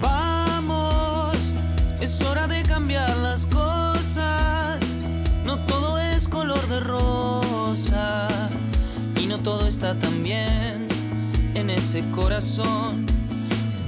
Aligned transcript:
Vamos, 0.00 1.54
es 2.00 2.22
hora 2.22 2.46
de 2.46 2.62
cambiar 2.62 3.16
las 3.18 3.46
cosas. 3.46 4.78
No 5.44 5.58
todo 5.66 5.98
es 5.98 6.28
color 6.28 6.64
de 6.68 6.80
rosa 6.80 8.28
y 9.20 9.26
no 9.26 9.38
todo 9.38 9.66
está 9.66 9.98
tan 9.98 10.22
bien 10.22 10.86
en 11.54 11.70
ese 11.70 12.08
corazón. 12.10 13.06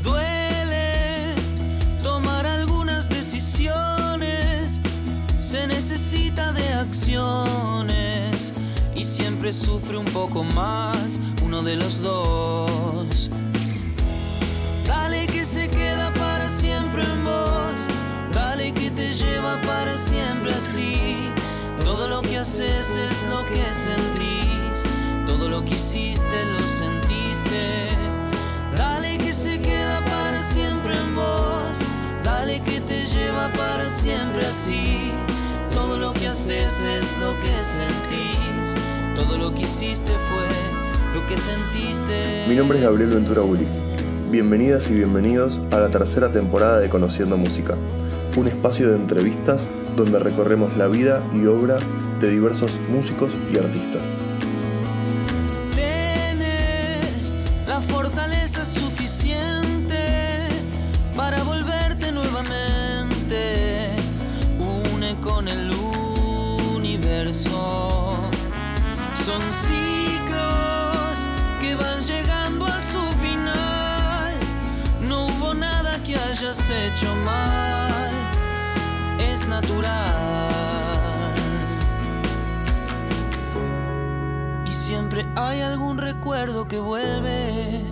Duele 0.02 1.34
tomar 2.02 2.44
algunas 2.46 3.08
decisiones, 3.08 4.80
se 5.40 5.66
necesita 5.68 6.52
de 6.52 6.72
acciones 6.72 8.13
siempre 9.04 9.52
sufre 9.52 9.98
un 9.98 10.06
poco 10.06 10.42
más 10.42 11.20
uno 11.44 11.62
de 11.62 11.76
los 11.76 12.00
dos. 12.00 13.30
Dale 14.86 15.26
que 15.26 15.44
se 15.44 15.68
queda 15.68 16.12
para 16.14 16.48
siempre 16.48 17.02
en 17.02 17.24
vos. 17.24 17.80
Dale 18.32 18.72
que 18.72 18.90
te 18.90 19.12
lleva 19.12 19.60
para 19.60 19.98
siempre 19.98 20.54
así. 20.54 21.30
Todo 21.84 22.08
lo 22.08 22.22
que 22.22 22.38
haces 22.38 22.88
es 22.90 23.22
lo 23.30 23.44
que 23.46 23.64
sentís. 23.86 24.82
Todo 25.26 25.48
lo 25.48 25.64
que 25.64 25.74
hiciste 25.74 26.44
lo 26.52 26.60
sentiste. 26.60 27.88
Dale 28.76 29.18
que 29.18 29.32
se 29.32 29.60
queda 29.60 30.02
para 30.04 30.42
siempre 30.42 30.94
en 30.96 31.14
vos. 31.14 31.78
Dale 32.22 32.60
que 32.62 32.80
te 32.80 33.06
lleva 33.06 33.52
para 33.52 33.88
siempre 33.90 34.46
así. 34.46 35.12
Todo 35.72 35.98
lo 35.98 36.12
que 36.12 36.28
haces 36.28 36.80
es 36.80 37.04
lo 37.20 37.38
que 37.40 37.64
sentís. 37.64 38.53
Todo 39.14 39.38
lo 39.38 39.54
que 39.54 39.60
hiciste 39.60 40.10
fue 40.10 40.48
lo 41.14 41.24
que 41.28 41.36
sentiste. 41.36 42.46
Mi 42.48 42.56
nombre 42.56 42.78
es 42.78 42.84
Gabriel 42.84 43.10
Ventura 43.10 43.42
Bulli. 43.42 43.66
Bienvenidas 44.32 44.90
y 44.90 44.94
bienvenidos 44.94 45.62
a 45.70 45.78
la 45.78 45.88
tercera 45.88 46.32
temporada 46.32 46.80
de 46.80 46.88
Conociendo 46.88 47.36
Música, 47.36 47.76
un 48.36 48.48
espacio 48.48 48.88
de 48.88 48.96
entrevistas 48.96 49.68
donde 49.96 50.18
recorremos 50.18 50.76
la 50.76 50.88
vida 50.88 51.22
y 51.32 51.46
obra 51.46 51.78
de 52.20 52.28
diversos 52.28 52.80
músicos 52.90 53.32
y 53.52 53.58
artistas. 53.58 54.08
Hecho 76.70 77.14
mal, 77.24 78.10
es 79.18 79.46
natural. 79.46 81.32
Y 84.66 84.72
siempre 84.72 85.26
hay 85.36 85.60
algún 85.60 85.98
recuerdo 85.98 86.66
que 86.66 86.78
vuelve. 86.78 87.82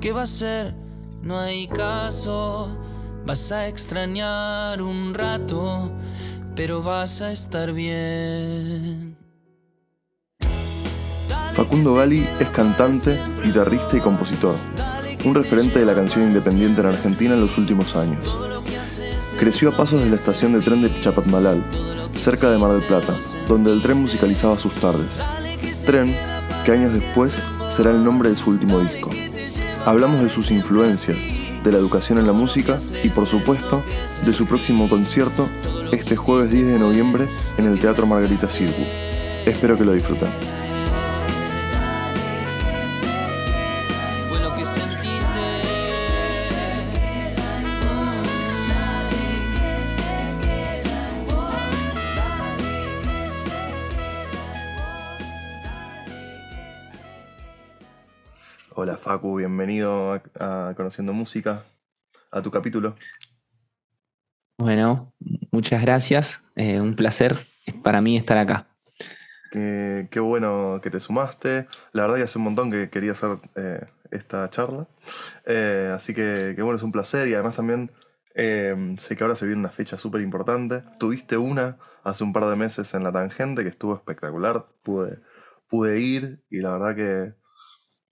¿Qué 0.00 0.12
va 0.12 0.22
a 0.22 0.26
ser? 0.26 0.74
No 1.22 1.38
hay 1.38 1.68
caso. 1.68 2.76
Vas 3.24 3.50
a 3.50 3.66
extrañar 3.66 4.80
un 4.80 5.14
rato, 5.14 5.90
pero 6.54 6.82
vas 6.82 7.20
a 7.22 7.32
estar 7.32 7.72
bien. 7.72 9.16
Facundo 11.54 11.94
Gali 11.94 12.28
es 12.38 12.48
cantante, 12.50 13.18
guitarrista 13.42 13.96
y 13.96 14.00
compositor, 14.00 14.56
un 15.26 15.34
referente 15.34 15.80
de 15.80 15.84
la 15.84 15.94
canción 15.94 16.24
independiente 16.24 16.80
en 16.80 16.86
Argentina 16.86 17.34
en 17.34 17.40
los 17.40 17.58
últimos 17.58 17.96
años. 17.96 18.32
Creció 19.38 19.70
a 19.70 19.76
pasos 19.76 20.02
de 20.02 20.08
la 20.08 20.14
estación 20.14 20.52
de 20.52 20.60
tren 20.60 20.82
de 20.82 21.00
Chapatmalal, 21.00 21.64
cerca 22.16 22.48
de 22.48 22.58
Mar 22.58 22.72
del 22.72 22.86
Plata, 22.86 23.14
donde 23.48 23.72
el 23.72 23.82
tren 23.82 24.00
musicalizaba 24.00 24.56
sus 24.56 24.72
tardes. 24.74 25.20
Tren, 25.84 26.16
que 26.64 26.70
años 26.70 26.92
después 26.92 27.40
será 27.68 27.90
el 27.90 28.04
nombre 28.04 28.30
de 28.30 28.36
su 28.36 28.50
último 28.50 28.78
disco. 28.78 29.10
Hablamos 29.84 30.22
de 30.22 30.30
sus 30.30 30.52
influencias, 30.52 31.18
de 31.64 31.72
la 31.72 31.78
educación 31.78 32.18
en 32.18 32.26
la 32.28 32.32
música 32.32 32.78
y 33.02 33.08
por 33.08 33.26
supuesto 33.26 33.82
de 34.24 34.32
su 34.32 34.46
próximo 34.46 34.88
concierto 34.88 35.48
este 35.90 36.14
jueves 36.14 36.50
10 36.50 36.66
de 36.68 36.78
noviembre 36.78 37.28
en 37.58 37.66
el 37.66 37.80
Teatro 37.80 38.06
Margarita 38.06 38.48
Circu. 38.48 38.82
Espero 39.44 39.76
que 39.76 39.84
lo 39.84 39.92
disfruten. 39.92 40.55
Bienvenido 59.66 60.12
a, 60.38 60.68
a 60.68 60.74
Conociendo 60.76 61.12
Música, 61.12 61.64
a 62.30 62.40
tu 62.40 62.52
capítulo. 62.52 62.94
Bueno, 64.58 65.12
muchas 65.50 65.82
gracias. 65.82 66.44
eh, 66.54 66.80
un 66.80 66.94
placer 66.94 67.36
para 67.82 68.00
mí 68.00 68.16
estar 68.16 68.38
acá. 68.38 68.68
Qué, 69.50 70.06
qué 70.12 70.20
bueno 70.20 70.78
que 70.80 70.90
te 70.90 71.00
sumaste. 71.00 71.66
La 71.90 72.02
verdad 72.02 72.18
que 72.18 72.22
hace 72.22 72.38
un 72.38 72.44
montón 72.44 72.70
que 72.70 72.90
quería 72.90 73.10
hacer 73.10 73.38
eh, 73.56 73.84
esta 74.12 74.48
charla. 74.50 74.86
Eh, 75.44 75.90
así 75.92 76.14
que, 76.14 76.52
que 76.54 76.62
bueno, 76.62 76.76
es 76.76 76.84
un 76.84 76.92
placer 76.92 77.26
y 77.26 77.34
además 77.34 77.56
también 77.56 77.90
eh, 78.36 78.94
sé 78.98 79.16
que 79.16 79.24
ahora 79.24 79.34
se 79.34 79.46
viene 79.46 79.58
una 79.58 79.70
fecha 79.70 79.98
súper 79.98 80.20
importante. 80.20 80.84
Tuviste 81.00 81.38
una 81.38 81.78
hace 82.04 82.22
un 82.22 82.32
par 82.32 82.44
de 82.44 82.54
meses 82.54 82.94
en 82.94 83.02
La 83.02 83.10
Tangente 83.10 83.64
que 83.64 83.70
estuvo 83.70 83.96
espectacular. 83.96 84.64
Pude, 84.84 85.18
pude 85.68 85.98
ir 85.98 86.44
y 86.50 86.60
la 86.60 86.70
verdad 86.70 86.94
que, 86.94 87.34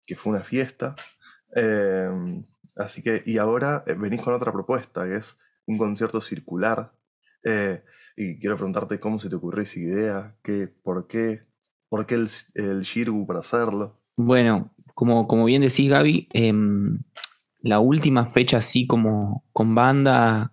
que 0.05 0.17
fue 0.17 0.33
una 0.33 0.43
fiesta. 0.43 0.97
Eh, 1.55 2.43
así 2.77 3.03
que, 3.03 3.23
y 3.25 3.39
ahora 3.39 3.85
eh, 3.87 3.95
venís 3.95 4.23
con 4.23 4.35
otra 4.35 4.53
propuesta 4.53 5.05
que 5.05 5.17
es 5.17 5.39
un 5.67 5.79
concierto 5.79 6.21
circular. 6.21 6.93
Eh, 7.45 7.83
y 8.17 8.39
quiero 8.39 8.57
preguntarte 8.57 9.01
cómo 9.01 9.19
se 9.19 9.29
te 9.29 9.37
ocurrió 9.37 9.63
esa 9.63 9.81
idea, 9.81 10.37
qué, 10.43 10.69
por 10.69 11.07
qué, 11.07 11.43
por 11.89 12.07
qué 12.07 12.15
el, 12.15 12.29
el 12.55 12.83
Shirgu 12.83 13.27
para 13.27 13.41
hacerlo. 13.41 13.99
Bueno, 14.17 14.73
como, 14.95 15.27
como 15.27 15.45
bien 15.45 15.63
decís, 15.63 15.91
Gaby, 15.91 16.29
em, 16.33 17.03
la 17.61 17.81
última 17.81 18.27
fecha 18.27 18.59
así 18.59 18.87
como 18.87 19.45
con 19.53 19.75
banda, 19.75 20.53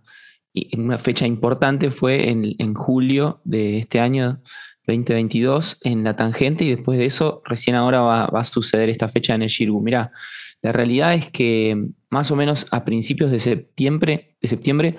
y 0.54 0.78
una 0.78 0.98
fecha 0.98 1.26
importante 1.26 1.92
fue 1.92 2.30
en, 2.30 2.56
en 2.58 2.74
julio 2.74 3.42
de 3.46 3.78
este 3.78 4.00
año 4.00 4.42
2022 4.88 5.78
en 5.84 6.04
La 6.04 6.16
Tangente 6.16 6.66
y 6.66 6.76
después 6.76 6.98
de 6.98 7.06
eso 7.06 7.42
recién 7.46 7.76
ahora 7.76 8.02
va, 8.02 8.28
va 8.28 8.42
a 8.42 8.44
suceder 8.44 8.90
esta 8.90 9.08
fecha 9.08 9.36
en 9.36 9.44
el 9.44 9.50
Shirgu. 9.50 9.82
Mirá, 9.82 10.12
la 10.62 10.72
realidad 10.72 11.14
es 11.14 11.30
que 11.30 11.90
más 12.10 12.30
o 12.32 12.36
menos 12.36 12.68
a 12.72 12.84
principios 12.86 13.32
de 13.32 13.40
septiembre, 13.40 14.36
de 14.42 14.48
septiembre 14.48 14.98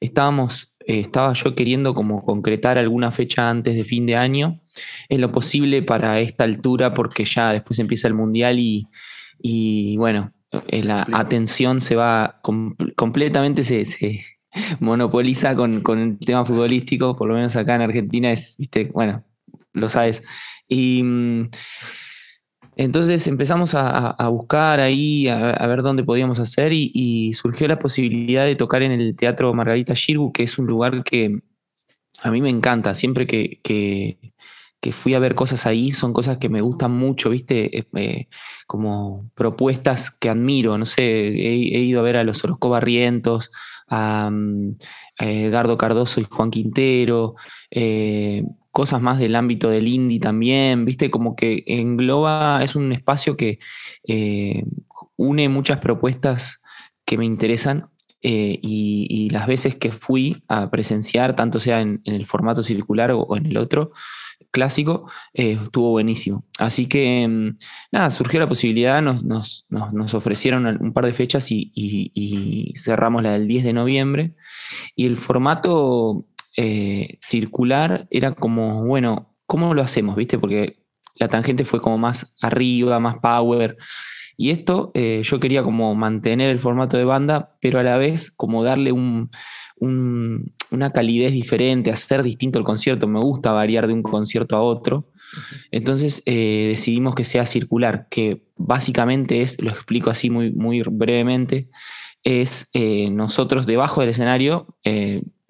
estábamos, 0.00 0.76
eh, 0.86 1.00
estaba 1.00 1.32
yo 1.32 1.54
queriendo 1.54 1.94
como 1.94 2.22
concretar 2.22 2.78
alguna 2.78 3.10
fecha 3.10 3.48
antes 3.48 3.74
de 3.76 3.84
fin 3.84 4.06
de 4.06 4.16
año, 4.16 4.60
en 5.08 5.20
lo 5.20 5.32
posible 5.32 5.82
para 5.82 6.20
esta 6.20 6.44
altura, 6.44 6.94
porque 6.94 7.24
ya 7.24 7.52
después 7.52 7.78
empieza 7.78 8.08
el 8.08 8.14
mundial 8.14 8.58
y, 8.58 8.88
y 9.40 9.96
bueno, 9.96 10.32
eh, 10.68 10.82
la 10.82 11.06
atención 11.12 11.80
se 11.80 11.94
va 11.94 12.40
com- 12.42 12.74
completamente, 12.96 13.64
se, 13.64 13.84
se 13.84 14.24
monopoliza 14.80 15.54
con, 15.54 15.80
con 15.80 15.98
el 15.98 16.18
tema 16.18 16.44
futbolístico, 16.44 17.14
por 17.16 17.28
lo 17.28 17.34
menos 17.34 17.54
acá 17.56 17.74
en 17.76 17.82
Argentina 17.82 18.32
es, 18.32 18.56
viste, 18.58 18.84
bueno, 18.92 19.24
lo 19.72 19.88
sabes. 19.88 20.22
Y 20.66 21.02
mm, 21.02 21.50
entonces 22.78 23.26
empezamos 23.26 23.74
a, 23.74 23.90
a- 23.90 24.10
a 24.12 24.28
buscar 24.28 24.80
ahí, 24.80 25.28
a, 25.28 25.50
a 25.50 25.66
ver 25.66 25.82
dónde 25.82 26.04
podíamos 26.04 26.38
hacer 26.40 26.72
y, 26.72 27.32
surgió 27.34 27.68
la 27.68 27.78
posibilidad 27.78 28.44
de 28.46 28.56
tocar 28.56 28.82
en 28.82 28.92
el 28.92 29.16
Teatro 29.16 29.52
Margarita 29.54 29.94
Shirgu, 29.94 30.32
que 30.32 30.44
es 30.44 30.58
un 30.58 30.66
lugar 30.66 31.04
que 31.04 31.40
a 32.22 32.30
mí 32.30 32.42
me 32.42 32.50
encanta. 32.50 32.94
Siempre 32.94 33.26
que, 33.26 33.60
que- 33.62 34.92
fui 34.92 35.14
a 35.14 35.18
ver 35.18 35.34
cosas 35.34 35.66
ahí, 35.66 35.92
son 35.92 36.12
cosas 36.12 36.38
que 36.38 36.48
me 36.48 36.60
gustan 36.62 36.92
mucho, 36.92 37.30
¿viste? 37.30 37.78
Eh, 37.78 37.88
eh, 37.96 38.28
como 38.66 39.30
propuestas 39.34 40.10
que 40.10 40.30
admiro. 40.30 40.78
No 40.78 40.86
sé, 40.86 41.02
he, 41.28 41.54
ido 41.82 42.00
a 42.00 42.02
ver 42.04 42.16
a 42.16 42.24
los 42.24 42.42
Orozco 42.44 42.70
Barrientos, 42.70 43.50
a, 43.88 44.30
mm, 44.32 44.76
a 45.18 45.26
Edgardo 45.30 45.76
Cardoso 45.78 46.20
y 46.20 46.24
Juan 46.30 46.50
Quintero, 46.50 47.34
eh, 47.70 48.44
cosas 48.78 49.02
más 49.02 49.18
del 49.18 49.34
ámbito 49.34 49.70
del 49.70 49.88
indie 49.88 50.20
también, 50.20 50.84
¿viste? 50.84 51.10
Como 51.10 51.34
que 51.34 51.64
engloba, 51.66 52.62
es 52.62 52.76
un 52.76 52.92
espacio 52.92 53.36
que 53.36 53.58
eh, 54.06 54.62
une 55.16 55.48
muchas 55.48 55.78
propuestas 55.78 56.62
que 57.04 57.18
me 57.18 57.24
interesan 57.24 57.90
eh, 58.22 58.56
y, 58.62 59.30
las 59.30 59.48
veces 59.48 59.74
que 59.74 59.90
fui 59.90 60.44
a 60.46 60.70
presenciar, 60.70 61.34
tanto 61.34 61.58
sea 61.58 61.80
en, 61.80 62.02
el 62.04 62.24
formato 62.24 62.62
circular 62.62 63.10
o, 63.10 63.36
en 63.36 63.46
el 63.46 63.56
otro, 63.56 63.90
clásico, 64.52 65.10
eh, 65.34 65.58
estuvo 65.60 65.90
buenísimo. 65.90 66.44
Así 66.60 66.86
que, 66.86 67.26
mm, 67.26 67.56
nada, 67.90 68.12
surgió 68.12 68.38
la 68.38 68.48
posibilidad, 68.48 69.02
nos, 69.02 69.24
nos, 69.24 70.14
ofrecieron 70.14 70.66
un 70.80 70.92
par 70.92 71.04
de 71.04 71.14
fechas 71.14 71.48
y, 71.50 72.72
cerramos 72.76 73.24
la 73.24 73.32
del 73.32 73.48
10 73.48 73.64
de 73.64 73.72
noviembre. 73.72 74.34
Y 74.94 75.06
el 75.06 75.16
formato 75.16 76.27
eh, 76.60 77.18
circular 77.20 78.08
era 78.10 78.32
como, 78.32 78.84
bueno, 78.84 79.36
¿cómo 79.46 79.74
lo 79.74 79.82
hacemos? 79.82 80.16
¿Viste? 80.16 80.40
Porque 80.40 80.82
la 81.14 81.28
tangente 81.28 81.64
fue 81.64 81.80
como 81.80 81.98
más 81.98 82.34
arriba, 82.42 82.98
más 82.98 83.18
power. 83.18 83.76
Y 84.36 84.50
esto 84.50 84.90
eh, 84.94 85.22
yo 85.22 85.38
quería 85.38 85.62
como 85.62 85.94
mantener 85.94 86.50
el 86.50 86.58
formato 86.58 86.96
de 86.96 87.04
banda, 87.04 87.56
pero 87.60 87.78
a 87.78 87.84
la 87.84 87.96
vez 87.96 88.32
como 88.32 88.64
darle 88.64 88.90
un, 88.90 89.30
una 89.78 90.90
calidez 90.90 91.32
diferente, 91.32 91.92
hacer 91.92 92.24
distinto 92.24 92.58
el 92.58 92.64
concierto. 92.64 93.06
Me 93.06 93.20
gusta 93.20 93.52
variar 93.52 93.86
de 93.86 93.92
un 93.92 94.02
concierto 94.02 94.56
a 94.56 94.62
otro. 94.62 95.12
Entonces 95.70 96.24
eh, 96.26 96.66
decidimos 96.70 97.14
que 97.14 97.22
sea 97.22 97.46
circular, 97.46 98.08
que 98.10 98.42
básicamente 98.56 99.42
es, 99.42 99.62
lo 99.62 99.70
explico 99.70 100.10
así 100.10 100.28
muy, 100.28 100.50
muy 100.50 100.82
brevemente, 100.82 101.68
es 102.24 102.68
eh, 102.74 103.10
nosotros 103.10 103.64
debajo 103.64 104.00
del 104.00 104.10
escenario, 104.10 104.66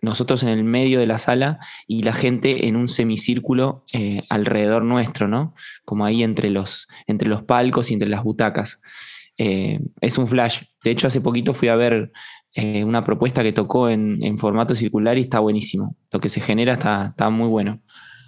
nosotros 0.00 0.42
en 0.42 0.50
el 0.50 0.64
medio 0.64 1.00
de 1.00 1.06
la 1.06 1.18
sala 1.18 1.58
y 1.86 2.02
la 2.02 2.12
gente 2.12 2.68
en 2.68 2.76
un 2.76 2.88
semicírculo 2.88 3.84
alrededor 4.28 4.84
nuestro, 4.84 5.28
¿no? 5.28 5.54
Como 5.84 6.04
ahí 6.04 6.22
entre 6.22 6.50
los, 6.50 6.88
entre 7.06 7.28
los 7.28 7.42
palcos 7.42 7.90
y 7.90 7.94
entre 7.94 8.08
las 8.08 8.22
butacas. 8.22 8.80
es 9.36 10.18
un 10.18 10.28
flash. 10.28 10.62
De 10.84 10.92
hecho, 10.92 11.08
hace 11.08 11.20
poquito 11.20 11.52
fui 11.52 11.68
a 11.68 11.76
ver 11.76 12.12
eh, 12.54 12.82
una 12.82 13.04
propuesta 13.04 13.42
que 13.42 13.52
tocó 13.52 13.88
en, 13.88 14.38
formato 14.38 14.74
circular 14.74 15.18
y 15.18 15.22
está 15.22 15.38
buenísimo. 15.38 15.96
Lo 16.10 16.20
que 16.20 16.28
se 16.28 16.40
genera 16.40 16.74
está, 16.74 17.30
muy 17.30 17.46
bueno. 17.46 17.80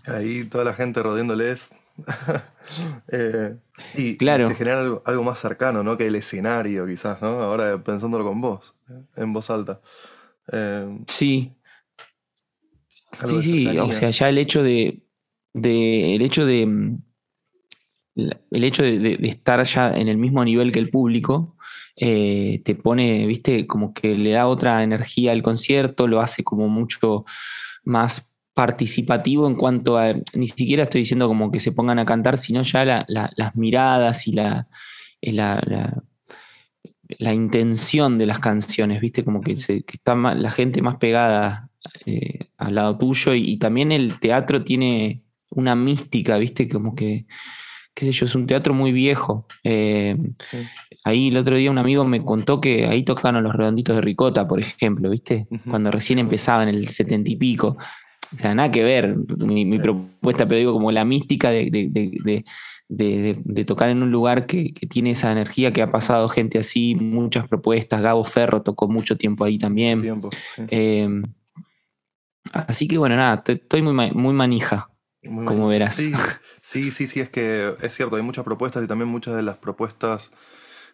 Ahí 0.06 0.44
toda 0.44 0.64
la 0.64 0.74
gente 0.74 1.02
rodeándoles. 1.02 1.70
eh, 3.08 3.56
y, 3.94 4.16
claro. 4.16 4.48
se 4.48 4.54
genera 4.54 4.80
algo, 5.04 5.24
más 5.24 5.40
cercano, 5.40 5.82
¿no? 5.82 5.96
Que 5.96 6.06
el 6.06 6.14
escenario, 6.14 6.86
quizás, 6.86 7.20
¿no? 7.22 7.40
Ahora 7.40 7.82
pensándolo 7.82 8.24
con 8.24 8.40
vos, 8.40 8.74
en 9.16 9.32
voz 9.32 9.50
alta. 9.50 9.80
Eh, 10.52 10.98
sí. 13.12 13.42
Sí, 13.42 13.42
sí. 13.42 13.78
O 13.78 13.92
sea, 13.92 14.10
ya 14.10 14.28
el 14.28 14.38
hecho 14.38 14.62
de. 14.62 15.02
el 15.54 16.22
hecho 16.22 16.46
de. 16.46 16.98
El 18.16 18.64
hecho 18.64 18.82
de 18.82 19.18
estar 19.22 19.64
ya 19.64 19.96
en 19.96 20.08
el 20.08 20.18
mismo 20.18 20.44
nivel 20.44 20.72
que 20.72 20.80
el 20.80 20.90
público 20.90 21.56
eh, 21.96 22.62
te 22.64 22.74
pone, 22.74 23.26
viste, 23.26 23.66
como 23.66 23.92
que 23.92 24.14
le 24.16 24.30
da 24.32 24.46
otra 24.46 24.82
energía 24.82 25.32
al 25.32 25.42
concierto, 25.42 26.06
lo 26.06 26.20
hace 26.20 26.42
como 26.42 26.68
mucho 26.68 27.24
más 27.84 28.34
participativo 28.54 29.46
en 29.46 29.54
cuanto 29.54 29.98
a, 29.98 30.14
ni 30.34 30.48
siquiera 30.48 30.84
estoy 30.84 31.02
diciendo 31.02 31.28
como 31.28 31.50
que 31.50 31.60
se 31.60 31.72
pongan 31.72 31.98
a 31.98 32.04
cantar, 32.04 32.36
sino 32.36 32.62
ya 32.62 33.06
las 33.06 33.56
miradas 33.56 34.26
y 34.28 34.32
la, 34.32 34.68
la, 35.20 36.02
la, 37.18 37.34
intención 37.34 38.18
de 38.18 38.26
las 38.26 38.40
canciones, 38.40 39.00
viste, 39.00 39.24
como 39.24 39.40
que, 39.40 39.52
está 39.52 40.14
la 40.14 40.50
gente 40.50 40.82
más 40.82 40.96
pegada 40.96 41.69
eh, 42.06 42.50
al 42.58 42.74
lado 42.74 42.98
tuyo 42.98 43.34
y, 43.34 43.50
y, 43.50 43.58
también 43.58 43.92
el 43.92 44.18
teatro 44.20 44.62
tiene 44.64 45.22
una 45.50 45.74
mística, 45.74 46.36
viste, 46.36 46.68
como 46.68 46.94
que 46.94 47.26
qué 47.94 48.06
sé 48.06 48.12
yo, 48.12 48.26
es 48.26 48.34
un 48.34 48.46
teatro 48.46 48.72
muy 48.74 48.92
viejo. 48.92 49.46
Eh, 49.64 50.16
ahí 51.04 51.28
el 51.28 51.36
otro 51.36 51.56
día 51.56 51.70
un 51.70 51.78
amigo 51.78 52.04
me 52.04 52.24
contó 52.24 52.60
que 52.60 52.86
ahí 52.86 53.02
tocaron 53.02 53.44
los 53.44 53.54
redonditos 53.54 53.96
de 53.96 54.02
Ricota, 54.02 54.46
por 54.46 54.60
ejemplo, 54.60 55.10
¿viste? 55.10 55.46
Cuando 55.68 55.90
recién 55.90 56.18
empezaba 56.18 56.62
en 56.62 56.70
el 56.70 56.88
setenta 56.88 57.30
y 57.30 57.36
pico. 57.36 57.76
O 58.32 58.36
sea, 58.36 58.54
nada 58.54 58.70
que 58.70 58.84
ver 58.84 59.16
mi, 59.38 59.78
propuesta, 59.78 60.46
pero 60.46 60.58
digo, 60.58 60.72
como 60.72 60.92
la 60.92 61.04
mística 61.04 61.50
de, 61.50 62.44
tocar 63.66 63.90
en 63.90 64.02
un 64.02 64.10
lugar 64.12 64.46
que, 64.46 64.72
tiene 64.88 65.10
esa 65.10 65.32
energía, 65.32 65.72
que 65.72 65.82
ha 65.82 65.90
pasado 65.90 66.28
gente 66.28 66.58
así, 66.58 66.94
muchas 66.94 67.48
propuestas. 67.48 68.00
Gabo 68.00 68.22
Ferro 68.22 68.62
tocó 68.62 68.88
mucho 68.88 69.16
tiempo 69.16 69.44
ahí 69.44 69.58
también. 69.58 70.02
Eh, 70.68 71.08
así 72.52 72.88
que 72.88 72.98
bueno, 72.98 73.16
nada, 73.16 73.42
estoy 73.46 73.82
muy, 73.82 74.10
muy 74.12 74.34
manija, 74.34 74.90
como 75.22 75.68
verás. 75.68 76.00
Sí, 76.62 76.90
sí, 76.90 77.06
sí, 77.08 77.20
es 77.20 77.30
que 77.30 77.74
es 77.80 77.94
cierto, 77.94 78.16
hay 78.16 78.22
muchas 78.22 78.44
propuestas 78.44 78.84
y 78.84 78.86
también 78.86 79.08
muchas 79.08 79.34
de 79.34 79.42
las 79.42 79.56
propuestas 79.56 80.30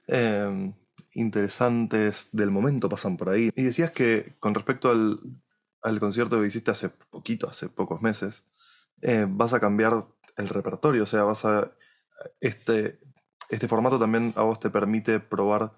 em, 0.06 0.75
interesantes 1.12 2.29
del 2.32 2.50
momento 2.50 2.88
pasan 2.88 3.17
por 3.17 3.31
ahí. 3.31 3.50
Y 3.56 3.62
decías 3.64 3.91
que 3.91 4.37
con 4.38 4.55
respecto 4.55 4.91
al, 4.91 6.00
concierto 6.00 6.41
que 6.41 6.47
hiciste 6.47 6.70
hace 6.70 6.88
poquito, 6.88 7.49
hace 7.49 7.69
pocos 7.69 8.00
meses, 8.00 8.44
eh, 9.03 9.26
vas 9.29 9.55
a 9.55 9.61
cambiar 9.61 10.06
el 10.37 10.49
repertorio, 10.49 11.03
o 11.03 11.06
sea, 11.06 11.25
vas 11.25 11.44
a... 11.44 11.73
Este, 12.41 13.00
este 13.50 13.69
formato 13.69 13.99
también 13.99 14.32
a 14.37 14.43
vos 14.43 14.58
te 14.61 14.70
permite 14.70 15.20
probar 15.20 15.73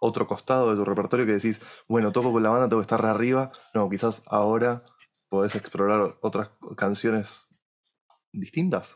otro 0.00 0.26
costado 0.26 0.70
de 0.70 0.76
tu 0.76 0.84
repertorio 0.84 1.26
que 1.26 1.32
decís, 1.32 1.60
bueno, 1.88 2.12
toco 2.12 2.32
con 2.32 2.42
la 2.42 2.50
banda, 2.50 2.68
tengo 2.68 2.80
que 2.80 2.84
estar 2.84 3.04
arriba. 3.06 3.52
No, 3.72 3.88
quizás 3.88 4.22
ahora 4.26 4.84
podés 5.34 5.56
explorar 5.56 6.16
otras 6.20 6.50
canciones 6.76 7.44
distintas. 8.32 8.94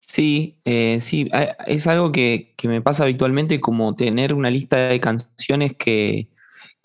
Sí, 0.00 0.58
eh, 0.64 1.00
sí, 1.02 1.30
es 1.66 1.86
algo 1.86 2.12
que, 2.12 2.54
me 2.64 2.80
pasa 2.80 3.02
habitualmente 3.02 3.60
como 3.60 3.94
tener 3.94 4.32
una 4.32 4.48
lista 4.48 4.76
de 4.78 5.00
canciones 5.00 5.74
que, 5.76 6.30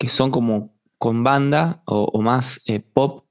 son 0.08 0.30
como 0.30 0.76
con 0.98 1.24
banda 1.24 1.80
o, 1.86 2.20
más 2.20 2.60
eh, 2.66 2.80
pop, 2.80 3.24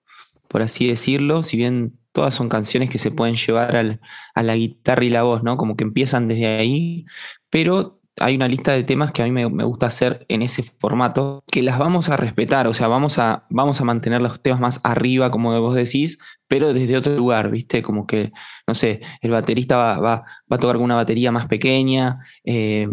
por 0.48 0.64
así 0.64 0.88
decirlo, 0.88 1.44
si 1.44 1.58
bien 1.58 2.00
todas 2.12 2.34
son 2.34 2.50
canciones 2.50 2.90
que 2.90 2.98
se 2.98 3.12
pueden 3.12 3.36
llevar 3.36 4.00
a 4.34 4.44
la 4.44 4.56
guitarra 4.56 5.06
y 5.06 5.12
la 5.12 5.22
voz, 5.22 5.44
¿no? 5.44 5.58
Como 5.58 5.78
que 5.78 5.84
empiezan 5.84 6.28
desde 6.28 6.58
ahí, 6.58 7.06
pero 7.52 7.97
hay 8.20 8.36
una 8.36 8.48
lista 8.48 8.74
de 8.74 8.84
temas 8.84 9.12
que 9.12 9.22
a 9.22 9.26
mí 9.26 9.32
me, 9.32 9.64
gusta 9.64 9.88
hacer 9.88 10.26
en 10.30 10.42
ese 10.42 10.64
formato, 10.64 11.44
que 11.52 11.62
las 11.62 11.78
vamos 11.78 12.10
a 12.10 12.18
respetar, 12.18 12.68
o 12.68 12.74
sea, 12.74 12.88
vamos 12.88 13.20
a, 13.20 13.46
vamos 13.50 13.80
a 13.80 13.84
mantener 13.84 14.22
los 14.22 14.42
temas 14.42 14.60
más 14.60 14.82
arriba, 14.84 15.32
como 15.32 15.60
vos 15.62 15.76
decís, 15.76 16.18
pero 16.48 16.74
desde 16.74 16.98
otro 16.98 17.16
lugar, 17.16 17.52
¿viste? 17.52 17.84
Como 17.84 18.08
que, 18.08 18.32
no 18.66 18.74
sé, 18.74 19.02
el 19.22 19.32
baterista 19.32 19.78
va, 19.78 20.24
a 20.50 20.58
tocar 20.58 20.78
una 20.78 20.96
batería 20.96 21.32
más 21.32 21.48
pequeña, 21.48 22.20
eh, 22.44 22.88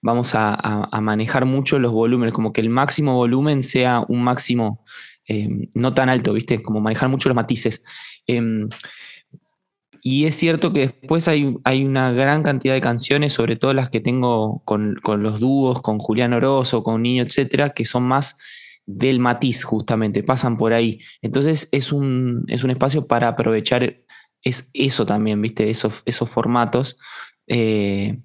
vamos 0.00 0.34
a, 0.34 0.88
manejar 1.00 1.44
mucho 1.44 1.78
los 1.78 1.92
volúmenes, 1.92 2.34
como 2.34 2.52
que 2.52 2.60
el 2.60 2.70
máximo 2.70 3.14
volumen 3.14 3.62
sea 3.62 4.04
un 4.08 4.22
máximo 4.22 4.84
eh, 5.28 5.68
no 5.74 5.94
tan 5.94 6.08
alto, 6.08 6.32
¿viste? 6.32 6.62
Como 6.62 6.80
manejar 6.80 7.08
mucho 7.08 7.28
los 7.28 7.36
matices. 7.36 7.82
Em, 8.26 8.68
y 10.02 10.26
es 10.26 10.36
cierto 10.36 10.72
que 10.72 10.80
después 10.80 11.28
hay, 11.28 11.56
hay, 11.64 11.84
una 11.84 12.12
gran 12.12 12.42
cantidad 12.42 12.74
de 12.74 12.80
canciones, 12.80 13.32
sobre 13.32 13.56
todo 13.56 13.74
las 13.74 13.90
que 13.90 14.00
tengo 14.00 14.62
con, 14.64 14.98
los 15.04 15.40
dúos, 15.40 15.82
con 15.82 15.98
Julián 15.98 16.32
Oroso, 16.32 16.82
con 16.82 17.02
Niño, 17.02 17.22
etcétera, 17.22 17.70
que 17.70 17.84
son 17.84 18.04
más 18.04 18.38
del 18.86 19.20
matiz, 19.20 19.64
justamente, 19.64 20.22
pasan 20.22 20.56
por 20.56 20.72
ahí. 20.72 21.00
Entonces 21.22 21.68
es 21.72 21.92
un, 21.92 22.44
es 22.48 22.64
un 22.64 22.70
espacio 22.70 23.06
para 23.06 23.28
aprovechar 23.28 23.96
es 24.42 24.70
eso 24.72 25.04
también, 25.04 25.40
¿viste? 25.42 25.70
Esos, 25.70 26.02
esos 26.06 26.28
formatos. 26.28 26.96
Eh, 27.46 28.20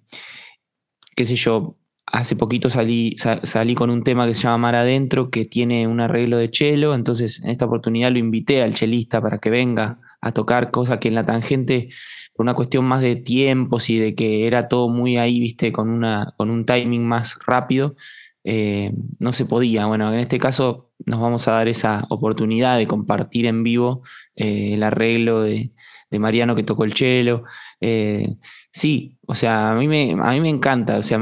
qué 1.15 1.25
sé 1.25 1.35
yo, 1.35 1.77
hace 2.05 2.35
poquito 2.35 2.69
salí, 2.69 3.15
salí 3.43 3.75
con 3.75 3.89
un 3.89 4.03
tema 4.03 4.27
que 4.27 4.33
se 4.33 4.43
llama 4.43 4.57
Mar 4.57 4.75
Adentro, 4.75 5.29
que 5.29 5.45
tiene 5.45 5.87
un 5.87 5.99
arreglo 5.99 6.37
de 6.37 6.51
chelo, 6.51 6.93
entonces 6.93 7.43
en 7.43 7.49
esta 7.49 7.65
oportunidad 7.65 8.11
lo 8.11 8.19
invité 8.19 8.61
al 8.61 8.73
chelista 8.73 9.21
para 9.21 9.39
que 9.39 9.49
venga 9.49 9.99
a 10.21 10.31
tocar, 10.31 10.71
cosa 10.71 10.99
que 10.99 11.07
en 11.07 11.15
la 11.15 11.25
tangente, 11.25 11.89
por 12.33 12.45
una 12.45 12.53
cuestión 12.53 12.85
más 12.85 13.01
de 13.01 13.15
tiempos 13.15 13.89
y 13.89 13.99
de 13.99 14.15
que 14.15 14.47
era 14.47 14.67
todo 14.67 14.89
muy 14.89 15.17
ahí, 15.17 15.39
viste, 15.39 15.71
con, 15.71 15.89
una, 15.89 16.33
con 16.37 16.49
un 16.49 16.65
timing 16.65 17.05
más 17.05 17.37
rápido, 17.45 17.95
eh, 18.43 18.93
no 19.19 19.33
se 19.33 19.45
podía. 19.45 19.87
Bueno, 19.87 20.13
en 20.13 20.19
este 20.19 20.37
caso 20.39 20.91
nos 21.05 21.19
vamos 21.19 21.47
a 21.47 21.53
dar 21.53 21.67
esa 21.67 22.05
oportunidad 22.09 22.77
de 22.77 22.87
compartir 22.87 23.47
en 23.47 23.63
vivo 23.63 24.03
eh, 24.35 24.73
el 24.75 24.83
arreglo 24.83 25.41
de, 25.41 25.71
Mariano 26.11 26.55
que 26.55 26.63
tocó 26.63 26.85
el 26.85 26.93
chelo. 26.93 27.43
Eh, 27.81 28.37
sí, 28.71 29.17
o 29.27 29.35
sea, 29.35 29.71
a 29.71 29.75
mí 29.75 29.85
me, 29.87 30.13
a 30.13 30.31
mí 30.31 30.39
me 30.39 30.47
encanta, 30.47 30.97
o 30.97 31.03
sea, 31.03 31.19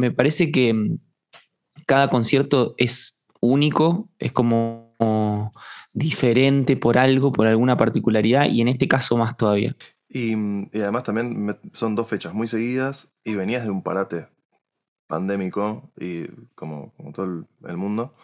me 0.00 0.10
parece 0.10 0.50
que 0.50 0.72
mm, 0.74 0.98
cada 1.86 2.08
concierto 2.08 2.74
es 2.78 3.16
único, 3.40 4.08
es 4.18 4.32
como 4.32 4.90
diferente 5.92 6.76
por 6.76 6.98
algo, 6.98 7.32
por 7.32 7.46
alguna 7.46 7.76
particularidad, 7.76 8.46
y 8.46 8.60
en 8.60 8.68
este 8.68 8.88
caso 8.88 9.16
más 9.16 9.36
todavía. 9.36 9.76
Y, 10.08 10.34
mm, 10.36 10.70
además 10.74 11.04
también 11.04 11.58
son 11.72 11.94
dos 11.94 12.08
fechas 12.08 12.34
muy 12.34 12.48
seguidas 12.48 13.12
y 13.24 13.34
venías 13.34 13.64
de 13.64 13.70
un 13.70 13.82
parate 13.82 14.28
pandémico 15.06 15.90
y 15.96 16.26
como, 16.54 16.92
todo 17.14 17.44
el, 17.66 17.76
mundo. 17.76 18.14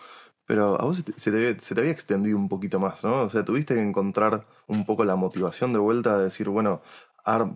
Pero 0.46 0.80
a 0.80 0.84
vos 0.84 1.02
se 1.16 1.30
te, 1.30 1.80
había 1.80 1.90
extendido 1.90 2.38
un 2.38 2.48
poquito 2.48 2.78
más, 2.78 3.02
¿no? 3.04 3.22
O 3.22 3.28
sea, 3.28 3.44
tuviste 3.44 3.74
que 3.74 3.82
encontrar 3.82 4.46
un 4.68 4.86
poco 4.86 5.04
la 5.04 5.16
motivación 5.16 5.72
de 5.72 5.80
vuelta 5.80 6.18
de 6.18 6.24
decir, 6.24 6.48
bueno, 6.48 6.82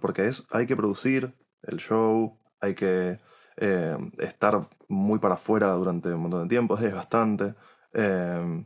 porque 0.00 0.26
es, 0.26 0.46
hay 0.50 0.66
que 0.66 0.76
producir 0.76 1.32
el 1.62 1.78
show, 1.78 2.36
hay 2.60 2.74
que 2.74 3.20
eh, 3.60 3.96
estar 4.18 4.68
muy 4.88 5.18
para 5.20 5.34
afuera 5.36 5.72
durante 5.74 6.12
un 6.12 6.22
montón 6.22 6.42
de 6.44 6.48
tiempo, 6.48 6.78
es 6.78 6.92
bastante. 6.94 7.54
Eh, 7.94 8.64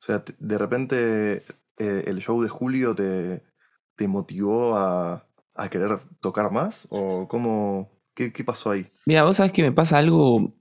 o 0.00 0.02
sea, 0.02 0.24
de 0.38 0.58
repente 0.58 1.42
eh, 1.78 2.04
el 2.06 2.20
show 2.20 2.42
de 2.42 2.48
julio 2.48 2.94
te, 2.94 3.42
te 3.96 4.08
motivó 4.08 4.76
a, 4.76 5.26
a 5.54 5.70
querer 5.70 5.90
tocar 6.20 6.50
más? 6.52 6.86
¿O 6.90 7.28
cómo, 7.28 7.90
qué, 8.14 8.32
qué 8.32 8.44
pasó 8.44 8.70
ahí? 8.70 8.86
Mira, 9.06 9.24
vos 9.24 9.36
sabés 9.36 9.52
que 9.52 9.62
me 9.62 9.72
pasa 9.72 9.98
algo 9.98 10.54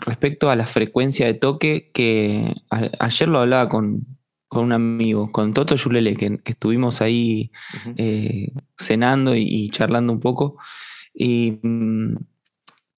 respecto 0.00 0.50
a 0.50 0.56
la 0.56 0.66
frecuencia 0.66 1.26
de 1.26 1.34
toque 1.34 1.90
que 1.92 2.54
a- 2.70 2.90
ayer 3.00 3.28
lo 3.28 3.40
hablaba 3.40 3.68
con, 3.68 4.06
con 4.48 4.64
un 4.64 4.72
amigo, 4.72 5.30
con 5.32 5.52
Toto 5.54 5.76
Yulele, 5.76 6.16
que, 6.16 6.38
que 6.38 6.52
estuvimos 6.52 7.02
ahí 7.02 7.52
eh, 7.96 8.52
cenando 8.78 9.34
y, 9.36 9.42
y 9.46 9.70
charlando 9.70 10.12
un 10.12 10.20
poco. 10.20 10.58
Y 11.14 11.60
mm, 11.62 12.16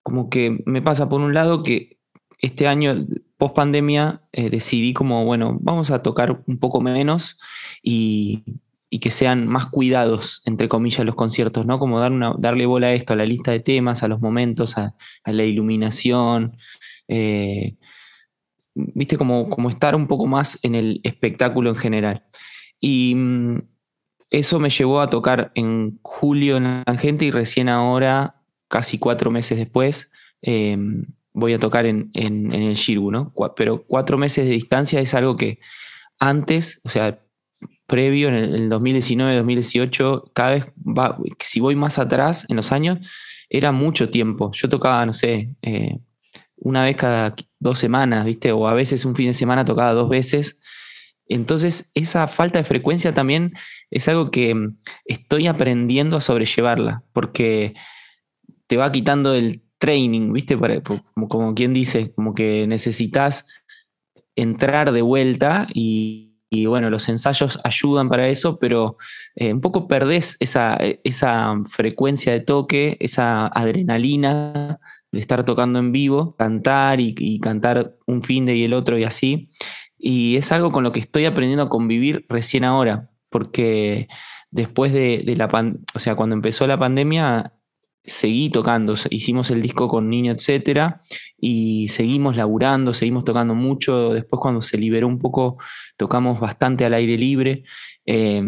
como 0.05 0.31
que 0.31 0.63
me 0.67 0.81
pasa 0.81 1.09
por 1.09 1.21
un 1.21 1.35
lado 1.35 1.65
que 1.65 1.99
este 2.41 2.69
año, 2.69 2.95
post 3.39 3.57
pandemia, 3.57 4.21
decidí 4.33 4.93
como, 4.93 5.25
bueno, 5.25 5.59
vamos 5.61 5.91
a 5.91 6.03
tocar 6.03 6.45
un 6.47 6.59
poco 6.59 6.81
menos 6.81 7.39
y, 7.83 8.45
y 8.91 9.01
que 9.01 9.11
sean 9.11 9.49
más 9.49 9.67
cuidados, 9.67 10.41
entre 10.45 10.69
comillas, 10.69 11.05
los 11.05 11.17
conciertos, 11.17 11.67
¿no? 11.67 11.81
Como 11.81 11.99
dar 11.99 12.13
una, 12.13 12.35
darle 12.39 12.67
bola 12.67 12.87
a 12.89 12.93
esto, 12.93 13.13
a 13.13 13.17
la 13.17 13.27
lista 13.27 13.51
de 13.51 13.59
temas, 13.59 14.05
a 14.05 14.09
los 14.09 14.21
momentos, 14.21 14.79
a, 14.79 14.95
a 15.25 15.33
la 15.33 15.43
iluminación. 15.43 16.57
eh, 17.09 17.77
viste, 18.75 19.17
como, 19.17 19.49
como 19.49 19.69
estar 19.69 19.97
un 19.97 20.07
poco 20.07 20.27
más 20.27 20.59
en 20.63 20.75
el 20.75 21.01
espectáculo 21.03 21.71
en 21.71 21.77
general. 21.77 22.25
Y 22.79 23.15
mm, 23.17 23.59
eso 24.31 24.59
me 24.59 24.71
llevó 24.71 25.01
a 25.01 25.11
tocar 25.11 25.53
en 25.55 25.99
julio 26.03 26.57
en 26.57 26.85
la 26.87 26.97
gente 26.99 27.25
y 27.25 27.31
recién 27.31 27.69
ahora, 27.69 28.34
casi 28.75 28.99
cuatro 28.99 29.31
meses 29.31 29.57
después, 29.57 30.11
eh, 30.43 30.77
voy 31.33 31.53
a 31.53 31.61
tocar 31.61 31.87
en, 31.87 32.11
en- 32.15 32.53
el 32.53 32.75
Shirgu, 32.75 33.13
¿no? 33.13 33.33
Pero 33.55 33.85
cuatro 33.87 34.19
meses 34.19 34.47
de 34.47 34.51
distancia 34.51 34.99
es 35.01 35.15
algo 35.15 35.37
que 35.37 35.61
antes, 36.19 36.81
o 36.85 36.89
sea, 36.89 37.21
previo, 37.87 38.29
en 38.31 38.35
el, 38.35 38.49
en 38.57 38.63
el 38.65 38.69
2019, 38.69 39.37
2018, 39.37 40.33
cada 40.35 40.51
vez 40.51 40.65
va, 40.77 41.17
si 41.41 41.61
voy 41.61 41.77
más 41.77 42.01
atrás 42.01 42.47
en 42.49 42.57
los 42.57 42.73
años, 42.73 42.99
era 43.49 43.71
mucho 43.71 44.11
tiempo. 44.11 44.51
Yo 44.55 44.69
tocaba, 44.69 45.07
no 45.07 45.13
sé, 45.13 45.51
eh, 45.63 45.99
una 46.57 46.83
vez 46.85 46.97
cada 46.97 47.37
dos 47.61 47.79
semanas, 47.79 48.25
¿viste? 48.27 48.51
O 48.51 48.67
a 48.67 48.75
veces 48.75 49.05
un 49.05 49.15
fin 49.15 49.29
de 49.29 49.35
semana 49.35 49.65
tocaba 49.65 49.93
dos 49.93 50.09
veces. 50.09 50.59
Entonces, 51.29 51.91
esa 51.95 52.27
falta 52.29 52.59
de 52.59 52.65
frecuencia 52.65 53.15
también 53.15 53.53
es 53.91 54.09
algo 54.09 54.31
que 54.33 54.55
mm, 54.55 54.77
estoy 55.07 55.47
aprendiendo 55.47 56.17
a 56.17 56.21
sobrellevarla, 56.21 57.03
porque 57.13 57.75
te 58.75 58.79
va 58.79 58.91
quitando 58.91 59.35
el 59.35 59.63
training, 59.79 60.33
¿viste? 60.33 60.59
Como, 61.29 61.55
quien 61.55 61.73
dice, 61.73 62.13
como 62.13 62.35
que 62.35 62.67
necesitas 62.67 63.47
entrar 64.35 64.91
de 64.91 65.01
vuelta 65.01 65.69
y, 65.73 66.41
bueno, 66.67 66.91
los 66.91 67.09
ensayos 67.09 67.61
ayudan 67.63 68.09
para 68.09 68.27
eso, 68.27 68.59
pero 68.59 68.97
eh, 69.37 69.53
un 69.53 69.61
poco 69.61 69.87
perdés 69.87 70.37
esa, 70.41 70.77
frecuencia 71.67 72.33
de 72.33 72.41
toque, 72.41 72.97
esa 72.99 73.47
adrenalina 73.47 74.81
de 75.13 75.21
estar 75.21 75.45
tocando 75.45 75.79
en 75.79 75.93
vivo, 75.93 76.35
cantar 76.35 77.01
y, 77.01 77.15
y 77.17 77.39
cantar 77.39 77.97
un 78.09 78.25
fin 78.25 78.45
de 78.45 78.57
y 78.57 78.65
el 78.65 78.73
otro 78.73 78.99
y 78.99 79.05
así. 79.05 79.47
Y 79.97 80.35
es 80.35 80.51
algo 80.51 80.73
con 80.73 80.83
lo 80.83 80.91
que 80.91 80.99
estoy 80.99 81.27
aprendiendo 81.27 81.63
a 81.63 81.69
convivir 81.69 82.27
recién 82.29 82.65
ahora, 82.65 83.09
porque 83.31 84.09
después 84.51 84.93
de, 84.93 85.23
de 85.25 85.37
la 85.37 85.49
pandemia, 85.49 85.81
o 85.95 86.01
sea, 86.01 86.17
cuando 86.17 86.35
empezó 86.35 86.67
la 86.67 86.79
pandemia, 86.79 87.54
seguí 88.05 88.51
tocando, 88.51 88.95
hicimos 89.11 89.51
el 89.51 89.63
disco 89.63 89.89
con 89.89 90.11
Niño, 90.11 90.33
etcétera, 90.33 90.99
y 91.39 91.89
seguimos 91.89 92.37
laburando, 92.37 92.93
seguimos 92.93 93.25
tocando 93.25 93.55
mucho. 93.55 94.13
Después, 94.13 94.41
cuando 94.41 94.61
se 94.61 94.79
liberó 94.79 95.09
un 95.09 95.19
poco, 95.19 95.57
tocamos 95.97 96.41
bastante 96.41 96.85
al 96.85 96.95
aire 96.95 97.17
libre. 97.17 97.65
Eh, 98.07 98.43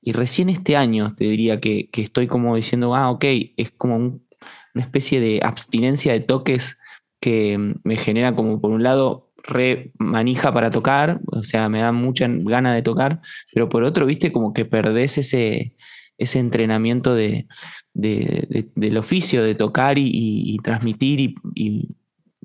y 0.00 0.12
recién 0.12 0.48
este 0.48 0.76
año 0.76 1.14
te 1.16 1.24
diría 1.24 1.60
que, 1.60 1.88
que, 1.90 2.02
estoy 2.02 2.26
como 2.26 2.54
diciendo, 2.56 2.94
ah, 2.94 3.10
ok, 3.10 3.24
es 3.56 3.72
como 3.72 3.96
un, 3.96 4.26
una 4.74 4.84
especie 4.84 5.20
de 5.20 5.40
abstinencia 5.42 6.12
de 6.12 6.20
toques 6.20 6.78
que 7.20 7.74
me 7.82 7.96
genera 7.96 8.34
como 8.34 8.60
por 8.60 8.70
un 8.70 8.82
lado 8.82 9.32
re 9.42 9.92
manija 9.98 10.52
para 10.52 10.70
tocar, 10.70 11.20
o 11.26 11.42
sea, 11.42 11.68
me 11.68 11.80
da 11.80 11.90
mucha 11.90 12.26
gana 12.28 12.74
de 12.74 12.82
tocar, 12.82 13.20
pero 13.52 13.68
por 13.68 13.82
otro, 13.82 14.06
viste, 14.06 14.30
como 14.30 14.52
que 14.52 14.64
perdés 14.66 15.18
ese, 15.18 15.74
ese 16.18 16.40
entrenamiento 16.40 17.14
de, 17.14 17.46
de, 17.94 18.46
de, 18.50 18.70
del 18.74 18.96
oficio 18.98 19.42
de 19.42 19.54
tocar 19.54 19.98
y, 19.98 20.58
transmitir 20.62 21.20
y, 21.20 21.34
y 21.54 21.96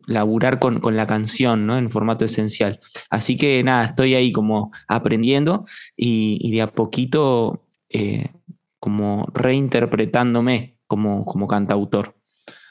laburar 0.06 0.60
con, 0.60 0.80
con, 0.80 0.96
la 0.96 1.08
canción, 1.08 1.66
¿no? 1.66 1.78
En 1.78 1.90
formato 1.90 2.26
esencial. 2.26 2.80
Así 3.10 3.38
que 3.38 3.64
nada, 3.64 3.86
estoy 3.86 4.16
ahí 4.16 4.32
como 4.32 4.72
aprendiendo 4.88 5.64
y, 5.96 6.52
de 6.52 6.62
a 6.62 6.72
poquito 6.72 7.66
eh, 7.90 8.30
como 8.80 9.28
reinterpretándome 9.34 10.78
como, 10.88 11.26
como 11.26 11.48
cantautor. 11.48 12.16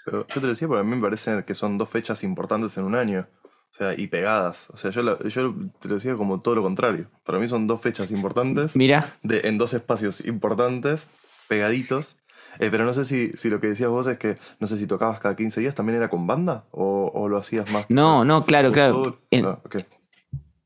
Pero 0.04 0.26
yo 0.26 0.40
te 0.40 0.47
decía 0.47 0.68
porque 0.68 0.80
a 0.80 0.85
mí 0.85 0.94
me 0.94 1.02
parece 1.02 1.44
que 1.44 1.54
son 1.54 1.78
dos 1.78 1.88
fechas 1.88 2.25
importantes 2.25 2.76
en 2.76 2.85
un 2.85 2.94
año. 2.94 3.26
O 3.73 3.75
sea, 3.75 3.95
y 3.99 4.07
pegadas. 4.07 4.69
O 4.71 4.76
sea, 4.76 4.91
yo, 4.91 5.02
la, 5.02 5.19
yo 5.29 5.55
te 5.81 5.88
lo 5.88 5.95
decía 5.95 6.14
como 6.17 6.41
todo 6.41 6.57
lo 6.57 6.62
contrario. 6.62 7.07
Para 7.25 7.38
mí 7.38 7.49
son 7.49 7.67
dos 7.67 7.81
fechas 7.81 8.11
importantes. 8.11 8.76
Mira. 8.76 9.17
De, 9.23 9.41
en 9.45 9.57
dos 9.57 9.73
espacios 9.73 10.25
importantes, 10.26 11.11
pegaditos. 11.49 12.17
Eh, 12.59 12.69
pero 12.71 12.85
no 12.85 12.93
sé 12.93 13.07
si, 13.07 13.31
si 13.31 13.49
lo 13.49 13.61
que 13.61 13.69
decías 13.69 13.88
vos 13.88 14.07
es 14.07 14.19
que, 14.19 14.37
no 14.61 14.67
sé 14.67 14.76
si 14.76 14.87
tocabas 14.87 15.21
cada 15.21 15.37
15 15.37 15.61
días, 15.61 15.75
¿también 15.75 15.97
era 15.97 16.11
con 16.11 16.26
banda? 16.26 16.67
¿O, 16.71 17.11
o 17.14 17.29
lo 17.29 17.38
hacías 17.38 17.71
más? 17.73 17.87
No, 17.88 18.26
no, 18.26 18.45
claro, 18.45 18.73
claro. 18.73 19.02
En, 19.31 19.47
okay. 19.47 19.87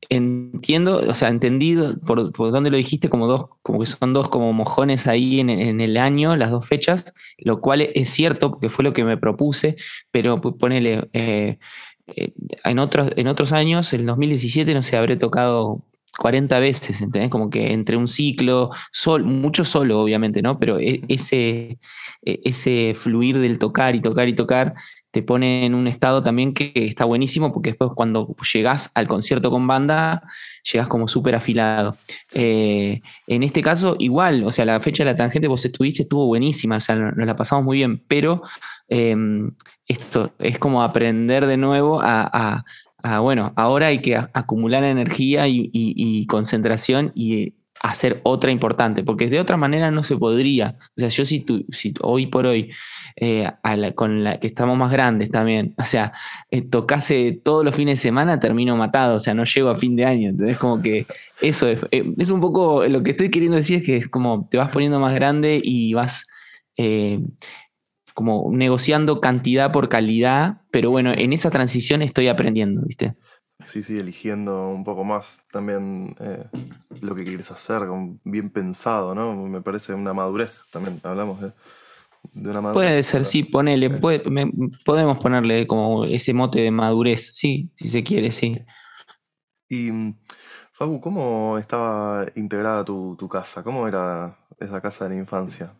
Entiendo, 0.09 1.01
o 1.05 1.13
sea, 1.13 1.29
entendido 1.29 1.97
por, 1.99 2.31
por 2.31 2.51
dónde 2.51 2.69
lo 2.69 2.77
dijiste, 2.77 3.09
como 3.09 3.27
dos, 3.27 3.47
como 3.61 3.79
que 3.79 3.85
son 3.85 4.13
dos 4.13 4.29
como 4.29 4.53
mojones 4.53 5.07
ahí 5.07 5.39
en, 5.39 5.49
en, 5.49 5.81
el 5.81 5.97
año, 5.97 6.35
las 6.35 6.51
dos 6.51 6.65
fechas, 6.65 7.13
lo 7.37 7.59
cual 7.59 7.81
es 7.81 8.09
cierto, 8.09 8.51
porque 8.51 8.69
fue 8.69 8.83
lo 8.83 8.93
que 8.93 9.03
me 9.03 9.17
propuse, 9.17 9.75
pero 10.11 10.39
ponele, 10.39 11.09
eh, 11.11 11.57
en, 12.07 12.79
otros, 12.79 13.11
en 13.15 13.27
otros 13.27 13.51
años, 13.51 13.91
el 13.93 14.05
2017, 14.05 14.73
no 14.73 14.81
sé, 14.81 14.97
habré 14.97 15.17
tocado 15.17 15.81
40 16.17 16.59
veces, 16.59 17.01
¿entendés? 17.01 17.29
Como 17.29 17.49
que 17.49 17.73
entre 17.73 17.97
un 17.97 18.07
ciclo, 18.07 18.71
sol, 18.91 19.23
mucho 19.23 19.65
solo, 19.65 20.01
obviamente, 20.01 20.41
¿no? 20.41 20.57
Pero 20.59 20.79
ese, 20.79 21.77
ese 22.23 22.93
fluir 22.95 23.37
del 23.39 23.59
tocar 23.59 23.95
y 23.95 24.01
tocar 24.01 24.27
y 24.27 24.33
tocar 24.33 24.73
te 25.17 25.23
pone 25.23 25.65
en 25.65 25.73
un 25.73 25.87
estado 25.87 26.21
también 26.21 26.53
que 26.53 26.71
está 26.75 27.03
buenísimo, 27.03 27.51
porque 27.51 27.71
después 27.71 27.89
cuando 27.95 28.35
llegás 28.53 28.91
al 28.93 29.07
concierto 29.07 29.49
con 29.49 29.65
banda, 29.65 30.21
llegás 30.71 30.87
como 30.87 31.07
súper 31.07 31.33
afilado. 31.33 31.97
Sí. 32.27 32.39
Eh, 32.43 33.01
en 33.25 33.41
este 33.41 33.63
caso, 33.63 33.95
igual, 33.97 34.43
o 34.43 34.51
sea, 34.51 34.63
la 34.65 34.79
fecha 34.79 35.03
de 35.03 35.09
la 35.09 35.17
tangente 35.17 35.47
vos 35.47 35.65
estuviste, 35.65 36.03
estuvo 36.03 36.27
buenísima, 36.27 36.77
o 36.77 36.79
sea, 36.79 36.93
nos 36.93 37.25
la 37.25 37.35
pasamos 37.35 37.65
muy 37.65 37.77
bien, 37.77 38.03
pero 38.07 38.43
eh, 38.89 39.15
esto 39.87 40.33
es 40.37 40.59
como 40.59 40.83
aprender 40.83 41.47
de 41.47 41.57
nuevo 41.57 41.99
a, 41.99 42.29
a, 42.31 42.63
a 43.01 43.19
bueno, 43.19 43.53
ahora 43.55 43.87
hay 43.87 44.01
que 44.01 44.17
acumular 44.17 44.83
energía 44.83 45.47
y, 45.47 45.61
y, 45.73 45.95
y, 45.95 46.27
concentración 46.27 47.11
y 47.15 47.55
hacer 47.81 48.21
otra 48.23 48.51
importante, 48.51 49.03
porque 49.03 49.29
de 49.29 49.39
otra 49.39 49.57
manera 49.57 49.91
no 49.91 50.03
se 50.03 50.17
podría. 50.17 50.77
O 50.95 50.99
sea, 50.99 51.09
yo 51.09 51.25
si, 51.25 51.41
tú, 51.41 51.65
si 51.69 51.93
hoy 52.01 52.27
por 52.27 52.45
hoy, 52.45 52.71
eh, 53.15 53.49
la, 53.63 53.91
con 53.93 54.23
la 54.23 54.39
que 54.39 54.47
estamos 54.47 54.77
más 54.77 54.91
grandes 54.91 55.29
también, 55.29 55.73
o 55.79 55.85
sea, 55.85 56.13
eh, 56.51 56.61
tocase 56.61 57.39
todos 57.43 57.63
los 57.63 57.75
fines 57.75 57.99
de 57.99 58.03
semana, 58.03 58.39
termino 58.39 58.75
matado, 58.75 59.15
o 59.15 59.19
sea, 59.19 59.33
no 59.33 59.43
llego 59.43 59.69
a 59.69 59.77
fin 59.77 59.95
de 59.95 60.05
año. 60.05 60.29
Entonces, 60.29 60.57
como 60.57 60.81
que 60.81 61.05
eso 61.41 61.67
es, 61.67 61.79
eh, 61.91 62.03
es 62.17 62.29
un 62.29 62.41
poco, 62.41 62.85
lo 62.87 63.03
que 63.03 63.11
estoy 63.11 63.29
queriendo 63.29 63.57
decir 63.57 63.77
es 63.77 63.85
que 63.85 63.97
es 63.97 64.07
como 64.07 64.47
te 64.49 64.57
vas 64.57 64.69
poniendo 64.69 64.99
más 64.99 65.13
grande 65.13 65.61
y 65.63 65.93
vas 65.93 66.25
eh, 66.77 67.19
como 68.13 68.49
negociando 68.51 69.21
cantidad 69.21 69.71
por 69.71 69.89
calidad, 69.89 70.61
pero 70.71 70.89
bueno, 70.89 71.11
en 71.15 71.33
esa 71.33 71.51
transición 71.51 72.01
estoy 72.01 72.27
aprendiendo, 72.29 72.81
¿viste? 72.81 73.13
Sí, 73.65 73.83
sí, 73.83 73.97
eligiendo 73.97 74.69
un 74.69 74.83
poco 74.83 75.03
más 75.03 75.41
también 75.51 76.15
eh, 76.19 76.45
lo 77.01 77.15
que 77.15 77.23
quieres 77.23 77.51
hacer, 77.51 77.81
bien 78.23 78.49
pensado, 78.49 79.13
¿no? 79.13 79.35
Me 79.35 79.61
parece 79.61 79.93
una 79.93 80.13
madurez 80.13 80.61
también, 80.71 81.01
hablamos 81.03 81.41
de, 81.41 81.51
de 82.33 82.49
una 82.49 82.61
madurez. 82.61 82.89
Puede 82.89 83.03
ser, 83.03 83.25
sí, 83.25 83.43
ponele, 83.43 83.89
puede, 83.89 84.29
me, 84.29 84.49
podemos 84.85 85.17
ponerle 85.17 85.67
como 85.67 86.05
ese 86.05 86.33
mote 86.33 86.59
de 86.61 86.71
madurez, 86.71 87.31
sí, 87.35 87.71
si 87.75 87.89
se 87.89 88.03
quiere, 88.03 88.31
sí. 88.31 88.57
Y, 89.69 89.89
Fabu, 90.71 91.01
¿cómo 91.01 91.57
estaba 91.57 92.25
integrada 92.35 92.85
tu, 92.85 93.15
tu 93.17 93.27
casa? 93.27 93.63
¿Cómo 93.63 93.87
era 93.87 94.37
esa 94.59 94.79
casa 94.81 95.05
de 95.05 95.15
la 95.15 95.21
infancia? 95.21 95.75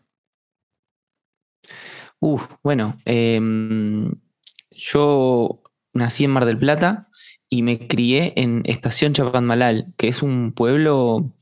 Uf, 2.19 2.47
bueno, 2.63 2.95
eh, 3.05 3.39
yo 4.71 5.61
nací 5.93 6.23
en 6.23 6.31
Mar 6.31 6.45
del 6.45 6.57
Plata 6.57 7.07
y 7.49 7.61
me 7.61 7.87
crié 7.87 8.33
en 8.35 8.63
Estación 8.65 9.13
Chapadmalal, 9.13 9.93
que 9.97 10.07
es 10.07 10.21
un 10.21 10.51
pueblo 10.51 11.33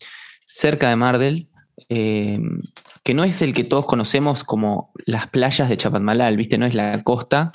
cerca 0.46 0.90
de 0.90 0.96
Mardel, 0.96 1.50
eh, 1.90 2.40
que 3.04 3.14
no 3.14 3.24
es 3.24 3.42
el 3.42 3.54
que 3.54 3.64
todos 3.64 3.86
conocemos 3.86 4.44
como 4.44 4.92
las 5.06 5.28
playas 5.28 5.70
de 5.70 5.78
Chapadmalal, 5.78 6.38
¿viste? 6.38 6.58
No 6.58 6.66
es 6.66 6.74
la 6.74 7.04
costa 7.04 7.52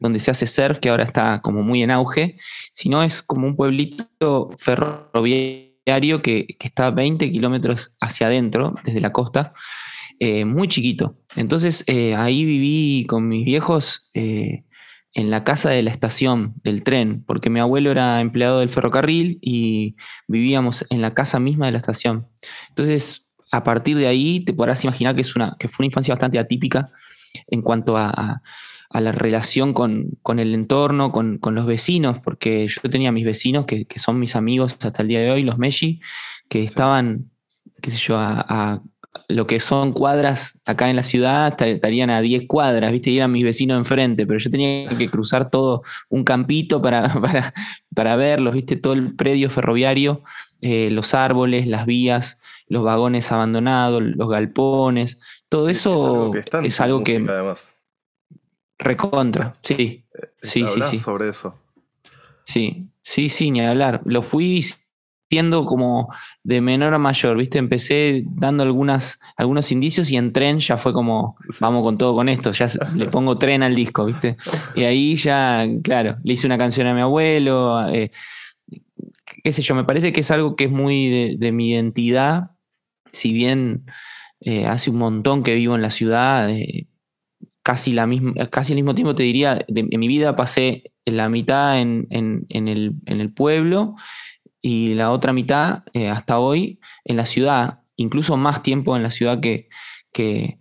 donde 0.00 0.20
se 0.20 0.30
hace 0.30 0.46
surf, 0.46 0.78
que 0.78 0.90
ahora 0.90 1.04
está 1.04 1.40
como 1.42 1.62
muy 1.62 1.82
en 1.82 1.90
auge, 1.90 2.36
sino 2.72 3.02
es 3.02 3.22
como 3.22 3.46
un 3.46 3.56
pueblito 3.56 4.50
ferroviario 4.58 6.22
que, 6.22 6.46
está 6.60 6.90
20 6.90 7.30
kilómetros 7.30 7.96
hacia 8.00 8.28
adentro, 8.28 8.74
desde 8.84 9.00
la 9.00 9.12
costa, 9.12 9.52
eh, 10.20 10.44
muy 10.44 10.68
chiquito. 10.68 11.18
Entonces 11.36 11.84
eh, 11.86 12.14
ahí 12.14 12.44
viví 12.44 13.06
con 13.06 13.28
mis 13.28 13.44
viejos 13.44 14.08
en 15.14 15.30
la 15.30 15.44
casa 15.44 15.70
de 15.70 15.82
la 15.82 15.90
estación 15.90 16.54
del 16.62 16.82
tren, 16.82 17.24
porque 17.26 17.50
mi 17.50 17.60
abuelo 17.60 17.90
era 17.90 18.20
empleado 18.20 18.60
del 18.60 18.68
ferrocarril 18.68 19.38
y 19.40 19.96
vivíamos 20.26 20.84
en 20.90 21.00
la 21.00 21.14
casa 21.14 21.40
misma 21.40 21.66
de 21.66 21.72
la 21.72 21.78
estación. 21.78 22.28
Entonces, 22.68 23.26
a 23.50 23.64
partir 23.64 23.96
de 23.96 24.06
ahí 24.06 24.40
te 24.40 24.52
podrás 24.52 24.84
imaginar 24.84 25.14
que, 25.14 25.22
es 25.22 25.34
una, 25.34 25.56
que 25.58 25.68
fue 25.68 25.84
una 25.84 25.88
infancia 25.88 26.14
bastante 26.14 26.38
atípica 26.38 26.90
en 27.46 27.62
cuanto 27.62 27.96
a 27.96 28.42
a 28.90 29.00
la 29.00 29.12
relación 29.12 29.74
con, 29.74 30.18
el 30.38 30.54
entorno, 30.54 31.12
con, 31.12 31.40
los 31.42 31.66
vecinos, 31.66 32.20
porque 32.20 32.66
yo 32.68 32.80
tenía 32.90 33.12
mis 33.12 33.24
vecinos 33.24 33.66
que, 33.66 33.86
son 33.96 34.18
mis 34.18 34.34
amigos 34.34 34.78
hasta 34.80 35.02
el 35.02 35.08
día 35.08 35.20
de 35.20 35.30
hoy, 35.30 35.42
los 35.42 35.58
Meshi, 35.58 36.00
que 36.48 36.62
estaban, 36.62 37.30
qué 37.82 37.90
sé 37.90 37.98
yo, 37.98 38.16
a, 38.18 38.82
lo 39.28 39.46
que 39.46 39.60
son 39.60 39.92
cuadras 39.92 40.58
acá 40.64 40.90
en 40.90 40.96
la 40.96 41.02
ciudad, 41.02 41.60
estarían 41.60 42.10
a 42.10 42.20
10 42.20 42.46
cuadras, 42.46 42.92
¿viste? 42.92 43.10
Y 43.10 43.18
eran 43.18 43.32
mis 43.32 43.44
vecinos 43.44 43.78
enfrente, 43.78 44.26
pero 44.26 44.38
yo 44.38 44.50
tenía 44.50 44.88
que 44.96 45.08
cruzar 45.08 45.50
todo 45.50 45.82
un 46.08 46.24
campito 46.24 46.80
para, 46.80 47.12
para, 47.20 47.52
para 47.94 48.16
verlos, 48.16 48.54
¿viste? 48.54 48.76
Todo 48.76 48.92
el 48.92 49.14
predio 49.14 49.50
ferroviario, 49.50 50.22
eh, 50.60 50.88
los 50.90 51.14
árboles, 51.14 51.66
las 51.66 51.86
vías, 51.86 52.38
los 52.68 52.82
vagones 52.82 53.30
abandonados, 53.32 54.02
los 54.02 54.28
galpones, 54.28 55.20
todo 55.48 55.68
eso 55.68 56.32
es 56.62 56.80
algo 56.80 57.02
que... 57.04 57.24
Recontra, 58.80 59.56
sí. 59.60 60.04
Eh, 60.14 60.28
sí, 60.40 60.64
sí, 60.68 60.80
sí. 60.88 60.98
sobre 60.98 61.28
eso. 61.28 61.58
Sí, 62.44 62.86
sí, 63.02 63.28
sí, 63.28 63.50
ni 63.50 63.60
hablar. 63.60 64.02
Lo 64.04 64.22
fui 64.22 64.64
siendo 65.30 65.66
como 65.66 66.08
de 66.42 66.60
menor 66.60 66.94
a 66.94 66.98
mayor, 66.98 67.36
¿viste? 67.36 67.58
Empecé 67.58 68.24
dando 68.26 68.62
algunas, 68.62 69.20
algunos 69.36 69.70
indicios 69.72 70.10
y 70.10 70.16
en 70.16 70.32
tren 70.32 70.60
ya 70.60 70.76
fue 70.76 70.92
como, 70.92 71.36
vamos 71.60 71.82
con 71.82 71.98
todo 71.98 72.14
con 72.14 72.28
esto, 72.28 72.52
ya 72.52 72.68
le 72.94 73.06
pongo 73.06 73.36
tren 73.36 73.62
al 73.62 73.74
disco, 73.74 74.06
¿viste? 74.06 74.36
Y 74.74 74.84
ahí 74.84 75.16
ya, 75.16 75.66
claro, 75.82 76.16
le 76.24 76.32
hice 76.32 76.46
una 76.46 76.56
canción 76.56 76.86
a 76.86 76.94
mi 76.94 77.02
abuelo, 77.02 77.88
eh, 77.88 78.10
qué 79.42 79.52
sé 79.52 79.62
yo, 79.62 79.74
me 79.74 79.84
parece 79.84 80.12
que 80.12 80.20
es 80.20 80.30
algo 80.30 80.56
que 80.56 80.64
es 80.64 80.70
muy 80.70 81.36
de, 81.36 81.52
mi 81.52 81.70
identidad, 81.70 82.52
si 83.12 83.32
bien 83.32 83.84
eh, 84.40 84.66
hace 84.66 84.90
un 84.90 84.98
montón 84.98 85.42
que 85.42 85.54
vivo 85.54 85.74
en 85.74 85.82
la 85.82 85.90
ciudad, 85.90 86.48
casi, 87.62 87.92
la 87.92 88.06
misma, 88.06 88.32
casi 88.46 88.72
al 88.72 88.76
mismo 88.76 88.94
tiempo 88.94 89.14
te 89.14 89.24
diría, 89.24 89.62
en 89.68 90.00
mi 90.00 90.08
vida 90.08 90.34
pasé 90.36 90.84
la 91.04 91.28
mitad 91.28 91.80
en, 91.80 92.06
el, 92.48 93.32
pueblo 93.34 93.94
y 94.60 94.94
la 94.94 95.10
otra 95.10 95.32
mitad 95.32 95.84
eh, 95.92 96.08
hasta 96.08 96.38
hoy 96.38 96.80
en 97.04 97.16
la 97.16 97.26
ciudad, 97.26 97.80
incluso 97.96 98.36
más 98.36 98.62
tiempo 98.62 98.96
en 98.96 99.02
la 99.02 99.10
ciudad 99.10 99.40
que, 99.40 99.68
que, 100.12 100.58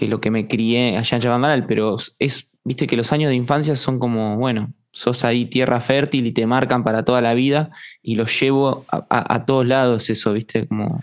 lo 0.00 0.20
que 0.20 0.30
me 0.30 0.46
crié 0.46 0.96
allá 0.96 1.16
en 1.16 1.22
Chabandaral, 1.22 1.66
pero 1.66 1.96
es, 2.18 2.50
viste 2.64 2.86
que 2.86 2.96
los 2.96 3.12
años 3.12 3.30
de 3.30 3.36
infancia 3.36 3.74
son 3.76 3.98
como, 3.98 4.36
bueno, 4.36 4.72
sos 4.92 5.24
ahí 5.24 5.46
tierra 5.46 5.80
fértil 5.80 6.26
y 6.26 6.32
te 6.32 6.46
marcan 6.46 6.84
para 6.84 7.04
toda 7.04 7.20
la 7.20 7.34
vida 7.34 7.70
y 8.02 8.14
los 8.14 8.38
llevo 8.40 8.84
a, 8.88 9.44
todos 9.46 9.66
lados 9.66 10.10
eso, 10.10 10.32
viste, 10.32 10.66
como... 10.66 11.02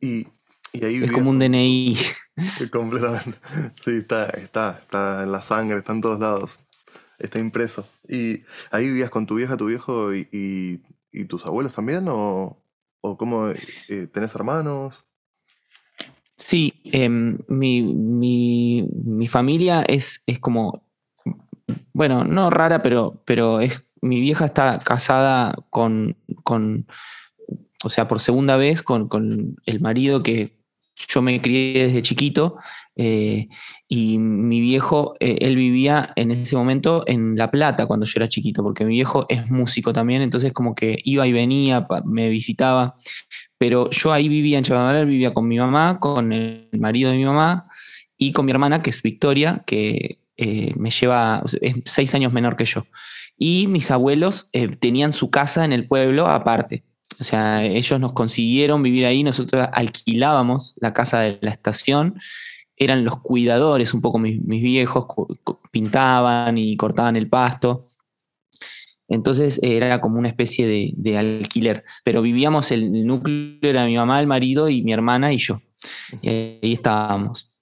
Y, 0.00 0.26
ahí 0.82 1.02
es 1.02 1.12
como 1.12 1.30
un 1.30 1.38
DNI. 1.38 1.96
Completamente. 2.70 3.38
Sí, 3.84 3.90
está, 3.92 4.26
está, 4.30 4.78
está 4.80 5.22
en 5.22 5.32
la 5.32 5.42
sangre, 5.42 5.78
está 5.78 5.92
en 5.92 6.00
todos 6.00 6.20
lados. 6.20 6.60
Está 7.18 7.38
impreso. 7.38 7.86
¿Y 8.08 8.42
ahí 8.70 8.86
vivías 8.86 9.10
con 9.10 9.26
tu 9.26 9.34
vieja, 9.34 9.56
tu 9.56 9.66
viejo 9.66 10.14
y, 10.14 10.80
tus 11.28 11.44
abuelos 11.46 11.74
también? 11.74 12.08
¿O, 12.08 12.62
o 13.00 13.16
cómo 13.16 13.50
eh, 13.50 14.06
tenés 14.12 14.34
hermanos? 14.34 15.04
Sí, 16.36 16.80
em, 16.84 17.38
mi, 17.48 19.28
familia 19.28 19.82
es, 19.82 20.22
es 20.26 20.38
como, 20.38 20.86
bueno, 21.92 22.24
no 22.24 22.48
rara, 22.48 22.80
pero, 22.80 23.22
pero 23.26 23.60
es, 23.60 23.82
mi 24.00 24.20
vieja 24.20 24.46
está 24.46 24.78
casada 24.78 25.54
con, 25.68 26.16
con 26.42 26.86
o 27.84 27.90
sea, 27.90 28.08
por 28.08 28.20
segunda 28.20 28.56
vez 28.56 28.82
con, 28.82 29.08
con 29.08 29.56
el 29.66 29.80
marido 29.80 30.22
que 30.22 30.58
yo 31.08 31.22
me 31.22 31.40
crié 31.40 31.86
desde 31.86 32.02
chiquito 32.02 32.56
eh, 32.96 33.48
y 33.88 34.18
mi 34.18 34.60
viejo, 34.60 35.14
eh, 35.20 35.38
él 35.40 35.56
vivía 35.56 36.12
en 36.16 36.30
ese 36.30 36.56
momento 36.56 37.04
en 37.06 37.36
La 37.36 37.50
Plata 37.50 37.86
cuando 37.86 38.06
yo 38.06 38.12
era 38.16 38.28
chiquito, 38.28 38.62
porque 38.62 38.84
mi 38.84 38.94
viejo 38.94 39.26
es 39.28 39.50
músico 39.50 39.92
también, 39.92 40.22
entonces 40.22 40.52
como 40.52 40.74
que 40.74 40.98
iba 41.04 41.26
y 41.26 41.32
venía, 41.32 41.86
me 42.04 42.28
visitaba, 42.28 42.94
pero 43.58 43.90
yo 43.90 44.12
ahí 44.12 44.28
vivía 44.28 44.58
en 44.58 44.64
Chabandaral, 44.64 45.06
vivía 45.06 45.32
con 45.32 45.48
mi 45.48 45.58
mamá, 45.58 45.98
con 45.98 46.32
el 46.32 46.68
marido 46.78 47.10
de 47.10 47.16
mi 47.16 47.24
mamá 47.24 47.66
y 48.16 48.32
con 48.32 48.44
mi 48.44 48.52
hermana, 48.52 48.82
que 48.82 48.90
es 48.90 49.02
Victoria, 49.02 49.62
que 49.66 50.18
eh, 50.36 50.72
me 50.76 50.90
lleva, 50.90 51.42
es 51.60 51.76
seis 51.84 52.14
años 52.14 52.32
menor 52.32 52.56
que 52.56 52.66
yo. 52.66 52.86
Y 53.38 53.66
mis 53.68 53.90
abuelos 53.90 54.50
tenían 54.80 55.14
su 55.14 55.30
casa 55.30 55.64
en 55.64 55.72
el 55.72 55.88
pueblo 55.88 56.26
aparte. 56.26 56.84
O 57.18 57.24
sea, 57.24 57.64
ellos 57.64 57.98
nos 58.00 58.12
consiguieron 58.12 58.82
vivir 58.82 59.06
ahí, 59.06 59.22
nosotros 59.22 59.66
alquilábamos 59.72 60.74
la 60.80 60.92
casa 60.92 61.20
de 61.20 61.38
la 61.42 61.50
estación, 61.50 62.18
eran 62.80 63.04
los 63.04 63.18
cuidadores, 63.20 63.94
un 63.94 64.00
poco 64.00 64.18
mis, 64.18 64.40
viejos, 64.44 65.06
pintaban 65.70 66.58
y 66.58 66.76
cortaban 66.76 67.16
el 67.16 67.28
pasto. 67.28 67.84
Entonces 69.08 69.60
era 69.62 70.00
como 70.00 70.18
una 70.18 70.28
especie 70.28 70.94
de, 70.96 71.18
alquiler, 71.18 71.84
pero 72.04 72.22
vivíamos, 72.22 72.70
el, 72.72 73.06
núcleo 73.06 73.58
era 73.62 73.86
mi 73.86 73.96
mamá, 73.96 74.20
el 74.20 74.26
marido 74.26 74.68
y 74.68 74.82
mi 74.82 74.92
hermana 74.92 75.32
y 75.32 75.38
yo. 75.38 75.60
Y 76.22 76.28
ahí 76.28 76.72
estábamos. 76.72 77.52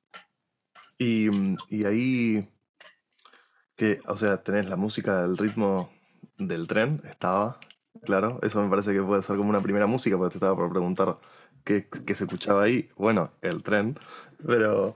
Y, 0.99 1.29
y 1.69 1.85
ahí, 1.85 2.49
que, 3.77 4.01
o 4.07 4.17
sea, 4.17 4.43
tenés 4.43 4.69
la 4.69 4.77
música 4.77 5.23
del 5.23 5.37
ritmo 5.37 5.91
del 6.39 6.67
tren, 6.67 7.01
estaba, 7.05 7.59
Claro, 8.03 8.39
eso 8.43 8.63
me 8.63 8.71
parece 8.71 8.93
que 8.93 9.03
puede 9.03 9.23
ser 9.23 9.37
como 9.37 9.51
una 9.51 9.61
primera 9.61 9.87
música, 9.87 10.17
porque 10.17 10.33
te 10.33 10.39
estaba 10.39 10.57
por 10.57 10.71
preguntar 10.71 11.19
qué, 11.65 11.87
se 12.15 12.25
escuchaba 12.25 12.63
ahí. 12.63 12.89
Bueno, 12.97 13.33
el 13.43 13.63
tren. 13.63 13.99
Pero 14.47 14.91
eh, 14.91 14.95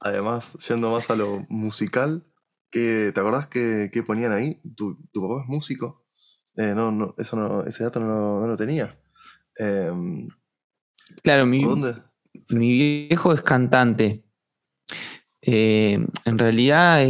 además, 0.00 0.56
yendo 0.68 0.90
más 0.90 1.10
a 1.10 1.16
lo 1.16 1.46
musical, 1.48 2.24
¿te 2.70 3.12
acordás 3.14 3.46
que, 3.46 4.04
ponían 4.06 4.32
ahí? 4.32 4.60
¿Tu, 4.76 4.96
papá 5.12 5.42
es 5.42 5.48
músico? 5.48 6.04
Eh, 6.56 6.72
no, 6.74 6.90
no, 6.90 7.14
eso 7.18 7.36
no, 7.36 7.64
ese 7.64 7.84
dato 7.84 8.00
no, 8.00 8.46
lo 8.46 8.56
tenía. 8.56 8.98
Em, 9.56 10.28
claro, 11.22 11.46
mi, 11.46 11.62
mi 12.50 13.08
viejo 13.08 13.32
es 13.32 13.42
cantante. 13.42 14.24
Eh, 15.42 15.98
en 16.24 16.38
realidad 16.38 17.04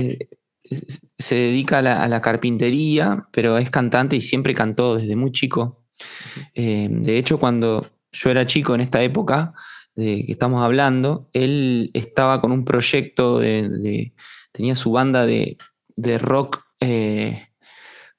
se 1.19 1.35
dedica 1.35 1.79
a 1.79 2.09
la, 2.09 2.21
carpintería, 2.21 3.29
pero 3.31 3.59
es 3.59 3.71
cantante 3.71 4.17
y 4.17 4.21
siempre 4.21 4.55
cantó 4.55 4.97
desde 4.97 5.17
muy 5.17 5.33
chico. 5.33 5.85
Eh, 6.55 6.89
de 6.91 7.19
hecho, 7.19 7.39
cuando 7.39 7.91
yo 8.11 8.31
era 8.31 8.47
chico 8.47 8.75
en 8.75 8.81
esta 8.81 9.03
época 9.03 9.55
de 9.95 10.25
que 10.25 10.33
estamos 10.33 10.65
hablando, 10.65 11.29
él 11.33 11.91
estaba 11.95 12.41
con 12.41 12.53
un 12.53 12.65
proyecto 12.65 13.39
de. 13.39 14.13
tenía 14.53 14.77
su 14.77 14.93
banda 14.93 15.27
de, 15.27 15.57
rock. 16.19 16.65
Eh, 16.81 17.49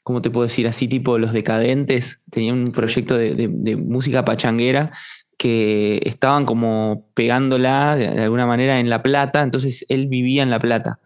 ¿Cómo 0.03 0.21
te 0.21 0.29
puedo 0.29 0.43
decir? 0.43 0.67
Así 0.67 0.87
tipo 0.87 1.17
Los 1.17 1.33
Decadentes. 1.33 2.23
Tenía 2.29 2.53
un 2.53 2.65
proyecto 2.65 3.17
de, 3.17 3.77
música 3.77 4.25
pachanguera 4.25 4.91
que 5.37 6.01
estaban 6.05 6.45
como 6.45 7.09
pegándola 7.15 7.95
de, 7.95 8.07
alguna 8.07 8.45
manera 8.45 8.79
en 8.79 8.89
La 8.89 9.01
Plata, 9.01 9.41
entonces 9.41 9.85
él 9.89 10.07
vivía 10.07 10.43
en 10.43 10.49
La 10.49 10.59
Plata. 10.59 10.99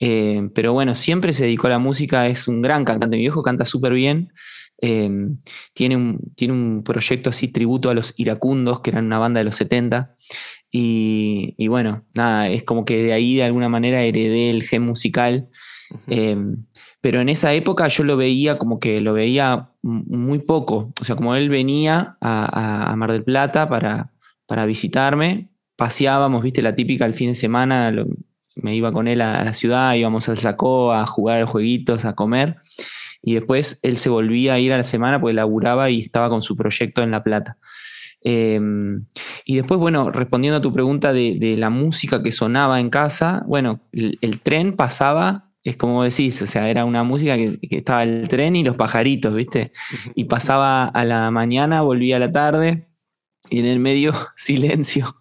Eh, 0.00 0.48
pero 0.54 0.72
bueno, 0.72 0.94
siempre 0.94 1.32
se 1.32 1.44
dedicó 1.44 1.66
a 1.68 1.70
la 1.70 1.78
música, 1.78 2.28
es 2.28 2.46
un 2.46 2.62
gran 2.62 2.84
cantante. 2.84 3.16
Mi 3.16 3.22
viejo 3.22 3.42
canta 3.42 3.64
súper 3.64 3.94
bien. 3.94 4.32
Eh, 4.80 5.10
tiene, 5.72 5.96
un, 5.96 6.20
tiene 6.34 6.52
un 6.54 6.82
proyecto 6.84 7.30
así, 7.30 7.48
tributo 7.48 7.90
a 7.90 7.94
los 7.94 8.14
iracundos, 8.16 8.80
que 8.80 8.90
eran 8.90 9.06
una 9.06 9.18
banda 9.18 9.38
de 9.38 9.44
los 9.44 9.56
70. 9.56 10.12
Y, 10.76 11.68
bueno, 11.68 12.04
nada, 12.14 12.48
es 12.48 12.64
como 12.64 12.84
que 12.84 13.02
de 13.02 13.12
ahí 13.12 13.36
de 13.36 13.44
alguna 13.44 13.68
manera 13.68 14.02
heredé 14.02 14.50
el 14.50 14.64
gen 14.64 14.82
musical. 14.82 15.48
Eh, 16.08 16.36
pero 17.04 17.20
en 17.20 17.28
esa 17.28 17.52
época 17.52 17.86
yo 17.88 18.02
lo 18.02 18.16
veía 18.16 18.56
como 18.56 18.80
que 18.80 19.00
lo 19.02 19.12
veía 19.12 19.68
muy 19.82 20.38
poco. 20.38 20.90
O 20.98 21.04
sea, 21.04 21.16
como 21.16 21.36
él 21.36 21.50
venía 21.50 22.16
a, 22.20 22.94
Mar 22.96 23.12
del 23.12 23.24
Plata 23.24 23.68
para, 23.68 24.10
para 24.46 24.64
visitarme, 24.64 25.50
paseábamos, 25.76 26.42
viste, 26.42 26.62
la 26.62 26.74
típica 26.74 27.04
el 27.04 27.12
fin 27.12 27.28
de 27.28 27.34
semana, 27.34 27.92
me 28.56 28.74
iba 28.74 28.90
con 28.90 29.06
él 29.06 29.20
a 29.20 29.44
la 29.44 29.52
ciudad, 29.52 29.94
íbamos 29.94 30.28
al 30.30 30.38
Sacó 30.38 30.94
a 30.94 31.06
jugar 31.06 31.44
jueguitos, 31.44 32.06
a 32.06 32.14
comer. 32.14 32.56
Y 33.24 33.34
después 33.34 33.80
él 33.82 33.96
se 33.96 34.10
volvía 34.10 34.54
a 34.54 34.58
ir 34.58 34.72
a 34.72 34.76
la 34.76 34.84
semana 34.84 35.20
porque 35.20 35.34
laburaba 35.34 35.90
y 35.90 36.00
estaba 36.00 36.28
con 36.28 36.42
su 36.42 36.56
proyecto 36.56 37.02
en 37.02 37.10
La 37.10 37.24
Plata. 37.24 37.56
Em, 38.20 39.04
y 39.44 39.56
después, 39.56 39.78
bueno, 39.78 40.10
respondiendo 40.10 40.58
a 40.58 40.62
tu 40.62 40.72
pregunta 40.72 41.12
de, 41.12 41.56
la 41.58 41.70
música 41.70 42.22
que 42.22 42.32
sonaba 42.32 42.80
en 42.80 42.90
casa, 42.90 43.44
bueno, 43.46 43.80
el, 43.92 44.40
tren 44.40 44.72
pasaba 44.72 45.50
es 45.62 45.76
como 45.76 46.04
decís, 46.04 46.40
o 46.42 46.46
sea, 46.46 46.68
era 46.68 46.84
una 46.84 47.02
música 47.04 47.36
que, 47.36 47.58
estaba 47.70 48.02
el 48.02 48.28
tren 48.28 48.54
y 48.54 48.64
los 48.64 48.76
pajaritos, 48.76 49.34
¿viste? 49.34 49.72
Y 50.14 50.24
pasaba 50.24 50.84
a 50.84 51.04
la 51.04 51.30
mañana, 51.30 51.80
volvía 51.80 52.16
a 52.16 52.18
la 52.18 52.30
tarde 52.30 52.86
y 53.48 53.60
en 53.60 53.66
el 53.66 53.78
medio 53.78 54.12
silencio. 54.36 55.16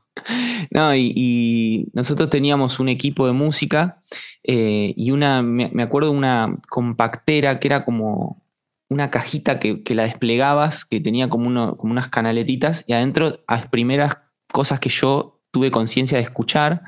No, 0.69 0.95
y, 0.95 1.87
nosotros 1.93 2.29
teníamos 2.29 2.79
un 2.79 2.89
equipo 2.89 3.25
de 3.25 3.33
música 3.33 3.99
eh, 4.43 4.93
y 4.97 5.11
una, 5.11 5.41
me, 5.41 5.83
acuerdo 5.83 6.11
de 6.11 6.17
una 6.17 6.57
compactera 6.69 7.59
que 7.59 7.67
era 7.67 7.85
como 7.85 8.43
una 8.89 9.09
cajita 9.09 9.59
que, 9.59 9.81
la 9.95 10.03
desplegabas, 10.03 10.85
que 10.85 10.99
tenía 10.99 11.29
como, 11.29 11.47
uno, 11.47 11.77
como 11.77 11.93
unas 11.93 12.09
canaletitas 12.09 12.83
y 12.87 12.93
adentro 12.93 13.39
las 13.47 13.67
primeras 13.67 14.17
cosas 14.51 14.79
que 14.79 14.89
yo 14.89 15.41
tuve 15.51 15.71
conciencia 15.71 16.17
de 16.17 16.23
escuchar, 16.23 16.81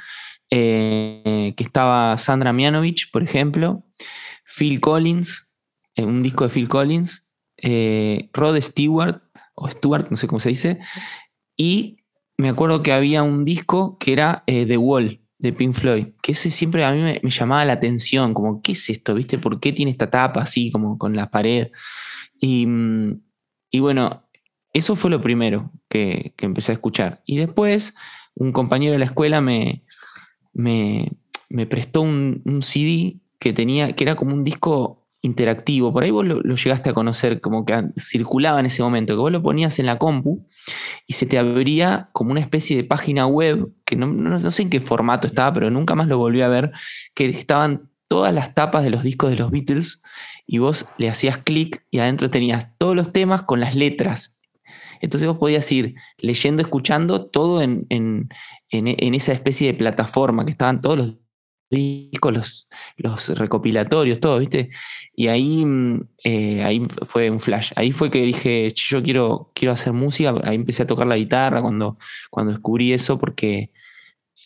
eh, 0.51 1.53
que 1.55 1.63
estaba 1.63 2.17
Sandra 2.17 2.53
Mianovich, 2.53 3.09
por 3.11 3.23
ejemplo, 3.23 3.83
Phil 4.43 4.79
Collins, 4.79 5.53
eh, 5.95 6.03
un 6.03 6.21
disco 6.21 6.43
de 6.43 6.49
Phil 6.49 6.67
Collins, 6.67 7.25
Rod 8.33 8.59
Stewart, 8.61 9.21
o 9.55 9.69
Stewart, 9.69 10.07
no 10.11 10.17
sé 10.17 10.27
cómo 10.27 10.39
se 10.39 10.49
dice, 10.49 10.79
y 11.55 12.03
me 12.37 12.49
acuerdo 12.49 12.83
que 12.83 12.91
había 12.91 13.23
un 13.23 13.45
disco 13.45 13.97
que 13.97 14.11
era 14.11 14.43
The 14.45 14.77
Wall 14.77 15.24
de 15.45 15.53
Pink 15.53 15.73
Floyd, 15.73 16.07
que 16.21 16.33
ese 16.33 16.51
siempre 16.51 16.83
a 16.85 16.91
mí 16.91 17.01
me, 17.01 17.21
llamaba 17.29 17.65
la 17.65 17.73
atención, 17.73 18.33
como, 18.33 18.61
¿qué 18.61 18.73
es 18.73 18.89
esto? 18.89 19.15
¿Viste? 19.15 19.37
¿Por 19.37 19.59
qué 19.59 19.71
tiene 19.71 19.91
esta 19.91 20.09
tapa 20.09 20.41
así, 20.41 20.71
como 20.71 20.97
con 20.97 21.15
la 21.15 21.29
pared? 21.29 21.71
Y, 22.39 22.65
mm, 22.65 23.21
bueno, 23.79 24.27
eso 24.73 24.95
fue 24.95 25.11
lo 25.11 25.21
primero 25.21 25.71
que, 25.89 26.33
empecé 26.39 26.71
a 26.71 26.75
escuchar. 26.75 27.21
Y 27.25 27.37
después, 27.37 27.95
un 28.35 28.51
compañero 28.51 28.93
de 28.93 28.99
la 28.99 29.05
escuela 29.05 29.41
me, 29.41 29.83
me, 30.53 31.11
prestó 31.69 32.01
un, 32.01 32.41
un, 32.45 32.61
CD 32.61 33.19
que 33.39 33.53
tenía, 33.53 33.93
que 33.93 34.03
era 34.03 34.15
como 34.15 34.33
un 34.33 34.43
disco 34.43 35.04
interactivo. 35.25 35.91
Por 35.91 36.03
ahí 36.03 36.11
vos 36.11 36.25
lo, 36.25 36.41
llegaste 36.41 36.89
a 36.89 36.93
conocer, 36.93 37.41
como 37.41 37.65
que 37.65 37.89
circulaba 37.99 38.59
en 38.59 38.67
ese 38.67 38.83
momento, 38.83 39.13
que 39.13 39.19
vos 39.19 39.31
lo 39.31 39.41
ponías 39.41 39.79
en 39.79 39.87
la 39.87 39.97
compu 39.97 40.45
y 41.05 41.13
se 41.13 41.25
te 41.25 41.37
abría 41.37 42.09
como 42.13 42.31
una 42.31 42.39
especie 42.39 42.77
de 42.77 42.83
página 42.83 43.27
web, 43.27 43.69
que 43.85 43.95
no, 43.95 44.39
sé 44.51 44.61
en 44.61 44.69
qué 44.69 44.79
formato 44.79 45.27
estaba, 45.27 45.53
pero 45.53 45.69
nunca 45.69 45.95
más 45.95 46.07
lo 46.07 46.17
volví 46.17 46.41
a 46.41 46.47
ver, 46.47 46.71
que 47.13 47.25
estaban 47.25 47.89
todas 48.07 48.33
las 48.33 48.53
tapas 48.53 48.83
de 48.83 48.91
los 48.91 49.03
discos 49.03 49.31
de 49.31 49.37
los 49.37 49.51
Beatles 49.51 50.01
y 50.45 50.59
vos 50.59 50.85
le 50.97 51.09
hacías 51.09 51.39
clic 51.39 51.85
y 51.89 51.99
adentro 51.99 52.29
tenías 52.29 52.77
todos 52.77 52.95
los 52.95 53.11
temas 53.11 53.43
con 53.43 53.59
las 53.59 53.75
letras. 53.75 54.39
Entonces 55.01 55.27
vos 55.27 55.37
podías 55.37 55.69
ir 55.71 55.95
leyendo, 56.19 56.61
escuchando 56.61 57.25
todo 57.25 57.61
en, 57.61 57.85
en 57.89 59.13
esa 59.13 59.33
especie 59.33 59.67
de 59.67 59.77
plataforma 59.77 60.45
que 60.45 60.51
estaban 60.51 60.81
todos 60.81 60.97
los 60.97 61.24
discos, 61.75 62.33
los, 62.33 62.69
los 62.97 63.29
recopilatorios, 63.37 64.19
todo, 64.19 64.39
¿viste? 64.39 64.69
Y 65.15 65.27
ahí, 65.27 65.65
mm, 65.65 66.07
eh, 66.23 66.63
ahí 66.63 66.85
fue 67.05 67.29
un 67.29 67.39
flash. 67.39 67.71
Ahí 67.75 67.91
fue 67.91 68.09
que 68.09 68.21
dije, 68.21 68.73
yo 68.75 69.03
quiero, 69.03 69.51
quiero 69.53 69.73
hacer 69.73 69.93
música. 69.93 70.33
Ahí 70.43 70.55
empecé 70.55 70.83
a 70.83 70.87
tocar 70.87 71.07
la 71.07 71.17
guitarra 71.17 71.61
cuando, 71.61 71.97
cuando 72.29 72.51
descubrí 72.51 72.93
eso 72.93 73.17
porque 73.17 73.71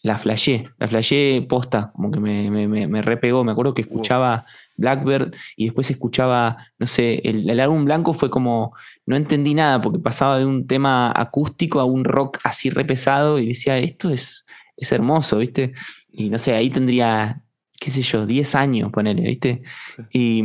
la 0.02 0.18
flashé, 0.18 0.66
la 0.78 0.88
flashé 0.88 1.46
posta, 1.48 1.92
como 1.94 2.12
que 2.12 2.20
me, 2.20 2.50
me, 2.68 3.02
repegó. 3.02 3.44
Me 3.44 3.52
acuerdo 3.52 3.74
que 3.74 3.82
escuchaba 3.82 4.46
Blackbird 4.78 5.36
y 5.58 5.66
después 5.66 5.92
escuchaba, 5.92 6.58
no 6.78 6.88
sé, 6.88 7.22
el, 7.26 7.50
el, 7.50 7.60
álbum 7.60 7.84
blanco 7.86 8.14
fue 8.14 8.30
como, 8.30 8.74
no 9.06 9.18
entendí 9.18 9.54
nada 9.54 9.82
porque 9.82 10.00
pasaba 10.00 10.40
de 10.40 10.46
un 10.46 10.68
tema 10.68 11.12
acústico 11.14 11.80
a 11.80 11.86
un 11.86 12.06
rock 12.06 12.40
así 12.44 12.70
repesado 12.70 13.40
y 13.40 13.48
decía, 13.48 13.78
esto 13.78 14.10
es, 14.10 14.46
es 14.80 14.92
hermoso, 14.92 15.38
¿viste? 15.38 15.74
Y 16.12 16.30
no 16.30 16.40
sé, 16.40 16.54
ahí 16.54 16.70
tendría, 16.70 17.44
qué 17.80 17.92
sé 17.92 18.02
yo, 18.02 18.26
10 18.26 18.56
años, 18.56 18.92
ponele, 18.92 19.22
¿viste? 19.22 19.62
Y, 20.12 20.44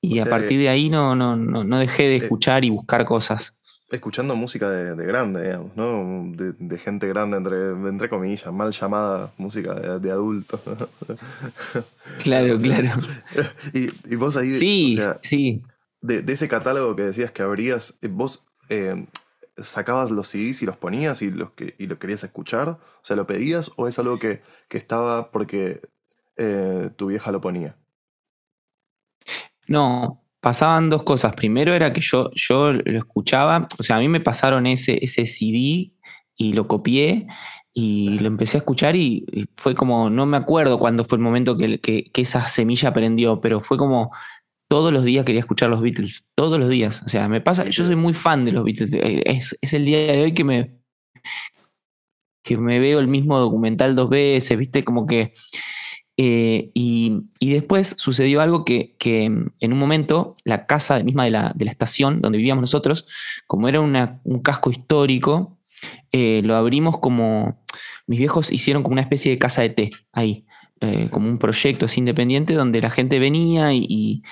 y 0.00 0.18
a 0.18 0.26
partir 0.26 0.58
de 0.58 0.68
ahí 0.68 0.88
no, 0.88 1.14
no, 1.14 1.36
no, 1.36 1.78
dejé 1.78 2.04
de 2.04 2.16
escuchar 2.16 2.64
y 2.64 2.70
buscar 2.70 3.04
cosas. 3.04 3.54
Escuchando 3.90 4.36
música 4.36 4.70
de, 4.70 5.06
grande, 5.06 5.44
digamos, 5.44 5.74
¿no? 5.76 6.30
De, 6.34 6.78
gente 6.78 7.08
grande, 7.08 7.38
entre, 7.38 7.70
entre 7.70 8.08
comillas, 8.08 8.52
mal 8.52 8.70
llamada 8.70 9.32
música 9.38 9.74
de, 9.74 10.10
adultos. 10.10 10.60
Claro, 12.22 12.56
claro. 12.58 12.90
Y, 13.72 14.16
vos 14.16 14.36
ahí. 14.36 14.54
Sí, 14.54 14.98
sí. 15.22 15.62
De, 16.00 16.24
ese 16.26 16.48
catálogo 16.48 16.96
que 16.96 17.02
decías 17.02 17.30
que 17.30 17.42
abrías, 17.42 17.94
eh, 18.02 18.08
vos 18.08 18.42
eh, 18.68 19.06
sacabas 19.62 20.10
los 20.10 20.28
CDs 20.28 20.62
y 20.62 20.66
los 20.66 20.76
ponías 20.76 21.22
y, 21.22 21.30
los 21.30 21.52
que, 21.52 21.74
y 21.78 21.86
lo 21.86 21.98
querías 21.98 22.24
escuchar? 22.24 22.68
O 22.68 22.78
sea, 23.02 23.16
¿lo 23.16 23.26
pedías 23.26 23.70
o 23.76 23.88
es 23.88 23.98
algo 23.98 24.18
que, 24.18 24.42
estaba 24.70 25.30
porque 25.30 25.80
eh, 26.36 26.90
tu 26.96 27.06
vieja 27.06 27.32
lo 27.32 27.40
ponía? 27.40 27.76
No, 29.66 30.22
pasaban 30.40 30.90
dos 30.90 31.02
cosas. 31.02 31.34
Primero 31.34 31.74
era 31.74 31.92
que 31.92 32.00
yo, 32.00 32.30
yo 32.34 32.72
lo 32.72 32.98
escuchaba, 32.98 33.68
o 33.78 33.82
sea, 33.82 33.96
a 33.96 34.00
mí 34.00 34.08
me 34.08 34.20
pasaron 34.20 34.66
ese, 34.66 34.98
ese 35.02 35.26
CD 35.26 35.92
y 36.36 36.52
lo 36.52 36.68
copié 36.68 37.26
y 37.72 38.18
lo 38.18 38.28
empecé 38.28 38.56
a 38.56 38.60
escuchar 38.60 38.96
y, 38.96 39.24
fue 39.54 39.74
como, 39.74 40.10
no 40.10 40.26
me 40.26 40.36
acuerdo 40.36 40.78
cuándo 40.78 41.04
fue 41.04 41.16
el 41.18 41.22
momento 41.22 41.56
que, 41.56 41.78
que, 41.78 42.10
esa 42.20 42.48
semilla 42.48 42.92
prendió, 42.92 43.40
pero 43.40 43.60
fue 43.60 43.76
como 43.76 44.10
todos 44.68 44.92
los 44.92 45.02
días 45.02 45.24
quería 45.24 45.40
escuchar 45.40 45.70
los 45.70 45.80
Beatles, 45.80 46.26
todos 46.34 46.58
los 46.58 46.68
días. 46.68 47.02
O 47.04 47.08
sea, 47.08 47.28
me 47.28 47.40
pasa, 47.40 47.64
yo 47.64 47.84
soy 47.84 47.96
muy 47.96 48.14
fan 48.14 48.44
de 48.44 48.52
los 48.52 48.64
Beatles. 48.64 48.90
Es, 48.92 49.56
el 49.72 49.84
día 49.84 49.98
de 50.12 50.22
hoy 50.22 50.32
que 50.32 50.44
me, 50.44 50.78
que 52.42 52.56
me 52.58 52.78
veo 52.78 52.98
el 52.98 53.08
mismo 53.08 53.38
documental 53.38 53.96
dos 53.96 54.10
veces, 54.10 54.56
¿viste? 54.58 54.84
Como 54.84 55.06
que... 55.06 55.30
Eh, 56.20 56.72
y, 56.74 57.22
después 57.40 57.94
sucedió 57.96 58.40
algo 58.40 58.64
que, 58.64 58.96
en 59.00 59.72
un 59.72 59.78
momento 59.78 60.34
la 60.44 60.66
casa 60.66 60.98
misma 61.04 61.24
de 61.24 61.30
la, 61.30 61.54
estación 61.60 62.20
donde 62.20 62.38
vivíamos 62.38 62.62
nosotros, 62.62 63.06
como 63.46 63.68
era 63.68 63.80
un 63.80 64.42
casco 64.42 64.70
histórico, 64.72 65.58
eh, 66.12 66.42
lo 66.44 66.56
abrimos 66.56 66.98
como, 66.98 67.62
mis 68.06 68.18
viejos 68.18 68.50
hicieron 68.50 68.82
como 68.82 68.94
una 68.94 69.02
especie 69.02 69.30
de 69.30 69.38
casa 69.38 69.62
de 69.62 69.70
té 69.70 69.90
ahí. 70.12 70.44
Eh, 70.80 71.08
como 71.10 71.28
un 71.28 71.38
proyecto 71.38 71.86
independiente 71.96 72.54
donde 72.54 72.80
la 72.80 72.90
gente 72.90 73.18
venía 73.18 73.72
y, 73.72 74.22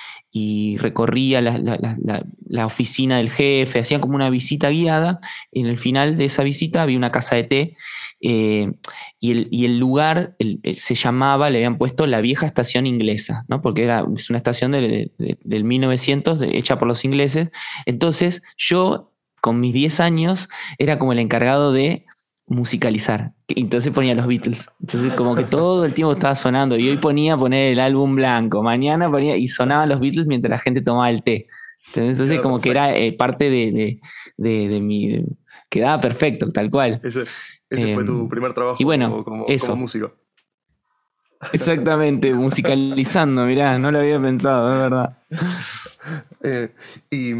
recorría 0.79 1.41
la, 1.41 2.67
oficina 2.67 3.17
del 3.17 3.31
jefe, 3.31 3.81
hacían 3.81 4.01
como 4.01 4.15
una 4.15 4.31
visita 4.31 4.71
guiada. 4.71 5.19
Y 5.51 5.61
en 5.61 5.67
el 5.67 5.77
final 5.77 6.17
de 6.17 6.27
esa 6.27 6.45
visita 6.45 6.83
había 6.83 6.99
una 6.99 7.11
casa 7.11 7.35
de 7.35 7.43
té 7.45 7.75
eh, 8.21 8.71
y, 9.19 9.65
el, 9.65 9.79
lugar 9.79 10.37
se 10.75 10.95
llamaba, 10.95 11.51
le 11.51 11.59
habían 11.59 11.79
puesto 11.79 12.07
la 12.07 12.21
vieja 12.21 12.47
estación 12.47 12.87
inglesa, 12.87 13.45
¿no? 13.49 13.61
porque 13.61 13.83
era, 13.83 14.05
es 14.15 14.31
una 14.31 14.37
estación 14.37 14.71
del 14.71 15.65
1900 15.65 16.43
hecha 16.43 16.79
por 16.79 16.87
los 16.87 17.05
ingleses. 17.05 17.49
Entonces 17.87 18.43
yo, 18.57 19.13
con 19.41 19.59
mis 19.59 19.75
10 19.75 19.99
años, 20.01 20.49
era 20.79 20.99
como 20.99 21.13
el 21.13 21.19
encargado 21.19 21.73
de 21.73 22.05
musicalizar. 22.47 23.33
Entonces 23.49 23.93
ponía 23.93 24.15
los 24.15 24.27
Beatles. 24.27 24.71
Entonces 24.81 25.13
como 25.15 25.35
que 25.35 25.45
todo 25.45 25.85
el 25.85 25.95
tiempo 25.95 26.13
estaba 26.13 26.35
sonando. 26.35 26.77
Y 26.77 26.89
hoy 26.89 26.97
ponía 26.97 27.37
poner 27.37 27.73
el 27.73 27.81
álbum 27.81 28.15
blanco. 28.17 28.63
Mañana 28.63 29.11
ponía 29.11 29.37
y 29.37 29.49
sonaban 29.49 29.89
los 29.89 30.01
Beatles 30.01 30.27
mientras 30.27 30.51
la 30.51 30.59
gente 30.59 30.81
tomaba 30.81 31.11
el 31.11 31.23
té. 31.23 31.47
Entonces 31.95 32.41
como 32.41 32.61
que 32.61 32.71
era 32.71 32.95
eh, 32.97 33.13
parte 33.13 33.51
de, 33.51 34.81
mi... 34.81 35.25
quedaba 35.69 36.01
perfecto, 36.01 36.53
tal 36.53 36.71
cual. 36.71 37.01
Ese, 37.03 37.25
fue 37.95 38.05
tu 38.05 38.21
em, 38.21 38.29
primer 38.29 38.53
trabajo 38.53 38.77
y 38.79 38.85
bueno, 38.85 39.25
como, 39.25 39.47
eso. 39.49 39.75
músico. 39.75 40.13
Exactamente, 41.53 42.33
musicalizando, 42.35 43.45
mirá, 43.45 43.79
no 43.79 43.91
lo 43.91 43.99
había 43.99 44.21
pensado, 44.21 44.73
es 44.73 44.91
verdad. 44.91 45.19
Eh, 46.43 46.73
y, 47.11 47.33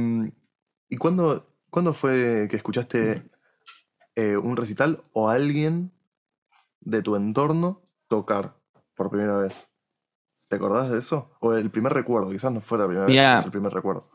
¿Y 0.89 0.97
cuándo, 0.97 1.49
cuándo 1.71 1.95
fue 1.95 2.49
que 2.51 2.57
escuchaste 2.57 3.23
eh, 4.17 4.37
un 4.37 4.57
recital 4.57 5.03
o 5.13 5.29
alguien 5.29 5.93
de 6.81 7.03
tu 7.03 7.17
entorno 7.17 7.83
tocar 8.09 8.57
por 8.95 9.11
primera 9.11 9.37
vez. 9.37 9.69
¿Te 10.49 10.57
acordás 10.57 10.91
de 10.91 10.99
eso? 10.99 11.31
O 11.41 11.55
el 11.55 11.71
primer 11.71 11.93
recuerdo, 11.93 12.31
quizás 12.31 12.53
no 12.53 12.61
fue 12.61 12.79
la 12.79 12.87
primera 12.87 13.07
vez, 13.07 13.39
es 13.41 13.45
el 13.45 13.51
primer 13.51 13.73
recuerdo. 13.73 14.09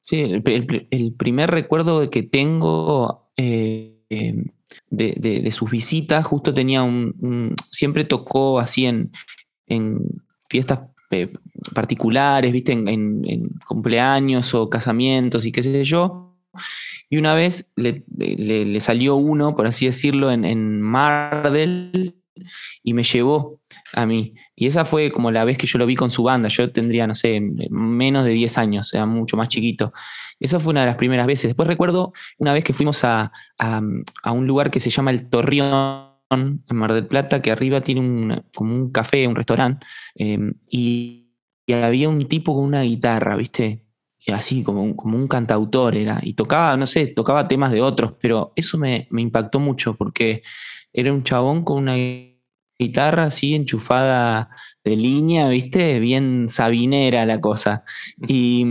Sí, 0.00 0.20
el, 0.20 1.14
primer 1.14 1.50
recuerdo 1.50 2.08
que 2.10 2.22
tengo 2.22 3.30
eh, 3.36 4.04
em, 4.08 4.44
de, 4.88 5.50
sus 5.50 5.70
visitas, 5.70 6.24
justo 6.24 6.54
tenía 6.54 6.82
un, 6.82 7.54
siempre 7.70 8.04
tocó 8.04 8.60
así 8.60 8.86
en, 8.86 9.12
en 9.66 10.00
fiestas 10.48 10.80
eh, 11.10 11.32
particulares, 11.74 12.52
viste, 12.52 12.72
en, 12.72 12.88
en, 12.88 13.50
cumpleaños 13.66 14.54
o 14.54 14.70
casamientos 14.70 15.44
y 15.44 15.52
qué 15.52 15.62
sé 15.62 15.84
yo. 15.84 16.36
Y 17.08 17.18
una 17.18 17.34
vez 17.34 17.72
le, 17.76 18.80
salió 18.80 19.16
uno, 19.16 19.54
por 19.54 19.66
así 19.66 19.86
decirlo, 19.86 20.30
en, 20.30 20.44
en 20.44 20.80
Mardel 20.80 22.16
y 22.82 22.94
me 22.94 23.02
llevó 23.02 23.60
a 23.92 24.06
mí. 24.06 24.34
Y 24.54 24.66
esa 24.66 24.84
fue 24.84 25.10
como 25.10 25.30
la 25.30 25.44
vez 25.44 25.58
que 25.58 25.66
yo 25.66 25.78
lo 25.78 25.86
vi 25.86 25.96
con 25.96 26.10
su 26.10 26.22
banda. 26.22 26.48
Yo 26.48 26.70
tendría, 26.72 27.06
no 27.06 27.14
sé, 27.14 27.40
menos 27.70 28.24
de 28.24 28.32
10 28.32 28.58
años, 28.58 28.94
era 28.94 29.06
mucho 29.06 29.36
más 29.36 29.48
chiquito. 29.48 29.92
Esa 30.40 30.60
fue 30.60 30.70
una 30.72 30.80
de 30.80 30.86
las 30.86 30.96
primeras 30.96 31.26
veces. 31.26 31.50
Después 31.50 31.68
recuerdo 31.68 32.12
una 32.38 32.52
vez 32.52 32.64
que 32.64 32.72
fuimos 32.72 33.04
a, 33.04 33.32
un 34.24 34.46
lugar 34.46 34.70
que 34.70 34.80
se 34.80 34.90
llama 34.90 35.10
el 35.10 35.28
Torreón, 35.28 36.16
en 36.30 36.76
Mar 36.76 36.92
del 36.92 37.06
Plata 37.06 37.40
que 37.40 37.52
arriba 37.52 37.80
tiene 37.82 38.00
un, 38.00 38.44
como 38.54 38.74
un 38.74 38.90
café, 38.90 39.28
un 39.28 39.36
restaurante, 39.36 39.86
em, 40.16 40.54
y, 40.68 41.30
y 41.66 41.72
había 41.72 42.08
un 42.08 42.26
tipo 42.26 42.52
con 42.54 42.64
una 42.64 42.82
guitarra, 42.82 43.36
¿viste? 43.36 43.85
Así 44.34 44.62
como 44.62 44.82
un, 44.82 44.94
como 44.94 45.16
un 45.16 45.28
cantautor 45.28 45.96
era, 45.96 46.20
y 46.22 46.34
tocaba, 46.34 46.76
no 46.76 46.86
sé, 46.86 47.06
tocaba 47.08 47.48
temas 47.48 47.72
de 47.72 47.82
otros, 47.82 48.14
pero 48.20 48.52
eso 48.56 48.78
me, 48.78 49.06
me 49.10 49.22
impactó 49.22 49.60
mucho 49.60 49.94
porque 49.94 50.42
era 50.92 51.12
un 51.12 51.22
chabón 51.22 51.64
con 51.64 51.78
una 51.78 51.94
guitarra 52.78 53.24
así 53.24 53.54
enchufada 53.54 54.50
de 54.84 54.96
línea, 54.96 55.48
¿viste? 55.48 55.98
Bien 56.00 56.48
sabinera 56.48 57.26
la 57.26 57.40
cosa. 57.40 57.84
Y, 58.28 58.64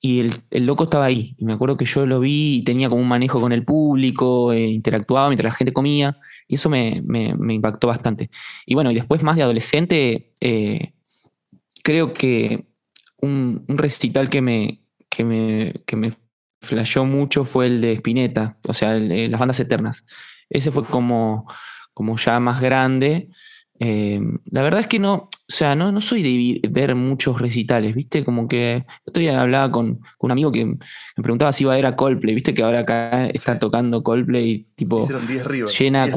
y 0.00 0.20
el, 0.20 0.32
el, 0.50 0.66
loco 0.66 0.84
estaba 0.84 1.06
ahí. 1.06 1.34
Y 1.38 1.44
me 1.44 1.52
acuerdo 1.52 1.76
que 1.76 1.84
yo 1.84 2.06
lo 2.06 2.20
vi 2.20 2.58
y 2.58 2.64
tenía 2.64 2.88
como 2.88 3.02
un 3.02 3.08
manejo 3.08 3.40
con 3.40 3.52
el 3.52 3.64
público, 3.64 4.52
eh, 4.52 4.66
interactuaba 4.66 5.28
mientras 5.28 5.52
la 5.52 5.56
gente 5.56 5.72
comía. 5.72 6.18
Y 6.48 6.56
eso 6.56 6.68
me, 6.68 7.02
me, 7.04 7.34
me, 7.36 7.54
impactó 7.54 7.86
bastante. 7.88 8.30
Y 8.66 8.74
bueno, 8.74 8.90
y 8.90 8.94
después 8.94 9.22
más 9.22 9.36
de 9.36 9.42
adolescente, 9.42 10.32
eh, 10.40 10.92
creo 11.82 12.12
que 12.14 12.66
un, 13.26 13.64
un, 13.68 13.78
recital 13.78 14.30
que 14.30 14.40
me, 14.40 14.82
que 15.08 15.24
me, 15.24 15.74
que 15.86 15.96
me 15.96 16.12
flashó 16.62 17.04
mucho 17.04 17.44
fue 17.44 17.66
el 17.66 17.80
de 17.80 17.92
Spinetta, 17.94 18.58
o 18.66 18.72
sea, 18.72 18.96
el, 18.96 19.12
el, 19.12 19.30
las 19.30 19.40
bandas 19.40 19.60
eternas. 19.60 20.04
Ese 20.48 20.70
fue 20.70 20.84
como, 20.84 21.46
como 21.92 22.16
ya 22.16 22.40
más 22.40 22.60
grande. 22.60 23.28
Eh, 23.78 24.20
la 24.50 24.62
verdad 24.62 24.80
es 24.80 24.86
que 24.86 24.98
no, 24.98 25.14
o 25.14 25.30
sea, 25.48 25.74
no, 25.74 25.92
no 25.92 26.00
soy 26.00 26.22
de 26.22 26.68
ver 26.68 26.94
muchos 26.94 27.40
recitales, 27.40 27.94
¿viste? 27.94 28.24
Como 28.24 28.48
que 28.48 28.86
otro 29.04 29.20
día 29.20 29.40
hablaba 29.40 29.70
con, 29.70 29.96
con, 30.16 30.28
un 30.28 30.32
amigo 30.32 30.50
que 30.50 30.64
me 30.64 31.22
preguntaba 31.22 31.52
si 31.52 31.64
iba 31.64 31.72
a 31.72 31.76
ver 31.76 31.86
a 31.86 31.96
Coldplay, 31.96 32.34
¿viste? 32.34 32.54
Que 32.54 32.62
ahora 32.62 32.80
acá 32.80 33.26
está 33.26 33.58
tocando 33.58 34.02
Coldplay, 34.02 34.66
tipo, 34.74 35.06
River, 35.06 35.64
llena 35.66 36.10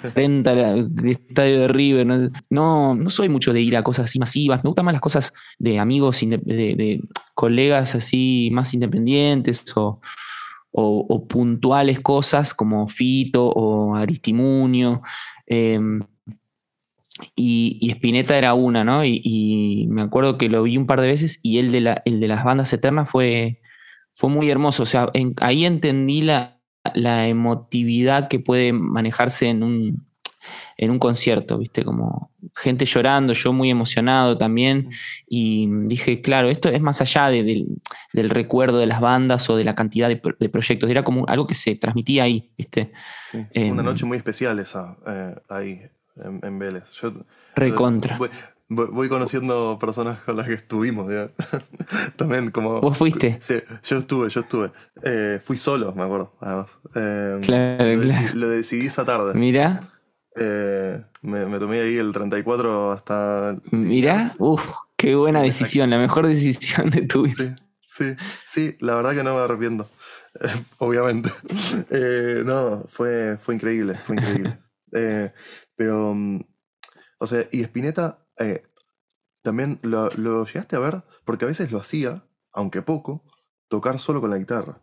40 0.00 0.54
de 0.54 1.10
estadio 1.10 1.60
de 1.60 1.68
River. 1.68 2.06
¿no? 2.50 2.94
no, 2.94 3.10
soy 3.10 3.28
mucho 3.28 3.52
de 3.52 3.60
ir 3.60 3.76
a 3.76 3.82
cosas 3.82 4.06
así 4.06 4.18
masivas, 4.18 4.62
me 4.64 4.68
gustan 4.68 4.84
más 4.84 4.94
las 4.94 5.00
cosas 5.00 5.32
de 5.58 5.78
amigos, 5.78 6.20
de, 6.20 6.38
de, 6.38 7.00
colegas 7.34 7.94
así 7.94 8.50
más 8.52 8.72
independientes 8.74 9.64
o, 9.76 10.00
o, 10.70 11.26
puntuales 11.26 12.00
cosas 12.00 12.54
como 12.54 12.88
Fito 12.88 13.46
o 13.46 13.94
Aristimunio. 13.94 15.02
Eh, 15.46 15.78
y, 17.36 17.90
Spinetta 17.90 18.36
era 18.36 18.54
una, 18.54 18.84
¿no? 18.84 19.04
Y, 19.04 19.86
me 19.90 20.02
acuerdo 20.02 20.38
que 20.38 20.48
lo 20.48 20.62
vi 20.62 20.76
un 20.76 20.86
par 20.86 21.00
de 21.00 21.08
veces 21.08 21.40
y 21.42 21.58
el 21.58 21.72
de, 21.72 21.80
la, 21.80 22.02
el 22.04 22.20
de 22.20 22.28
las 22.28 22.44
bandas 22.44 22.72
eternas 22.72 23.08
fue, 23.08 23.60
fue 24.12 24.30
muy 24.30 24.50
hermoso. 24.50 24.82
O 24.82 24.86
sea, 24.86 25.10
ahí 25.40 25.64
entendí 25.64 26.22
la, 26.22 26.51
la, 26.94 27.26
emotividad 27.28 28.28
que 28.28 28.38
puede 28.38 28.72
manejarse 28.72 29.48
en 29.48 29.62
un, 29.62 30.06
en 30.76 30.90
un 30.90 30.98
concierto, 30.98 31.58
¿viste? 31.58 31.84
Como 31.84 32.30
gente 32.56 32.84
llorando, 32.84 33.32
yo 33.32 33.52
muy 33.52 33.70
emocionado 33.70 34.36
también. 34.36 34.88
Y 35.28 35.68
dije, 35.86 36.20
claro, 36.20 36.48
esto 36.48 36.68
es 36.68 36.80
más 36.80 37.00
allá 37.00 37.28
de, 37.28 37.42
de, 37.42 37.66
del 38.12 38.30
recuerdo 38.30 38.78
de 38.78 38.86
las 38.86 39.00
bandas 39.00 39.48
o 39.50 39.56
de 39.56 39.64
la 39.64 39.74
cantidad 39.74 40.08
de, 40.08 40.20
de, 40.38 40.48
proyectos. 40.48 40.90
Era 40.90 41.04
como 41.04 41.26
algo 41.28 41.46
que 41.46 41.54
se 41.54 41.76
transmitía 41.76 42.24
ahí, 42.24 42.52
¿viste? 42.56 42.92
Sí, 43.30 43.46
eh, 43.52 43.70
una 43.70 43.82
noche 43.82 44.04
muy 44.04 44.16
especial 44.16 44.58
esa, 44.58 44.96
eh, 45.06 45.34
ahí 45.48 45.82
en, 46.16 46.40
en 46.42 46.58
Vélez. 46.58 46.84
Yo, 47.00 47.12
recontra. 47.54 48.16
Voy, 48.18 48.30
voy, 48.74 49.08
conociendo 49.08 49.78
personas 49.80 50.20
con 50.20 50.36
las 50.36 50.46
que 50.46 50.54
estuvimos, 50.54 51.10
ya. 51.10 51.30
También 52.16 52.50
como... 52.50 52.80
¿Vos 52.80 52.96
fuiste? 52.96 53.38
Sí, 53.40 53.56
yo 53.84 53.98
estuve, 53.98 54.30
yo 54.30 54.40
estuve. 54.40 54.70
Eh, 55.02 55.40
fui 55.42 55.56
solo, 55.56 55.92
me 55.94 56.02
acuerdo, 56.02 56.32
además. 56.40 56.70
Eh, 56.94 57.38
claro, 57.42 57.96
lo, 57.96 58.02
claro. 58.02 58.28
Lo 58.34 58.48
decidí 58.48 58.86
esa 58.86 59.04
tarde. 59.04 59.34
Mira. 59.34 59.88
Eh, 60.36 61.02
me, 61.20 61.46
me, 61.46 61.58
tomé 61.58 61.80
ahí 61.80 61.96
el 61.96 62.12
34 62.12 62.92
hasta... 62.92 63.56
Mira, 63.70 64.32
uff, 64.38 64.66
qué 64.96 65.14
buena 65.14 65.42
decisión, 65.42 65.90
la 65.90 65.98
mejor 65.98 66.26
decisión 66.26 66.90
de 66.90 67.02
tu 67.02 67.22
vida. 67.22 67.34
Sí, 67.34 67.54
sí, 67.86 68.16
sí, 68.46 68.76
la 68.80 68.94
verdad 68.94 69.14
que 69.14 69.22
no 69.22 69.34
me 69.36 69.42
arrepiento. 69.42 69.88
obviamente. 70.78 71.30
Eh, 71.90 72.42
no, 72.44 72.84
fue, 72.88 73.38
fue 73.38 73.54
increíble, 73.54 73.96
fue 73.96 74.16
increíble. 74.16 74.58
Eh, 74.92 75.32
pero, 75.74 76.14
mm, 76.14 76.40
o 77.18 77.26
sea, 77.26 77.46
y 77.50 77.62
Spinetta 77.62 78.21
eh, 78.44 78.62
también 79.42 79.78
lo, 79.82 80.10
lo, 80.10 80.46
llegaste 80.46 80.76
a 80.76 80.80
ver, 80.80 81.02
porque 81.24 81.44
a 81.44 81.48
veces 81.48 81.70
lo 81.72 81.80
hacía, 81.80 82.24
aunque 82.52 82.82
poco, 82.82 83.24
tocar 83.68 83.98
solo 83.98 84.20
con 84.20 84.30
la 84.30 84.38
guitarra. 84.38 84.80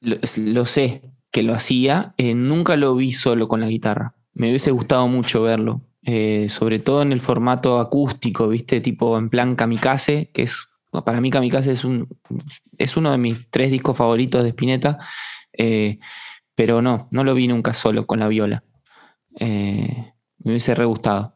Lo, 0.00 0.16
lo 0.36 0.66
sé 0.66 1.02
que 1.30 1.42
lo 1.42 1.54
hacía, 1.54 2.14
eh, 2.16 2.34
nunca 2.34 2.76
lo 2.76 2.94
vi 2.94 3.12
solo 3.12 3.48
con 3.48 3.60
la 3.60 3.68
guitarra. 3.68 4.14
Me 4.34 4.48
hubiese 4.48 4.70
gustado 4.70 5.08
mucho 5.08 5.42
verlo, 5.42 5.82
eh, 6.02 6.48
sobre 6.48 6.78
todo 6.78 7.02
en 7.02 7.12
el 7.12 7.20
formato 7.20 7.80
acústico, 7.80 8.48
¿viste? 8.48 8.80
Tipo 8.80 9.18
en 9.18 9.28
plan 9.28 9.56
kamikaze, 9.56 10.30
que 10.32 10.42
es, 10.42 10.68
para 11.04 11.20
mí 11.20 11.30
kamikaze 11.30 11.72
es, 11.72 11.84
un, 11.84 12.08
es 12.78 12.96
uno 12.96 13.12
de 13.12 13.18
mis 13.18 13.50
tres 13.50 13.70
discos 13.70 13.96
favoritos 13.96 14.42
de 14.42 14.50
Spinetta. 14.50 14.98
Eh, 15.52 15.98
pero 16.54 16.82
no, 16.82 17.08
no 17.12 17.22
lo 17.22 17.34
vi 17.34 17.46
nunca 17.46 17.72
solo 17.72 18.06
con 18.06 18.18
la 18.18 18.26
viola. 18.26 18.64
Eh, 19.38 20.12
me 20.38 20.52
hubiese 20.52 20.74
re 20.74 20.84
gustado. 20.84 21.34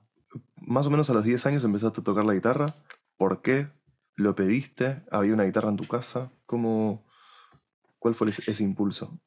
Más 0.56 0.86
o 0.86 0.90
menos 0.90 1.10
a 1.10 1.14
los 1.14 1.24
10 1.24 1.46
años 1.46 1.64
empezaste 1.64 2.00
a 2.00 2.04
tocar 2.04 2.24
la 2.24 2.34
guitarra. 2.34 2.74
¿Por 3.16 3.42
qué? 3.42 3.68
¿Lo 4.14 4.34
pediste? 4.34 5.02
¿Había 5.10 5.34
una 5.34 5.44
guitarra 5.44 5.70
en 5.70 5.76
tu 5.76 5.86
casa? 5.86 6.30
¿Cómo, 6.46 7.04
¿Cuál 7.98 8.14
fue 8.14 8.30
ese, 8.30 8.42
ese 8.46 8.62
impulso? 8.62 9.18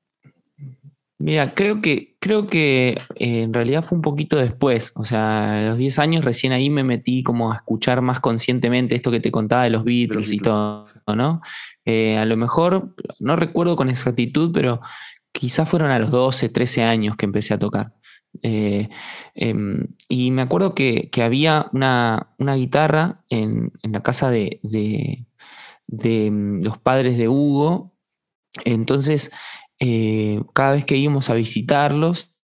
Mira, 1.17 1.53
creo 1.53 1.81
que, 1.81 2.17
creo 2.19 2.47
que 2.47 2.97
eh, 3.15 3.43
en 3.43 3.53
realidad 3.53 3.83
fue 3.83 3.97
un 3.97 4.01
poquito 4.01 4.35
después. 4.35 4.91
O 4.95 5.05
sea, 5.05 5.59
a 5.59 5.61
los 5.69 5.77
10 5.77 5.99
años 5.99 6.25
recién 6.25 6.51
ahí 6.51 6.69
me 6.69 6.83
metí 6.83 7.23
como 7.23 7.53
a 7.53 7.55
escuchar 7.55 8.01
más 8.01 8.19
conscientemente 8.19 8.95
esto 8.95 9.11
que 9.11 9.21
te 9.21 9.31
contaba 9.31 9.63
de 9.63 9.69
los 9.69 9.85
Beatles, 9.85 10.09
de 10.09 10.15
los 10.15 10.29
Beatles 10.29 10.41
y 10.41 10.43
todo, 10.43 10.85
sí. 10.85 10.99
¿no? 11.15 11.41
Eh, 11.85 12.17
a 12.17 12.25
lo 12.25 12.35
mejor, 12.35 12.93
no 13.19 13.37
recuerdo 13.37 13.77
con 13.77 13.89
exactitud, 13.89 14.51
pero 14.53 14.81
quizás 15.31 15.69
fueron 15.69 15.89
a 15.89 15.99
los 15.99 16.11
12, 16.11 16.49
13 16.49 16.83
años 16.83 17.15
que 17.15 17.25
empecé 17.25 17.53
a 17.53 17.59
tocar. 17.59 17.93
Eh, 18.41 18.89
eh, 19.35 19.55
y 20.09 20.31
me 20.31 20.41
acuerdo 20.41 20.75
que, 20.75 21.09
había 21.21 21.67
una, 21.73 22.33
una 22.37 22.55
guitarra 22.55 23.23
en, 23.29 23.71
en, 23.83 23.91
la 23.91 24.03
casa 24.03 24.29
de, 24.29 24.59
de, 24.63 26.31
mm, 26.31 26.63
los 26.63 26.77
padres 26.77 27.17
de 27.17 27.27
Hugo. 27.29 27.93
Entonces, 28.65 29.31
eh, 29.79 30.41
cada 30.53 30.73
vez 30.73 30.85
que 30.85 30.97
íbamos 30.97 31.29
a 31.29 31.33
visitarlos, 31.35 32.35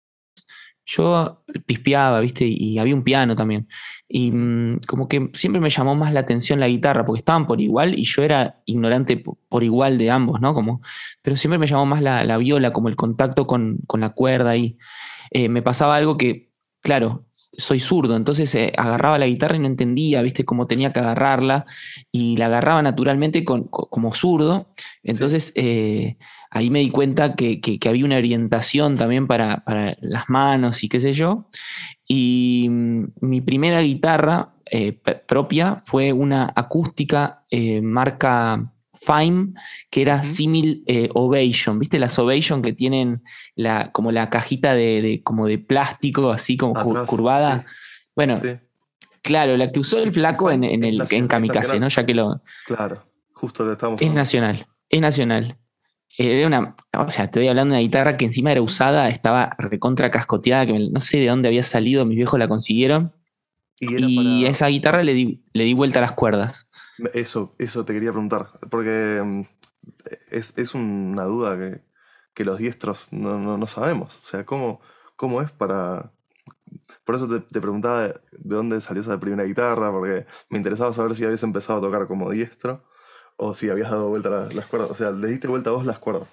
yo 0.85 1.43
pispeaba, 1.65 2.19
¿viste? 2.19 2.45
Y 2.45 2.77
había 2.79 2.95
un 2.95 3.03
piano 3.03 3.35
también. 3.35 3.67
Y 4.07 4.31
mmm, 4.31 4.79
como 4.87 5.07
que 5.07 5.29
siempre 5.33 5.61
me 5.61 5.69
llamó 5.69 5.95
más 5.95 6.13
la 6.13 6.21
atención 6.21 6.59
la 6.59 6.67
guitarra, 6.67 7.05
porque 7.05 7.19
estaban 7.19 7.47
por 7.47 7.61
igual 7.61 7.97
y 7.97 8.03
yo 8.03 8.23
era 8.23 8.61
ignorante 8.65 9.17
por, 9.17 9.63
igual 9.63 9.97
de 9.97 10.11
ambos, 10.11 10.41
¿no? 10.41 10.53
Como, 10.53 10.81
pero 11.21 11.37
siempre 11.37 11.59
me 11.59 11.67
llamó 11.67 11.85
más 11.85 12.01
la, 12.01 12.23
la 12.25 12.37
viola, 12.37 12.73
como 12.73 12.89
el 12.89 12.95
contacto 12.95 13.47
con, 13.47 13.77
con 13.87 14.01
la 14.01 14.09
cuerda 14.09 14.51
ahí. 14.51 14.77
Eh, 15.31 15.49
me 15.49 15.61
pasaba 15.61 15.95
algo 15.95 16.17
que, 16.17 16.51
claro, 16.81 17.25
soy 17.53 17.79
zurdo, 17.79 18.15
entonces 18.15 18.53
eh, 18.55 18.71
agarraba 18.77 19.17
la 19.17 19.27
guitarra 19.27 19.55
y 19.55 19.59
no 19.59 19.67
entendía, 19.67 20.21
viste, 20.21 20.45
cómo 20.45 20.67
tenía 20.67 20.93
que 20.93 20.99
agarrarla, 20.99 21.65
y 22.11 22.37
la 22.37 22.45
agarraba 22.45 22.81
naturalmente 22.81 23.43
con, 23.43 23.63
con, 23.63 23.87
como 23.89 24.13
zurdo, 24.13 24.69
entonces 25.03 25.45
sí. 25.47 25.53
eh, 25.55 26.17
ahí 26.49 26.69
me 26.69 26.79
di 26.79 26.89
cuenta 26.89 27.35
que, 27.35 27.59
que, 27.59 27.79
que 27.79 27.89
había 27.89 28.05
una 28.05 28.17
orientación 28.17 28.97
también 28.97 29.27
para, 29.27 29.63
para, 29.65 29.97
las 30.01 30.29
manos 30.29 30.83
y 30.83 30.89
qué 30.89 30.99
sé 30.99 31.13
yo, 31.13 31.47
y 32.07 32.67
mm, 32.69 33.05
mi 33.21 33.41
primera 33.41 33.81
guitarra 33.81 34.53
eh, 34.65 34.93
propia 35.27 35.75
fue 35.75 36.13
una 36.13 36.51
acústica 36.55 37.43
marca 37.81 38.71
Fime, 39.03 39.53
que 39.89 40.03
era 40.03 40.17
uh 40.17 40.19
-huh. 40.19 40.23
símil 40.23 40.83
eh, 40.85 41.09
Ovation, 41.15 41.79
¿viste? 41.79 41.97
Las 41.97 42.19
Ovation 42.19 42.61
que 42.61 42.71
tienen 42.71 43.23
la, 43.55 43.91
como 43.91 44.11
la 44.11 44.29
cajita 44.29 44.75
de, 44.75 45.01
de 45.01 45.23
como 45.23 45.47
de 45.47 45.57
plástico, 45.57 46.31
así 46.31 46.55
como 46.55 46.77
Atrás, 46.77 47.07
curvada. 47.07 47.65
Sí. 47.67 48.11
Bueno, 48.15 48.37
sí. 48.37 48.49
claro, 49.23 49.57
la 49.57 49.71
que 49.71 49.79
usó 49.79 49.97
el 49.97 50.11
flaco 50.11 50.51
en, 50.51 50.63
en, 50.63 50.83
el, 50.83 50.99
nacional, 50.99 51.23
en 51.23 51.27
Kamikaze, 51.27 51.79
¿no? 51.79 51.87
Ya 51.87 52.05
que 52.05 52.13
lo. 52.13 52.43
Claro, 52.67 53.03
justo 53.33 53.65
lo 53.65 53.71
estamos. 53.71 53.99
Es 53.99 54.07
hablando. 54.07 54.19
nacional, 54.21 54.67
es 54.89 55.01
nacional. 55.01 55.57
Era 56.17 56.45
una, 56.45 56.75
o 56.97 57.09
sea, 57.09 57.25
estoy 57.25 57.47
hablando 57.47 57.73
de 57.73 57.79
una 57.79 57.87
guitarra 57.87 58.17
que 58.17 58.25
encima 58.25 58.51
era 58.51 58.61
usada, 58.61 59.09
estaba 59.09 59.55
recontra 59.57 60.11
cascoteada, 60.11 60.65
que 60.65 60.73
me, 60.73 60.89
no 60.89 60.99
sé 60.99 61.19
de 61.19 61.27
dónde 61.27 61.47
había 61.47 61.63
salido, 61.63 62.05
mis 62.05 62.17
viejos 62.17 62.37
la 62.37 62.47
consiguieron. 62.47 63.13
Y, 63.79 63.95
y 63.97 64.41
para... 64.41 64.51
esa 64.51 64.67
guitarra 64.67 65.03
le 65.03 65.13
di, 65.13 65.43
le 65.53 65.63
di 65.63 65.73
vuelta 65.73 65.99
a 65.99 66.01
las 66.03 66.11
cuerdas. 66.11 66.69
Eso, 67.13 67.55
eso 67.57 67.85
te 67.85 67.93
quería 67.93 68.11
preguntar, 68.11 68.49
porque 68.69 69.21
mm, 69.23 69.41
es, 70.29 70.53
es 70.57 70.73
una 70.75 71.23
duda 71.25 71.57
que, 71.57 71.81
que 72.33 72.45
los 72.45 72.57
diestros 72.57 73.09
no, 73.11 73.39
no, 73.39 73.57
no, 73.57 73.67
sabemos. 73.67 74.19
O 74.23 74.25
sea, 74.25 74.45
¿cómo, 74.45 74.81
cómo 75.15 75.41
es 75.41 75.51
para... 75.51 76.11
Por 77.03 77.15
eso 77.15 77.27
te, 77.27 77.61
preguntaba 77.61 78.07
de 78.07 78.19
dónde 78.31 78.79
salió 78.81 79.01
esa 79.01 79.19
primera 79.19 79.43
guitarra, 79.43 79.91
porque 79.91 80.25
me 80.49 80.57
interesaba 80.57 80.93
saber 80.93 81.15
si 81.15 81.25
habías 81.25 81.43
empezado 81.43 81.79
a 81.79 81.81
tocar 81.81 82.07
como 82.07 82.31
diestro 82.31 82.83
o 83.37 83.53
si 83.53 83.69
habías 83.69 83.91
dado 83.91 84.09
vuelta 84.09 84.29
las, 84.29 84.53
las 84.53 84.65
cuerdas. 84.67 84.91
O 84.91 84.95
sea, 84.95 85.11
le 85.11 85.27
diste 85.27 85.47
vuelta 85.47 85.71
a 85.71 85.73
vos 85.73 85.85
las 85.85 85.99
cuerdas. 85.99 86.27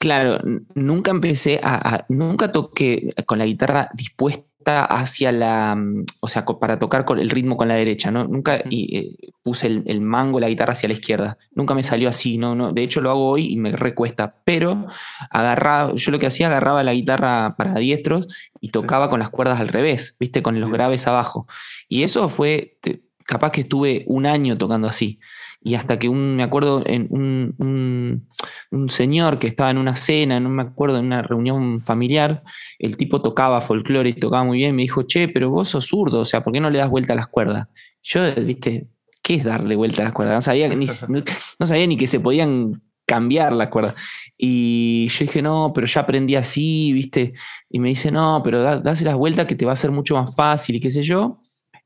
Claro, 0.00 0.40
nunca 0.74 1.10
empecé 1.10 1.60
a, 1.62 2.06
nunca 2.08 2.52
toqué 2.52 3.12
con 3.26 3.38
la 3.38 3.44
guitarra 3.44 3.90
dispuesta 3.92 4.82
hacia 4.86 5.30
la, 5.30 5.76
mm, 5.76 6.06
o 6.20 6.28
sea, 6.28 6.46
para 6.46 6.78
tocar 6.78 7.04
con 7.04 7.18
el 7.18 7.28
ritmo 7.28 7.58
con 7.58 7.68
la 7.68 7.74
derecha, 7.74 8.10
¿no? 8.10 8.26
Nunca 8.26 8.62
eh, 8.70 9.14
puse 9.42 9.66
el, 9.66 10.00
mango, 10.00 10.40
la 10.40 10.48
guitarra 10.48 10.72
hacia 10.72 10.88
la 10.88 10.94
izquierda. 10.94 11.36
Nunca 11.54 11.74
me 11.74 11.82
salió 11.82 12.08
así, 12.08 12.38
¿no? 12.38 12.54
no 12.54 12.72
de 12.72 12.82
hecho 12.82 13.02
lo 13.02 13.10
hago 13.10 13.28
hoy 13.28 13.52
y 13.52 13.58
me 13.58 13.72
recuesta, 13.72 14.36
pero 14.42 14.86
agarraba, 15.28 15.94
yo 15.94 16.10
lo 16.10 16.18
que 16.18 16.28
hacía, 16.28 16.46
agarraba 16.46 16.82
la 16.82 16.94
guitarra 16.94 17.56
para 17.58 17.74
diestros 17.74 18.26
y 18.58 18.70
tocaba 18.70 19.10
con 19.10 19.20
las 19.20 19.28
cuerdas 19.28 19.60
al 19.60 19.68
revés, 19.68 20.16
¿viste? 20.18 20.42
Con 20.42 20.58
los 20.60 20.70
graves 20.72 21.06
abajo. 21.08 21.46
Y 21.90 22.04
eso 22.04 22.30
fue, 22.30 22.78
capaz 23.26 23.52
que 23.52 23.60
estuve 23.60 24.04
un 24.06 24.24
año 24.24 24.56
tocando 24.56 24.88
así 24.88 25.20
y 25.62 25.74
hasta 25.74 25.98
que 25.98 26.08
un, 26.08 26.36
me 26.36 26.42
acuerdo, 26.42 26.82
en 26.86 27.06
un, 27.10 28.88
señor 28.88 29.38
que 29.38 29.46
estaba 29.46 29.70
en 29.70 29.78
una 29.78 29.94
cena, 29.94 30.40
no 30.40 30.48
me 30.48 30.62
acuerdo, 30.62 30.98
en 30.98 31.06
una 31.06 31.22
reunión 31.22 31.82
familiar, 31.84 32.42
el 32.78 32.96
tipo 32.96 33.20
tocaba 33.20 33.60
folclore 33.60 34.08
y 34.08 34.14
tocaba 34.14 34.44
muy 34.44 34.58
bien, 34.58 34.74
me 34.74 34.82
dijo, 34.82 35.02
che, 35.02 35.28
pero 35.28 35.50
vos 35.50 35.68
sos 35.68 35.86
zurdo, 35.86 36.20
o 36.20 36.24
sea, 36.24 36.42
¿por 36.42 36.52
qué 36.52 36.60
no 36.60 36.70
le 36.70 36.78
das 36.78 36.88
vuelta 36.88 37.12
a 37.12 37.16
las 37.16 37.28
cuerdas? 37.28 37.68
Yo, 38.02 38.22
viste, 38.36 38.88
¿qué 39.22 39.34
es 39.34 39.44
darle 39.44 39.76
vuelta 39.76 40.00
a 40.00 40.06
las 40.06 40.14
cuerdas? 40.14 40.36
No 40.36 40.40
sabía, 40.40 40.68
ni, 40.68 40.86
no, 40.86 41.66
sabía 41.66 41.86
ni 41.86 41.98
que 41.98 42.06
se 42.06 42.20
podían 42.20 42.82
cambiar 43.04 43.52
las 43.52 43.68
cuerdas. 43.68 43.94
Y 44.38 45.08
yo 45.08 45.26
dije, 45.26 45.42
no, 45.42 45.72
pero 45.74 45.86
ya 45.86 46.00
aprendí 46.00 46.36
así, 46.36 46.92
¿viste? 46.94 47.34
Y 47.68 47.80
me 47.80 47.90
dice, 47.90 48.10
no, 48.10 48.40
pero 48.42 48.62
da, 48.62 48.78
dase 48.78 49.04
las 49.04 49.16
vueltas 49.16 49.44
que 49.44 49.56
te 49.56 49.66
va 49.66 49.72
a 49.72 49.76
ser 49.76 49.90
mucho 49.90 50.14
más 50.14 50.34
fácil 50.34 50.76
y 50.76 50.80
qué 50.80 50.90
sé 50.90 51.02
yo. 51.02 51.38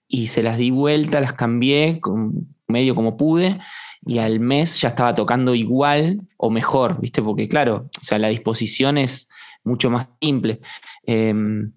Y 0.07 0.29
se 0.29 0.45
las 0.45 0.59
di 0.59 0.71
vuelta, 0.71 1.21
las 1.21 1.33
cambié, 1.33 1.99
con, 1.99 2.54
medio 2.67 2.95
como 2.95 3.17
pude 3.17 3.61
y 4.03 4.19
al 4.19 4.41
mes 4.41 4.81
ya 4.81 4.89
estaba 4.89 5.15
tocando 5.15 5.55
igual 5.55 6.21
o 6.37 6.51
mejor, 6.51 7.01
¿viste? 7.01 7.23
Porque 7.23 7.49
claro, 7.49 7.89
o 8.01 8.05
sea, 8.05 8.19
la 8.19 8.29
disposición 8.29 8.99
es 8.99 9.29
mucho 9.65 9.91
más 9.91 10.09
simple. 10.21 10.61
Em, 11.05 11.73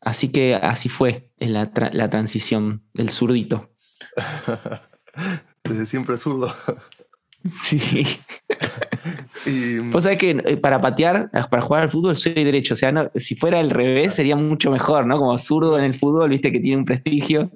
así 0.00 0.30
que 0.30 0.54
así 0.54 0.88
fue 0.88 1.30
la, 1.38 1.70
la 1.92 2.10
transición 2.10 2.84
del 2.94 3.10
zurdito. 3.10 3.70
Desde 5.64 5.86
siempre 5.86 6.16
zurdo. 6.16 6.54
Sí. 7.48 8.06
y, 9.46 9.78
Vos 9.78 10.02
sabés 10.02 10.18
que 10.18 10.30
eh, 10.30 10.56
para 10.56 10.80
patear, 10.80 11.30
para 11.30 11.62
jugar 11.62 11.82
al 11.82 11.88
fútbol 11.88 12.16
soy 12.16 12.32
derecho. 12.34 12.74
O 12.74 12.76
sea, 12.76 13.10
si 13.14 13.34
fuera 13.34 13.60
al 13.60 13.70
revés 13.70 14.14
sería 14.14 14.36
mucho 14.36 14.70
mejor, 14.70 15.06
¿no? 15.06 15.18
Como 15.18 15.36
zurdo 15.38 15.78
en 15.78 15.84
el 15.84 15.94
fútbol, 15.94 16.30
viste 16.30 16.52
que 16.52 16.60
tiene 16.60 16.78
un 16.78 16.84
prestigio. 16.84 17.50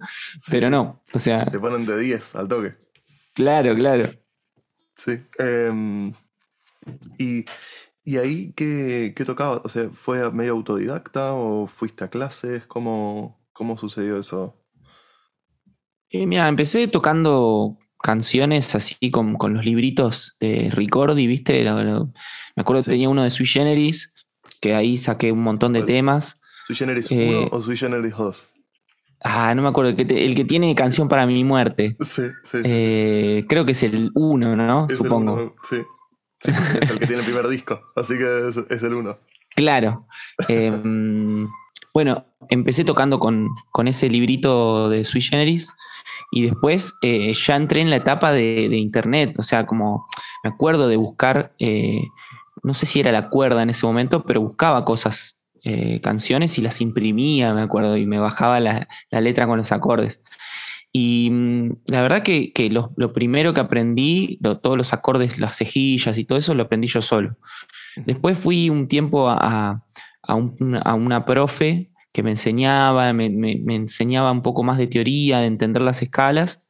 pero 0.50 0.70
no. 0.70 1.02
O 1.12 1.18
sea. 1.18 1.44
Te 1.46 1.58
ponen 1.58 1.86
de 1.86 1.98
10 1.98 2.36
al 2.36 2.48
toque. 2.48 2.74
Claro, 3.34 3.74
claro. 3.74 4.10
Sí. 4.96 5.18
Em, 5.38 6.12
y, 7.18 7.44
ahí 8.16 8.52
qué, 8.54 9.12
qué 9.16 9.24
tocaba? 9.24 9.62
O 9.64 9.68
sea, 9.68 9.88
¿fue 9.90 10.30
medio 10.32 10.52
autodidacta 10.52 11.32
o 11.32 11.66
fuiste 11.66 12.04
a 12.04 12.08
clases? 12.08 12.64
¿Cómo, 12.66 13.40
cómo 13.52 13.76
sucedió 13.76 14.18
eso? 14.18 14.56
Eh, 16.10 16.26
mira, 16.26 16.46
empecé 16.46 16.88
tocando 16.88 17.78
canciones 18.02 18.74
así 18.74 19.10
con, 19.10 19.36
los 19.54 19.64
libritos 19.64 20.36
de 20.40 20.70
Ricordi, 20.72 21.26
¿viste? 21.26 21.62
me 21.64 22.60
acuerdo 22.60 22.82
que 22.82 22.90
tenía 22.90 23.08
uno 23.08 23.22
de 23.22 23.30
Sui 23.30 23.46
Generis, 23.46 24.12
que 24.60 24.74
ahí 24.74 24.96
saqué 24.96 25.32
un 25.32 25.42
montón 25.42 25.72
de 25.72 25.82
temas. 25.82 26.40
¿Sui 26.66 26.76
Generis 26.76 27.10
1 27.10 27.20
eh, 27.20 27.48
o 27.50 27.62
Sui 27.62 27.76
Generis 27.76 28.14
2? 28.16 28.52
Ah, 29.24 29.54
no 29.54 29.62
me 29.62 29.68
acuerdo, 29.68 29.90
el 29.90 29.96
que, 29.96 30.24
el 30.24 30.34
que 30.34 30.44
tiene 30.44 30.74
canción 30.74 31.08
para 31.08 31.26
mi 31.26 31.44
muerte. 31.44 31.96
Sí, 32.00 32.22
sí. 32.44 32.58
Eh, 32.64 33.44
creo 33.48 33.64
que 33.64 33.72
es 33.72 33.82
el 33.84 34.10
1, 34.14 34.56
¿no? 34.56 34.86
Supongo. 34.88 35.54
sí. 35.62 35.76
sí. 36.40 36.50
es 36.50 36.90
el 36.90 36.98
que 36.98 37.06
tiene 37.06 37.20
el 37.20 37.24
primer 37.24 37.48
disco, 37.48 37.80
así 37.94 38.14
que 38.18 38.48
es, 38.68 38.82
el 38.82 38.94
1. 38.94 39.18
Claro. 39.54 40.06
Em, 40.48 41.48
bueno, 41.94 42.26
empecé 42.48 42.84
tocando 42.84 43.20
con, 43.20 43.48
ese 43.86 44.08
librito 44.08 44.88
de 44.88 45.04
Sui 45.04 45.20
Generis 45.20 45.68
y 46.34 46.42
después 46.46 46.94
eh, 47.02 47.34
ya 47.34 47.56
entré 47.56 47.82
en 47.82 47.90
la 47.90 47.96
etapa 47.96 48.32
de, 48.32 48.74
internet, 48.74 49.34
o 49.36 49.42
sea, 49.42 49.66
como 49.66 50.06
me 50.42 50.48
acuerdo 50.48 50.88
de 50.88 50.96
buscar, 50.96 51.52
eh, 51.58 52.06
no 52.62 52.72
sé 52.72 52.86
si 52.86 53.00
era 53.00 53.12
la 53.12 53.28
cuerda 53.28 53.62
en 53.62 53.68
ese 53.68 53.84
momento, 53.84 54.24
pero 54.24 54.40
buscaba 54.40 54.86
cosas 54.86 55.38
eh, 55.62 56.00
canciones 56.00 56.56
y 56.56 56.62
las 56.62 56.80
imprimía, 56.80 57.52
me 57.52 57.60
acuerdo, 57.60 57.98
y 57.98 58.06
me 58.06 58.18
bajaba 58.18 58.60
la, 58.60 58.88
letra 59.10 59.46
con 59.46 59.58
los 59.58 59.72
acordes. 59.72 60.22
Y 60.90 61.28
mm, 61.30 61.72
la 61.88 62.00
verdad 62.00 62.22
que, 62.22 62.50
lo, 62.70 63.12
primero 63.12 63.52
que 63.52 63.60
aprendí, 63.60 64.40
todos 64.62 64.78
los 64.78 64.94
acordes, 64.94 65.38
las 65.38 65.58
cejillas 65.58 66.16
y 66.16 66.24
todo 66.24 66.38
eso, 66.38 66.54
lo 66.54 66.62
aprendí 66.62 66.88
yo 66.88 67.02
solo. 67.02 67.36
Después 67.94 68.38
fui 68.38 68.70
un 68.70 68.86
tiempo 68.86 69.28
a, 69.28 69.84
una 70.26 71.26
profe 71.26 71.91
que 72.12 72.22
me 72.22 72.30
enseñaba, 72.30 73.12
me, 73.12 73.26
enseñaba 73.74 74.32
un 74.32 74.42
poco 74.42 74.62
más 74.62 74.78
de 74.78 74.86
teoría, 74.86 75.40
de 75.40 75.46
entender 75.46 75.82
las 75.82 76.02
escalas, 76.02 76.60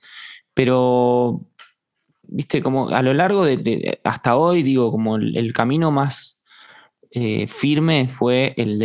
pero, 0.55 1.40
viste, 2.22 2.62
como 2.62 2.88
a 2.88 3.02
lo 3.02 3.12
largo 3.14 3.44
de, 3.44 4.00
hasta 4.05 4.37
hoy, 4.37 4.62
digo, 4.62 4.90
como 4.90 5.16
el 5.16 5.52
camino 5.52 5.90
más 5.90 6.38
eh, 7.14 7.46
firme 7.46 8.09
fue 8.09 8.55
el, 8.57 8.78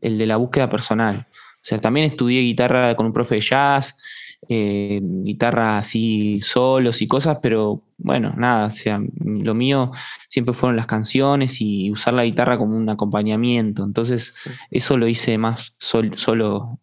de 0.00 0.26
la 0.26 0.36
búsqueda 0.36 0.68
personal. 0.68 1.28
O 1.30 1.60
sea, 1.62 1.80
también 1.80 2.06
estudié 2.06 2.40
guitarra 2.40 2.96
con 2.96 3.06
un 3.06 3.12
profe 3.12 3.36
de 3.36 3.40
jazz, 3.40 4.02
eh, 4.48 5.00
guitarra 5.02 5.78
así 5.78 6.40
solos 6.40 7.02
y 7.02 7.08
cosas, 7.08 7.38
pero 7.42 7.82
bueno, 7.96 8.32
nada, 8.36 8.66
o 8.66 8.70
sea, 8.70 9.00
lo 9.18 9.54
mío 9.54 9.90
siempre 10.28 10.54
fueron 10.54 10.76
las 10.76 10.86
canciones 10.86 11.60
y 11.60 11.90
usar 11.90 12.14
la 12.14 12.24
guitarra 12.24 12.56
como 12.56 12.76
un 12.76 12.88
acompañamiento. 12.88 13.82
Entonces, 13.82 14.34
eso 14.70 14.96
lo 14.96 15.08
hice 15.08 15.36
más 15.38 15.74
solo, 15.78 16.78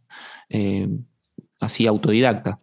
eh, 0.49 0.89
así 1.61 1.87
autodidacta. 1.87 2.59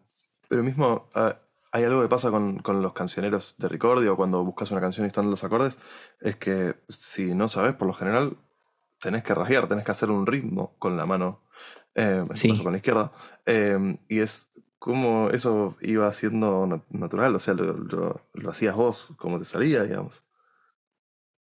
Pero 0.48 0.62
mismo, 0.62 1.08
ah, 1.14 1.38
hay 1.72 1.84
algo 1.84 2.02
que 2.02 2.08
pasa 2.08 2.30
con, 2.30 2.62
los 2.82 2.92
cancioneros 2.92 3.56
de 3.56 3.68
recordio 3.68 4.14
cuando 4.14 4.44
buscas 4.44 4.70
una 4.70 4.82
canción 4.82 5.06
y 5.06 5.08
están 5.08 5.30
los 5.30 5.42
acordes, 5.42 5.78
es 6.20 6.36
que 6.36 6.76
si 6.90 7.34
no 7.34 7.48
sabes, 7.48 7.74
por 7.74 7.88
lo 7.88 7.94
general, 7.94 8.36
tenés 9.00 9.22
que 9.22 9.34
rasguear, 9.34 9.66
tenés 9.68 9.86
que 9.86 9.90
hacer 9.90 10.10
un 10.10 10.26
ritmo 10.26 10.74
con 10.78 10.98
la 10.98 11.06
mano, 11.06 11.40
eh, 11.94 12.22
con 12.62 12.72
la 12.72 12.76
izquierda. 12.76 13.10
Em, 13.46 13.96
y 14.08 14.20
es 14.20 14.50
como 14.82 15.30
eso 15.30 15.76
iba 15.80 16.12
siendo 16.12 16.82
natural, 16.90 17.36
o 17.36 17.38
sea, 17.38 17.54
lo, 17.54 18.20
hacías 18.50 18.74
vos, 18.74 19.12
como 19.16 19.38
te 19.38 19.44
salía, 19.44 19.84
digamos. 19.84 20.24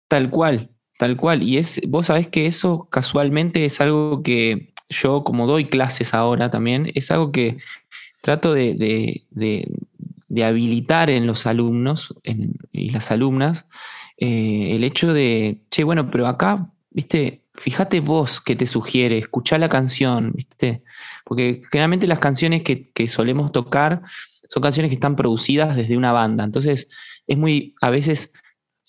Tal 0.09 0.29
cual, 0.29 0.71
tal 0.97 1.15
cual. 1.15 1.41
Y 1.41 1.57
es, 1.57 1.79
vos 1.87 2.07
sabés 2.07 2.27
que 2.27 2.47
eso 2.47 2.89
casualmente 2.91 3.63
es 3.63 3.79
algo 3.79 4.23
que 4.23 4.73
yo, 4.89 5.23
como 5.23 5.47
doy 5.47 5.69
clases 5.69 6.13
ahora 6.13 6.51
también, 6.51 6.91
es 6.95 7.11
algo 7.11 7.31
que 7.31 7.59
trato 8.21 8.53
de, 8.53 9.23
de 10.27 10.43
habilitar 10.43 11.09
en 11.09 11.25
los 11.25 11.47
alumnos 11.47 12.13
y 12.73 12.89
las 12.89 13.09
alumnas 13.09 13.65
eh, 14.21 14.75
el 14.75 14.83
hecho 14.83 15.13
de, 15.13 15.61
che, 15.71 15.85
bueno, 15.85 16.11
pero 16.11 16.27
acá, 16.27 16.69
viste, 16.89 17.45
fíjate 17.53 18.01
vos 18.01 18.41
qué 18.41 18.57
te 18.57 18.65
sugiere, 18.65 19.17
escuchá 19.17 19.57
la 19.57 19.69
canción, 19.69 20.33
viste, 20.35 20.83
porque 21.29 21.61
generalmente 21.71 22.07
las 22.07 22.17
canciones 22.17 22.63
que, 22.63 23.07
solemos 23.07 23.51
tocar 23.51 24.01
son 24.49 24.63
canciones 24.63 24.89
que 24.89 24.95
están 24.95 25.15
producidas 25.15 25.75
desde 25.75 25.95
una 25.95 26.11
banda, 26.11 26.43
entonces 26.43 26.89
es 27.27 27.37
muy, 27.37 27.75
a 27.81 27.89
veces... 27.89 28.33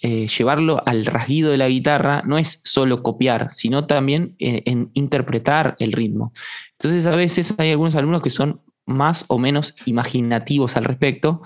Eh, 0.03 0.29
llevarlo 0.29 0.81
al 0.87 1.05
rasguido 1.05 1.51
de 1.51 1.59
la 1.59 1.69
guitarra 1.69 2.23
no 2.25 2.39
es 2.39 2.63
solo 2.65 3.03
copiar, 3.03 3.51
sino 3.51 3.87
también 3.87 4.35
eh, 4.39 4.63
interpretar 4.95 5.77
el 5.79 5.93
ritmo. 5.93 6.33
Entonces 6.79 7.05
a 7.05 7.15
veces 7.15 7.53
hay 7.59 7.73
algunos 7.73 7.95
alumnos 7.97 8.23
que 8.23 8.31
son 8.31 8.63
más 8.91 9.25
o 9.29 9.39
menos 9.39 9.75
imaginativos 9.87 10.77
al 10.77 10.85
respecto. 10.85 11.41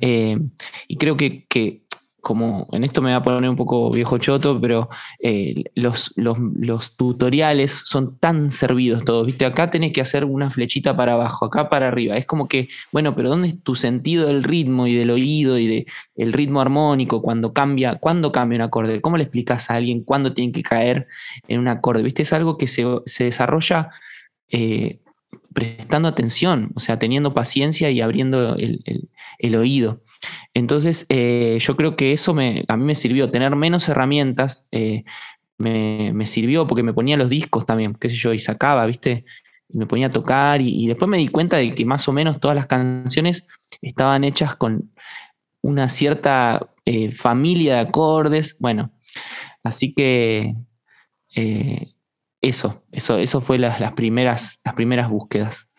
Eh, 0.00 0.38
y 0.88 0.96
creo 0.96 1.16
que, 1.16 1.83
como 2.24 2.66
en 2.72 2.82
esto 2.82 3.00
me 3.02 3.12
va 3.12 3.18
a 3.18 3.22
poner 3.22 3.48
un 3.48 3.54
poco 3.54 3.90
viejo 3.90 4.18
choto, 4.18 4.60
pero 4.60 4.88
eh, 5.20 5.62
los, 5.76 6.12
los, 6.16 6.96
tutoriales 6.96 7.82
son 7.84 8.18
tan 8.18 8.50
servidos 8.50 9.04
todos, 9.04 9.26
¿viste? 9.26 9.44
Acá 9.44 9.70
tenés 9.70 9.92
que 9.92 10.00
hacer 10.00 10.24
una 10.24 10.50
flechita 10.50 10.96
para 10.96 11.12
abajo, 11.12 11.44
acá 11.44 11.68
para 11.68 11.86
arriba. 11.86 12.16
Es 12.16 12.26
como 12.26 12.48
que, 12.48 12.68
bueno, 12.90 13.14
pero 13.14 13.28
¿dónde 13.28 13.48
es 13.48 13.62
tu 13.62 13.76
sentido 13.76 14.26
del 14.26 14.42
ritmo 14.42 14.88
y 14.88 14.94
del 14.94 15.10
oído 15.10 15.58
y 15.58 15.68
del 15.68 15.86
el 16.16 16.32
ritmo 16.32 16.60
armónico 16.60 17.22
cuando 17.22 17.52
cambia, 17.52 17.96
cuando 17.96 18.32
cambia 18.32 18.56
un 18.56 18.62
acorde? 18.62 19.00
¿Cómo 19.00 19.16
le 19.16 19.24
explicas 19.24 19.70
a 19.70 19.74
alguien 19.74 20.02
cuándo 20.02 20.32
tiene 20.32 20.50
que 20.50 20.62
caer 20.62 21.06
en 21.46 21.60
un 21.60 21.68
acorde? 21.68 22.02
¿Viste? 22.02 22.22
Es 22.22 22.32
algo 22.32 22.56
que 22.58 22.66
se, 22.66 22.84
desarrolla 23.24 23.90
eh, 24.48 24.98
prestando 25.54 26.08
atención, 26.08 26.72
o 26.74 26.80
sea, 26.80 26.98
teniendo 26.98 27.32
paciencia 27.32 27.90
y 27.90 28.00
abriendo 28.00 28.56
el, 28.56 29.56
oído. 29.56 30.00
Entonces, 30.52 31.06
eh, 31.08 31.58
yo 31.60 31.76
creo 31.76 31.96
que 31.96 32.12
eso 32.12 32.34
me, 32.34 32.64
a 32.68 32.76
mí 32.76 32.84
me 32.84 32.94
sirvió, 32.94 33.30
tener 33.30 33.54
menos 33.56 33.88
herramientas, 33.88 34.68
eh, 34.72 35.04
me, 35.56 36.26
sirvió 36.26 36.66
porque 36.66 36.82
me 36.82 36.92
ponía 36.92 37.16
los 37.16 37.30
discos 37.30 37.64
también, 37.64 37.94
qué 37.94 38.08
sé 38.10 38.16
yo, 38.16 38.34
y 38.34 38.38
sacaba, 38.38 38.84
¿viste? 38.84 39.24
Y 39.68 39.78
me 39.78 39.86
ponía 39.86 40.08
a 40.08 40.10
tocar 40.10 40.60
y, 40.60 40.86
después 40.86 41.08
me 41.08 41.18
di 41.18 41.28
cuenta 41.28 41.56
de 41.56 41.74
que 41.74 41.84
más 41.86 42.06
o 42.08 42.12
menos 42.12 42.40
todas 42.40 42.56
las 42.56 42.66
canciones 42.66 43.70
estaban 43.80 44.24
hechas 44.24 44.56
con 44.56 44.90
una 45.62 45.88
cierta 45.88 46.68
eh, 46.84 47.10
familia 47.10 47.74
de 47.74 47.80
acordes. 47.80 48.56
Bueno, 48.58 48.92
Así 49.64 49.94
que 49.94 50.54
eso, 52.48 52.84
eso, 52.92 53.18
eso 53.18 53.40
fue 53.40 53.58
las, 53.58 53.80
las, 53.80 53.92
primeras, 53.92 54.60
las 54.64 54.74
primeras 54.74 55.08
búsquedas. 55.08 55.70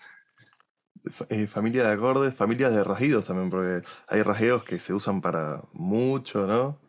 Eh, 1.29 1.45
familia 1.47 1.83
de 1.83 1.93
acordes, 1.93 2.33
familias 2.33 2.73
de 2.73 2.83
rasguidos 2.83 3.25
también, 3.25 3.49
porque 3.49 3.87
hay 4.07 4.21
rasgueos 4.23 4.63
que 4.63 4.79
se 4.79 4.93
usan 4.93 5.21
para 5.21 5.61
mucho, 5.71 6.47
¿no? 6.47 6.79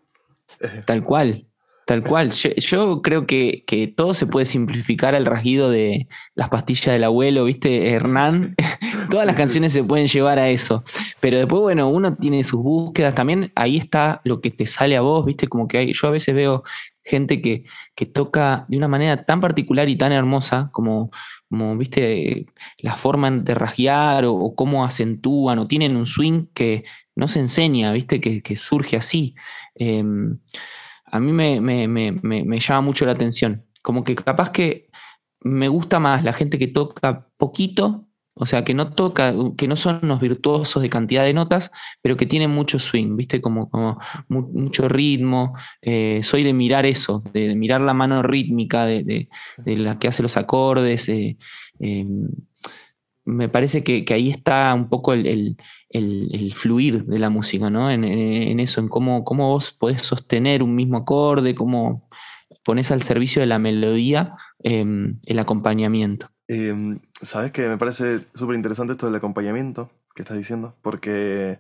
Tal 0.87 1.05
cual, 1.05 1.47
tal 1.87 2.03
cual. 2.03 2.31
Yo, 2.33 3.01
creo 3.01 3.27
que, 3.27 3.65
que, 3.67 3.87
todo 3.87 4.13
se 4.13 4.27
puede 4.27 4.45
simplificar 4.45 5.15
al 5.15 5.25
rasguido 5.25 5.71
de 5.71 6.09
las 6.35 6.51
pastillas 6.51 6.93
del 6.93 7.05
abuelo, 7.05 7.45
¿viste? 7.45 7.91
Hernán. 7.91 8.55
Todas 9.11 9.25
las 9.25 9.37
canciones 9.37 9.73
se 9.73 9.85
pueden 9.85 10.09
llevar 10.09 10.39
a 10.39 10.51
eso. 10.51 10.83
Pero 11.21 11.39
después, 11.39 11.63
bueno, 11.63 11.89
uno 11.89 12.15
tiene 12.17 12.43
sus 12.45 12.61
búsquedas. 12.61 13.15
También 13.15 13.53
ahí 13.55 13.77
está 13.77 14.21
lo 14.25 14.41
que 14.41 14.51
te 14.51 14.67
sale 14.67 14.97
a 14.97 15.01
vos, 15.01 15.25
¿viste? 15.25 15.47
Como 15.47 15.69
que 15.69 15.79
hay, 15.79 15.93
yo 15.95 16.09
a 16.09 16.11
veces 16.11 16.35
veo 16.35 16.65
gente 17.07 17.41
que, 17.41 17.65
toca 18.13 18.67
de 18.69 18.77
una 18.77 18.89
manera 18.89 19.25
tan 19.25 19.41
particular 19.41 19.89
y 19.89 19.97
tan 19.97 20.11
hermosa 20.13 20.71
como, 20.73 21.11
como 21.49 21.77
viste, 21.77 22.47
la 22.79 22.97
forma 22.97 23.31
de 23.31 23.55
rasguear 23.55 24.25
o, 24.27 24.55
cómo 24.57 24.85
acentúan 24.85 25.61
o 25.61 25.69
tienen 25.69 25.97
un 25.97 26.07
swing 26.07 26.47
que 26.53 26.85
no 27.15 27.29
se 27.29 27.41
enseña, 27.41 27.93
viste, 27.93 28.21
que, 28.21 28.57
surge 28.57 28.97
así. 28.97 29.37
Em, 29.77 30.39
a 31.07 31.21
mí 31.21 31.33
me, 31.33 31.61
me, 31.61 32.61
llama 32.61 32.81
mucho 32.81 33.07
la 33.07 33.13
atención. 33.13 33.65
Como 33.83 34.05
que 34.05 34.15
capaz 34.15 34.51
que 34.51 34.91
me 35.41 35.69
gusta 35.69 36.01
más 36.01 36.25
la 36.25 36.33
gente 36.33 36.59
que 36.59 36.67
toca 36.67 37.29
poquito 37.37 38.07
o 38.39 38.45
sea, 38.45 38.65
que 38.65 38.75
no 38.75 38.93
toca, 38.93 39.35
que 39.57 39.67
no 39.67 39.77
son 39.77 40.01
unos 40.03 40.21
virtuosos 40.21 40.83
de 40.83 40.91
cantidad 40.91 41.25
de 41.25 41.33
notas, 41.33 41.71
pero 42.03 42.19
que 42.19 42.27
tienen 42.27 42.51
mucho 42.51 42.79
swing, 42.79 43.17
¿viste? 43.17 43.41
Como, 43.41 43.71
como 43.71 43.99
mucho 44.29 44.91
ritmo. 44.91 45.55
Eh, 45.81 46.21
soy 46.23 46.43
de 46.43 46.53
mirar 46.53 46.85
eso, 46.85 47.23
de, 47.33 47.55
mirar 47.55 47.81
la 47.81 47.95
mano 47.95 48.23
rítmica 48.23 48.85
de, 48.85 49.31
la 49.65 49.99
que 49.99 50.09
hace 50.09 50.23
los 50.23 50.37
acordes. 50.37 51.09
Eh, 51.09 51.39
em, 51.81 52.29
me 53.27 53.49
parece 53.49 53.83
que, 53.83 54.05
ahí 54.15 54.31
está 54.31 54.73
un 54.73 54.89
poco 54.89 55.13
el, 55.13 55.57
fluir 56.55 57.05
de 57.05 57.19
la 57.19 57.29
música, 57.29 57.69
¿no? 57.69 57.91
En, 57.91 58.61
eso, 58.61 58.81
en 58.81 58.89
cómo, 58.89 59.25
cómo 59.25 59.51
vos 59.51 59.73
podés 59.73 60.03
sostener 60.03 60.63
un 60.63 60.75
mismo 60.75 60.99
acorde, 60.99 61.55
cómo 61.55 62.09
pones 62.65 62.91
al 62.93 63.03
servicio 63.03 63.41
de 63.41 63.47
la 63.47 63.59
melodía 63.59 64.37
em, 64.63 65.19
el 65.27 65.39
acompañamiento. 65.39 66.31
Em, 66.49 67.01
Sabes 67.21 67.51
que 67.51 67.69
me 67.69 67.79
parece 67.79 68.21
súper 68.35 68.57
interesante 68.57 68.93
esto 68.93 69.07
del 69.07 69.17
acompañamiento 69.17 69.91
que 70.15 70.23
estás 70.23 70.39
diciendo, 70.39 70.77
porque 70.81 71.59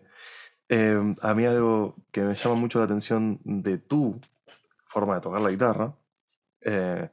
em, 0.68 1.16
a 1.20 1.34
mí 1.34 1.44
algo 1.44 1.96
que 2.12 2.22
me 2.22 2.34
llama 2.34 2.54
mucho 2.54 2.78
la 2.78 2.84
atención 2.84 3.40
de 3.44 3.78
tu 3.78 4.20
forma 4.86 5.16
de 5.16 5.20
tocar 5.20 5.42
la 5.42 5.50
guitarra 5.50 5.94
eh, 6.60 7.08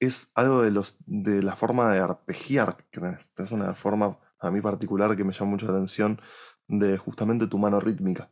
es 0.00 0.30
algo 0.34 0.62
de, 0.62 0.70
los, 0.70 0.98
de 1.06 1.42
la 1.42 1.56
forma 1.56 1.92
de 1.92 2.00
arpegiar 2.00 2.76
que. 2.90 3.00
Es 3.38 3.52
una 3.52 3.74
forma 3.74 4.18
a 4.40 4.50
mí 4.50 4.60
particular 4.60 5.16
que 5.16 5.24
me 5.24 5.32
llama 5.32 5.52
mucho 5.52 5.66
la 5.66 5.72
atención 5.72 6.20
de 6.68 6.98
justamente 6.98 7.46
tu 7.46 7.58
mano 7.58 7.80
rítmica. 7.80 8.30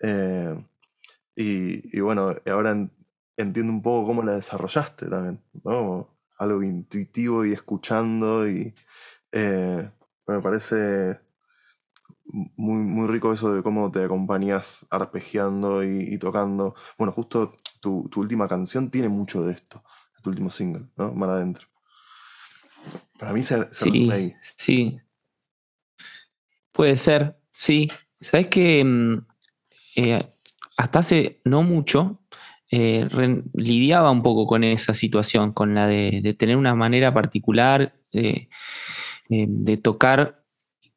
Eh, 0.00 0.56
y, 1.36 1.96
y, 1.96 2.00
bueno, 2.00 2.34
ahora 2.46 2.88
entiendo 3.36 3.72
un 3.72 3.82
poco 3.82 4.06
cómo 4.06 4.22
la 4.22 4.32
desarrollaste 4.32 5.08
también, 5.08 5.42
¿no? 5.64 6.14
algo 6.38 6.62
intuitivo 6.62 7.44
y 7.44 7.52
escuchando 7.52 8.48
y 8.48 8.74
eh, 9.32 9.90
me 10.26 10.40
parece 10.40 11.20
muy, 12.24 12.78
muy 12.78 13.06
rico 13.08 13.32
eso 13.32 13.54
de 13.54 13.62
cómo 13.62 13.90
te 13.90 14.04
acompañas 14.04 14.86
arpegiando 14.90 15.84
y, 15.84 16.18
tocando. 16.18 16.74
Bueno, 16.98 17.12
justo 17.12 17.56
tu, 17.80 18.10
última 18.16 18.48
canción 18.48 18.90
tiene 18.90 19.08
mucho 19.08 19.44
de 19.44 19.52
esto, 19.52 19.82
tu 20.24 20.30
último 20.30 20.50
single, 20.50 20.86
¿no? 20.96 21.12
Mar 21.12 21.30
adentro. 21.30 21.68
Para 23.18 23.32
mí 23.32 23.42
se, 23.42 23.72
sí, 23.72 24.10
ahí. 24.10 24.34
Sí. 24.40 24.98
Puede 26.72 26.96
ser, 26.96 27.36
sí. 27.50 27.90
Sabes 28.20 28.48
que 28.48 28.82
mm, 28.82 29.18
eh, 29.96 30.34
hasta 30.76 30.98
hace 30.98 31.40
no 31.44 31.62
mucho 31.62 32.22
eh, 32.70 33.06
lidiaba 33.52 34.10
un 34.10 34.22
poco 34.22 34.46
con 34.46 34.64
esa 34.64 34.94
situación, 34.94 35.52
con 35.52 35.74
la 35.74 35.86
de, 35.86 36.34
tener 36.36 36.56
una 36.56 36.74
manera 36.74 37.12
particular 37.14 37.94
de, 38.12 38.48
eh, 39.28 39.76
tocar 39.76 40.42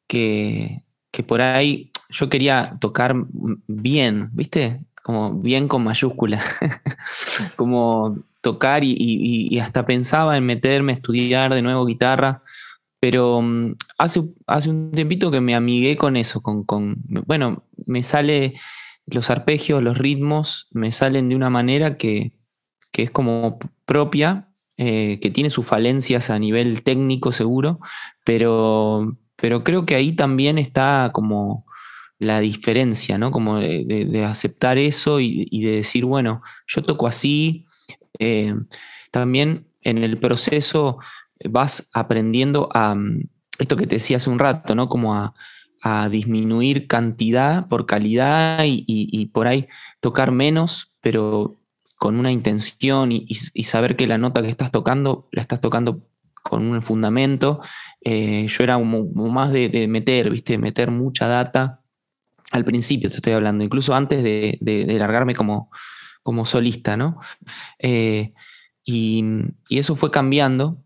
que, 0.06 0.80
por 1.26 1.42
ahí 1.42 1.92
yo 2.08 2.28
quería 2.30 2.72
tocar 2.80 3.14
bien, 3.66 4.30
¿viste? 4.32 4.80
Como 5.02 5.34
bien 5.34 5.68
con 5.68 5.84
mayúscula, 5.84 6.42
como 7.56 8.24
tocar 8.48 8.82
y, 8.82 9.58
hasta 9.58 9.84
pensaba 9.84 10.36
en 10.38 10.46
meterme 10.46 10.92
a 10.92 10.96
estudiar 10.96 11.52
de 11.52 11.60
nuevo 11.60 11.84
guitarra, 11.84 12.40
pero 12.98 13.42
mm, 13.42 13.74
hace, 13.98 14.22
hace 14.46 14.70
un 14.70 14.90
tiempito 14.90 15.30
que 15.30 15.42
me 15.42 15.54
amigué 15.54 15.96
con 15.96 16.16
eso, 16.16 16.40
con, 16.40 16.64
con 16.64 16.96
bueno, 17.26 17.64
me 17.84 18.02
sale 18.02 18.54
los 19.04 19.28
arpegios, 19.28 19.82
los 19.82 19.98
ritmos 19.98 20.68
me 20.70 20.92
salen 20.92 21.28
de 21.28 21.36
una 21.36 21.50
manera 21.50 21.96
que, 21.96 22.32
es 22.94 23.10
como 23.10 23.58
propia, 23.84 24.48
eh, 24.76 25.20
que 25.20 25.30
tiene 25.30 25.50
sus 25.50 25.66
falencias 25.66 26.30
a 26.30 26.38
nivel 26.38 26.82
técnico 26.82 27.30
seguro, 27.32 27.78
pero, 28.24 29.16
pero 29.36 29.62
creo 29.62 29.86
que 29.86 29.94
ahí 29.94 30.12
también 30.16 30.58
está 30.58 31.10
como 31.12 31.64
la 32.18 32.40
diferencia, 32.40 33.16
¿no? 33.16 33.30
Como 33.30 33.58
de, 33.58 34.24
aceptar 34.26 34.78
eso 34.78 35.20
y, 35.20 35.62
de 35.62 35.70
decir, 35.70 36.04
bueno, 36.04 36.42
yo 36.66 36.82
toco 36.82 37.06
así. 37.06 37.64
Eh, 38.18 38.54
también 39.10 39.66
en 39.82 39.98
el 39.98 40.18
proceso 40.18 40.98
vas 41.44 41.88
aprendiendo 41.92 42.68
a, 42.74 42.96
esto 43.58 43.76
que 43.76 43.86
te 43.86 43.96
decía 43.96 44.16
hace 44.18 44.30
un 44.30 44.38
rato, 44.38 44.74
¿no? 44.74 44.88
Como 44.88 45.14
a, 45.14 45.34
disminuir 46.10 46.88
cantidad 46.88 47.68
por 47.68 47.86
calidad 47.86 48.64
y, 48.66 49.26
por 49.26 49.46
ahí 49.46 49.68
tocar 50.00 50.32
menos, 50.32 50.92
pero 51.00 51.60
con 51.96 52.18
una 52.18 52.32
intención 52.32 53.12
y, 53.12 53.32
saber 53.62 53.94
que 53.94 54.08
la 54.08 54.18
nota 54.18 54.42
que 54.42 54.48
estás 54.48 54.72
tocando 54.72 55.28
la 55.30 55.40
estás 55.40 55.60
tocando 55.60 56.08
con 56.42 56.64
un 56.64 56.82
fundamento. 56.82 57.60
Eh, 58.00 58.46
yo 58.48 58.64
era 58.64 58.76
más 58.78 59.52
de, 59.52 59.86
meter, 59.88 60.30
¿viste? 60.30 60.58
Meter 60.58 60.90
mucha 60.90 61.28
data. 61.28 61.82
Al 62.50 62.64
principio 62.64 63.10
te 63.10 63.16
estoy 63.16 63.34
hablando, 63.34 63.62
incluso 63.62 63.94
antes 63.94 64.22
de, 64.22 64.58
largarme 64.98 65.34
como, 65.34 65.70
como 66.22 66.46
solista, 66.46 66.96
¿no? 66.96 67.18
Eh, 67.78 68.32
y, 68.84 69.24
eso 69.70 69.96
fue 69.96 70.10
cambiando, 70.10 70.82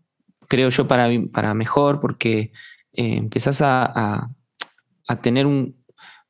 creo 0.47 0.69
yo, 0.69 0.87
para, 0.87 1.09
para 1.31 1.53
mejor, 1.53 1.99
porque 1.99 2.51
eh, 2.93 3.15
empezás 3.15 3.61
a 3.61 4.29
a 5.07 5.21
tener 5.21 5.47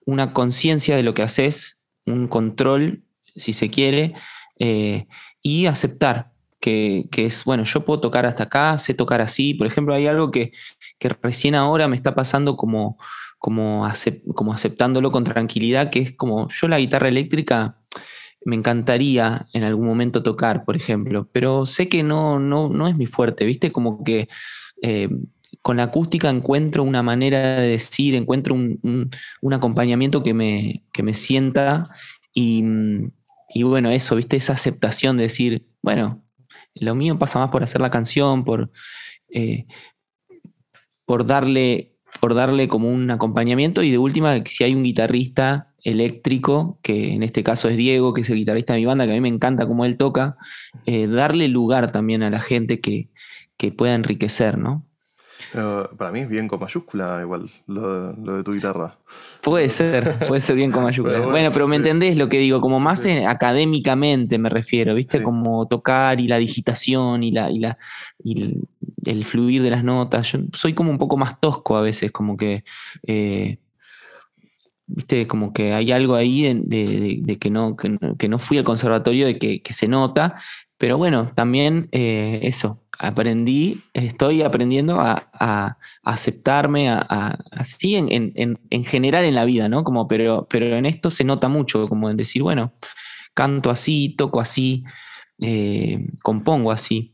una 0.05 0.33
conciencia 0.33 0.95
de 0.95 1.03
lo 1.03 1.13
que 1.13 1.23
haces, 1.23 1.81
un 2.05 2.27
control, 2.27 3.03
si 3.35 3.53
se 3.53 3.69
quiere, 3.69 4.13
eh, 4.59 5.07
y 5.41 5.65
aceptar 5.65 6.31
que, 6.59 7.09
es, 7.17 7.43
bueno, 7.43 7.65
yo 7.65 7.83
puedo 7.83 7.99
tocar 7.99 8.25
hasta 8.25 8.43
acá, 8.43 8.77
sé 8.77 8.93
tocar 8.93 9.19
así. 9.19 9.53
Por 9.53 9.67
ejemplo, 9.67 9.93
hay 9.93 10.07
algo 10.07 10.31
que, 10.31 10.51
recién 11.21 11.55
ahora 11.55 11.89
me 11.89 11.97
está 11.97 12.15
pasando 12.15 12.55
como, 12.55 12.97
como, 13.37 13.85
como 14.33 14.53
aceptándolo 14.53 15.11
con 15.11 15.25
tranquilidad, 15.25 15.89
que 15.89 15.99
es 15.99 16.13
como 16.13 16.47
yo 16.49 16.67
la 16.69 16.79
guitarra 16.79 17.09
eléctrica 17.09 17.77
me 18.45 18.55
encantaría 18.55 19.45
en 19.53 19.63
algún 19.63 19.85
momento 19.85 20.23
tocar, 20.23 20.65
por 20.65 20.75
ejemplo, 20.75 21.29
pero 21.31 21.65
sé 21.65 21.89
que 21.89 22.03
no, 22.03 22.39
no, 22.39 22.69
no 22.69 22.87
es 22.87 22.95
mi 22.95 23.05
fuerte, 23.05 23.45
¿viste? 23.45 23.71
Como 23.71 24.03
que 24.03 24.27
eh, 24.81 25.09
con 25.61 25.77
la 25.77 25.83
acústica 25.83 26.29
encuentro 26.29 26.83
una 26.83 27.03
manera 27.03 27.61
de 27.61 27.67
decir, 27.67 28.15
encuentro 28.15 28.53
un, 28.53 29.09
acompañamiento 29.53 30.23
que 30.23 30.33
me, 30.33 30.83
me 31.01 31.13
sienta 31.13 31.89
y, 32.33 32.63
bueno, 33.63 33.89
eso, 33.89 34.15
viste, 34.15 34.35
esa 34.35 34.53
aceptación 34.53 35.17
de 35.17 35.23
decir, 35.23 35.65
bueno, 35.81 36.23
lo 36.75 36.95
mío 36.95 37.17
pasa 37.19 37.39
más 37.39 37.49
por 37.49 37.63
hacer 37.63 37.81
la 37.81 37.91
canción, 37.91 38.43
por, 38.43 38.71
eh, 39.29 39.67
por, 41.05 41.25
darle, 41.25 41.95
por 42.19 42.33
darle 42.33 42.67
como 42.67 42.89
un 42.89 43.09
acompañamiento 43.11 43.83
y 43.83 43.91
de 43.91 43.99
última, 43.99 44.43
si 44.45 44.63
hay 44.63 44.73
un 44.75 44.83
guitarrista 44.83 45.72
eléctrico, 45.83 46.79
que 46.81 47.13
en 47.13 47.23
este 47.23 47.43
caso 47.43 47.69
es 47.69 47.77
Diego, 47.77 48.13
que 48.13 48.21
es 48.21 48.29
el 48.29 48.37
guitarrista 48.37 48.73
de 48.73 48.79
mi 48.79 48.85
banda, 48.85 49.05
que 49.05 49.11
a 49.11 49.15
mí 49.15 49.21
me 49.21 49.29
encanta 49.29 49.67
cómo 49.67 49.85
él 49.85 49.97
toca, 49.97 50.35
eh, 50.85 51.07
darle 51.07 51.47
lugar 51.47 51.91
también 51.91 52.23
a 52.23 52.29
la 52.29 52.39
gente 52.39 52.79
que, 52.79 53.09
que 53.57 53.71
pueda 53.71 53.95
enriquecer, 53.95 54.57
¿no? 54.57 54.85
para 55.97 56.11
mí 56.11 56.21
es 56.21 56.29
bien 56.29 56.47
con 56.47 56.59
mayúscula, 56.59 57.19
igual, 57.21 57.49
lo, 57.67 58.13
de 58.13 58.43
tu 58.43 58.53
guitarra. 58.53 58.97
Puede 59.41 59.69
ser, 59.69 60.15
puede 60.27 60.41
ser 60.41 60.55
bien 60.55 60.71
con 60.71 60.83
mayúscula. 60.83 61.19
bueno, 61.19 61.51
pero 61.51 61.67
me 61.67 61.75
entendés 61.75 62.17
lo 62.17 62.27
que 62.27 62.39
digo, 62.39 62.59
como 62.59 62.79
más 62.79 63.05
académicamente 63.27 64.37
me 64.39 64.49
refiero, 64.49 64.95
¿viste? 64.95 65.21
Como 65.21 65.67
tocar 65.67 66.19
y 66.19 66.27
la 66.27 66.37
digitación 66.37 67.23
y, 67.23 67.31
la, 67.31 67.51
y, 67.51 67.59
la, 67.59 67.77
y 68.23 68.55
el, 69.05 69.25
fluir 69.25 69.61
de 69.61 69.69
las 69.69 69.83
notas. 69.83 70.31
Yo 70.31 70.39
soy 70.53 70.73
como 70.73 70.89
un 70.89 70.97
poco 70.97 71.17
más 71.17 71.39
tosco 71.39 71.77
a 71.77 71.81
veces, 71.81 72.11
como 72.11 72.35
que. 72.35 72.63
Eh, 73.05 73.57
viste, 74.87 75.27
como 75.27 75.53
que 75.53 75.73
hay 75.73 75.91
algo 75.91 76.15
ahí 76.15 76.43
de, 76.53 77.37
que, 77.39 77.49
no, 77.49 77.75
que, 77.75 78.29
no 78.29 78.39
fui 78.39 78.57
al 78.57 78.63
conservatorio, 78.63 79.25
de 79.25 79.37
que, 79.37 79.73
se 79.73 79.87
nota, 79.87 80.35
pero 80.77 80.97
bueno, 80.97 81.29
también 81.33 81.87
eh, 81.91 82.39
eso, 82.43 82.81
aprendí, 82.99 83.81
estoy 83.93 84.41
aprendiendo 84.41 84.99
a, 84.99 85.77
aceptarme, 86.03 86.89
a, 86.89 87.39
así 87.51 87.95
en, 87.95 88.09
en, 88.35 88.83
general 88.83 89.25
en 89.25 89.35
la 89.35 89.45
vida, 89.45 89.69
¿no? 89.69 89.83
Como, 89.83 90.07
pero, 90.07 90.47
pero 90.49 90.75
en 90.75 90.85
esto 90.85 91.09
se 91.09 91.23
nota 91.23 91.47
mucho, 91.47 91.87
como 91.87 92.09
en 92.09 92.17
decir, 92.17 92.43
bueno, 92.43 92.73
canto 93.33 93.69
así, 93.69 94.15
toco 94.17 94.39
así, 94.39 94.83
eh, 95.39 96.05
compongo 96.21 96.71
así 96.71 97.12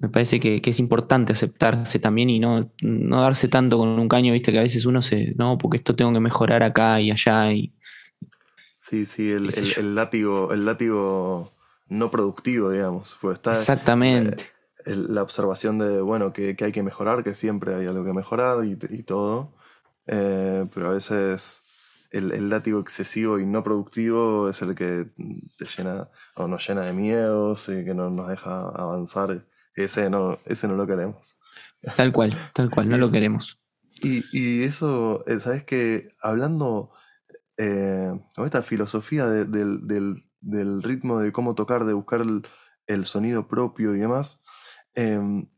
me 0.00 0.08
parece 0.08 0.40
que, 0.40 0.62
es 0.64 0.80
importante 0.80 1.34
aceptarse 1.34 1.98
también 1.98 2.30
y 2.30 2.40
no, 2.40 2.70
no, 2.80 3.20
darse 3.20 3.48
tanto 3.48 3.76
con 3.76 3.88
un 3.88 4.08
caño, 4.08 4.32
viste, 4.32 4.50
que 4.50 4.58
a 4.58 4.62
veces 4.62 4.86
uno 4.86 5.02
se, 5.02 5.34
no, 5.36 5.58
porque 5.58 5.76
esto 5.76 5.94
tengo 5.94 6.12
que 6.12 6.20
mejorar 6.20 6.62
acá 6.62 7.00
y 7.00 7.10
allá. 7.10 7.52
Y, 7.52 7.74
sí, 8.78 9.04
sí, 9.04 9.30
el, 9.30 9.50
el, 9.76 9.94
látigo, 9.94 10.52
el 10.54 10.64
látigo 10.64 11.52
no 11.88 12.10
productivo, 12.10 12.70
digamos. 12.70 13.18
Pues 13.20 13.36
está, 13.36 13.52
Exactamente. 13.52 14.42
Eh, 14.86 14.96
la 14.96 15.22
observación 15.22 15.78
de, 15.78 16.00
bueno, 16.00 16.32
que, 16.32 16.56
hay 16.58 16.72
que 16.72 16.82
mejorar, 16.82 17.22
que 17.22 17.34
siempre 17.34 17.74
hay 17.74 17.86
algo 17.86 18.02
que 18.02 18.14
mejorar 18.14 18.64
y, 18.64 19.02
todo. 19.02 19.52
Eh, 20.06 20.66
pero 20.72 20.88
a 20.88 20.92
veces 20.92 21.62
el, 22.10 22.32
el, 22.32 22.48
látigo 22.48 22.80
excesivo 22.80 23.38
y 23.38 23.44
no 23.44 23.62
productivo 23.62 24.48
es 24.48 24.62
el 24.62 24.74
que 24.74 25.08
te 25.58 25.66
llena 25.66 26.08
o 26.36 26.48
nos 26.48 26.66
llena 26.66 26.86
de 26.86 26.94
miedos 26.94 27.68
y 27.68 27.84
que 27.84 27.92
no 27.92 28.08
nos 28.08 28.28
deja 28.28 28.60
avanzar 28.60 29.44
ese 29.84 30.10
no, 30.10 30.38
ese 30.44 30.68
no 30.68 30.74
lo 30.74 30.86
queremos. 30.86 31.38
Tal 31.96 32.12
cual, 32.12 32.34
tal 32.52 32.70
cual, 32.70 32.88
no 32.88 32.98
lo 32.98 33.10
queremos. 33.10 33.60
Y, 34.02 34.62
eso, 34.62 35.24
eh, 35.26 35.40
¿sabes 35.40 35.64
que 35.64 36.14
Hablando 36.22 36.90
eh, 37.56 38.18
con 38.34 38.44
esta 38.44 38.62
filosofía 38.62 39.26
del, 39.26 40.22
ritmo, 40.82 41.18
de 41.20 41.32
cómo 41.32 41.54
tocar, 41.54 41.84
de 41.84 41.92
buscar 41.92 42.24
el, 42.86 43.04
sonido 43.04 43.46
propio 43.48 43.94
y 43.94 44.00
demás, 44.00 44.40
em, 44.94 45.48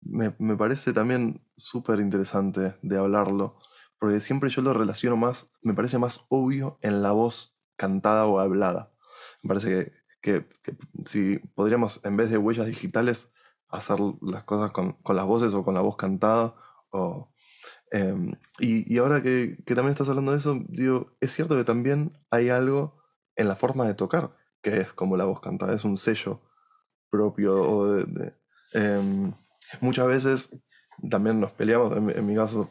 me, 0.00 0.34
me, 0.38 0.56
parece 0.56 0.92
también 0.92 1.40
súper 1.56 2.00
interesante 2.00 2.74
de 2.82 2.98
hablarlo, 2.98 3.58
porque 3.98 4.20
siempre 4.20 4.50
yo 4.50 4.62
lo 4.62 4.72
relaciono 4.72 5.16
más, 5.16 5.50
me 5.62 5.74
parece 5.74 5.98
más 5.98 6.26
obvio 6.28 6.78
en 6.82 7.02
la 7.02 7.12
voz 7.12 7.56
cantada 7.76 8.26
o 8.26 8.38
hablada. 8.38 8.92
Me 9.42 9.48
parece 9.48 9.68
que 9.68 9.99
que, 10.20 10.46
si 11.04 11.38
podríamos, 11.54 12.04
en 12.04 12.16
vez 12.16 12.30
de 12.30 12.38
huellas 12.38 12.66
digitales, 12.66 13.30
hacer 13.68 13.98
las 14.20 14.44
cosas 14.44 14.72
con, 14.72 14.96
las 15.04 15.26
voces 15.26 15.54
o 15.54 15.64
con 15.64 15.74
la 15.74 15.80
voz 15.80 15.96
cantada. 15.96 16.54
O, 16.90 17.32
em, 17.90 18.34
y, 18.58 18.98
ahora 18.98 19.22
que, 19.22 19.56
también 19.66 19.90
estás 19.90 20.08
hablando 20.08 20.32
de 20.32 20.38
eso, 20.38 20.58
digo, 20.68 21.16
es 21.20 21.32
cierto 21.32 21.56
que 21.56 21.64
también 21.64 22.18
hay 22.30 22.50
algo 22.50 23.00
en 23.36 23.48
la 23.48 23.56
forma 23.56 23.86
de 23.86 23.94
tocar, 23.94 24.36
que 24.62 24.80
es 24.80 24.92
como 24.92 25.16
la 25.16 25.24
voz 25.24 25.40
cantada, 25.40 25.74
es 25.74 25.84
un 25.84 25.96
sello 25.96 26.40
propio. 27.10 27.94
de, 27.96 28.34
em, 28.74 29.32
muchas 29.80 30.06
veces 30.06 30.50
también 31.08 31.40
nos 31.40 31.52
peleamos, 31.52 31.96
en, 31.96 32.26
mi 32.26 32.34
caso 32.34 32.68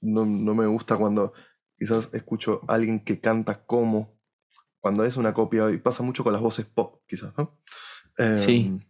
no, 0.00 0.26
no, 0.26 0.54
me 0.54 0.66
gusta 0.66 0.96
cuando 0.96 1.32
quizás 1.78 2.10
escucho 2.12 2.62
a 2.66 2.74
alguien 2.74 3.04
que 3.04 3.20
canta 3.20 3.64
como 3.64 4.20
cuando 4.82 5.04
es 5.04 5.16
una 5.16 5.32
copia, 5.32 5.70
y 5.70 5.78
pasa 5.78 6.02
mucho 6.02 6.24
con 6.24 6.32
las 6.32 6.42
voces 6.42 6.66
pop, 6.66 7.02
quizás, 7.06 7.32
¿no? 7.38 7.56
sí. 8.36 8.80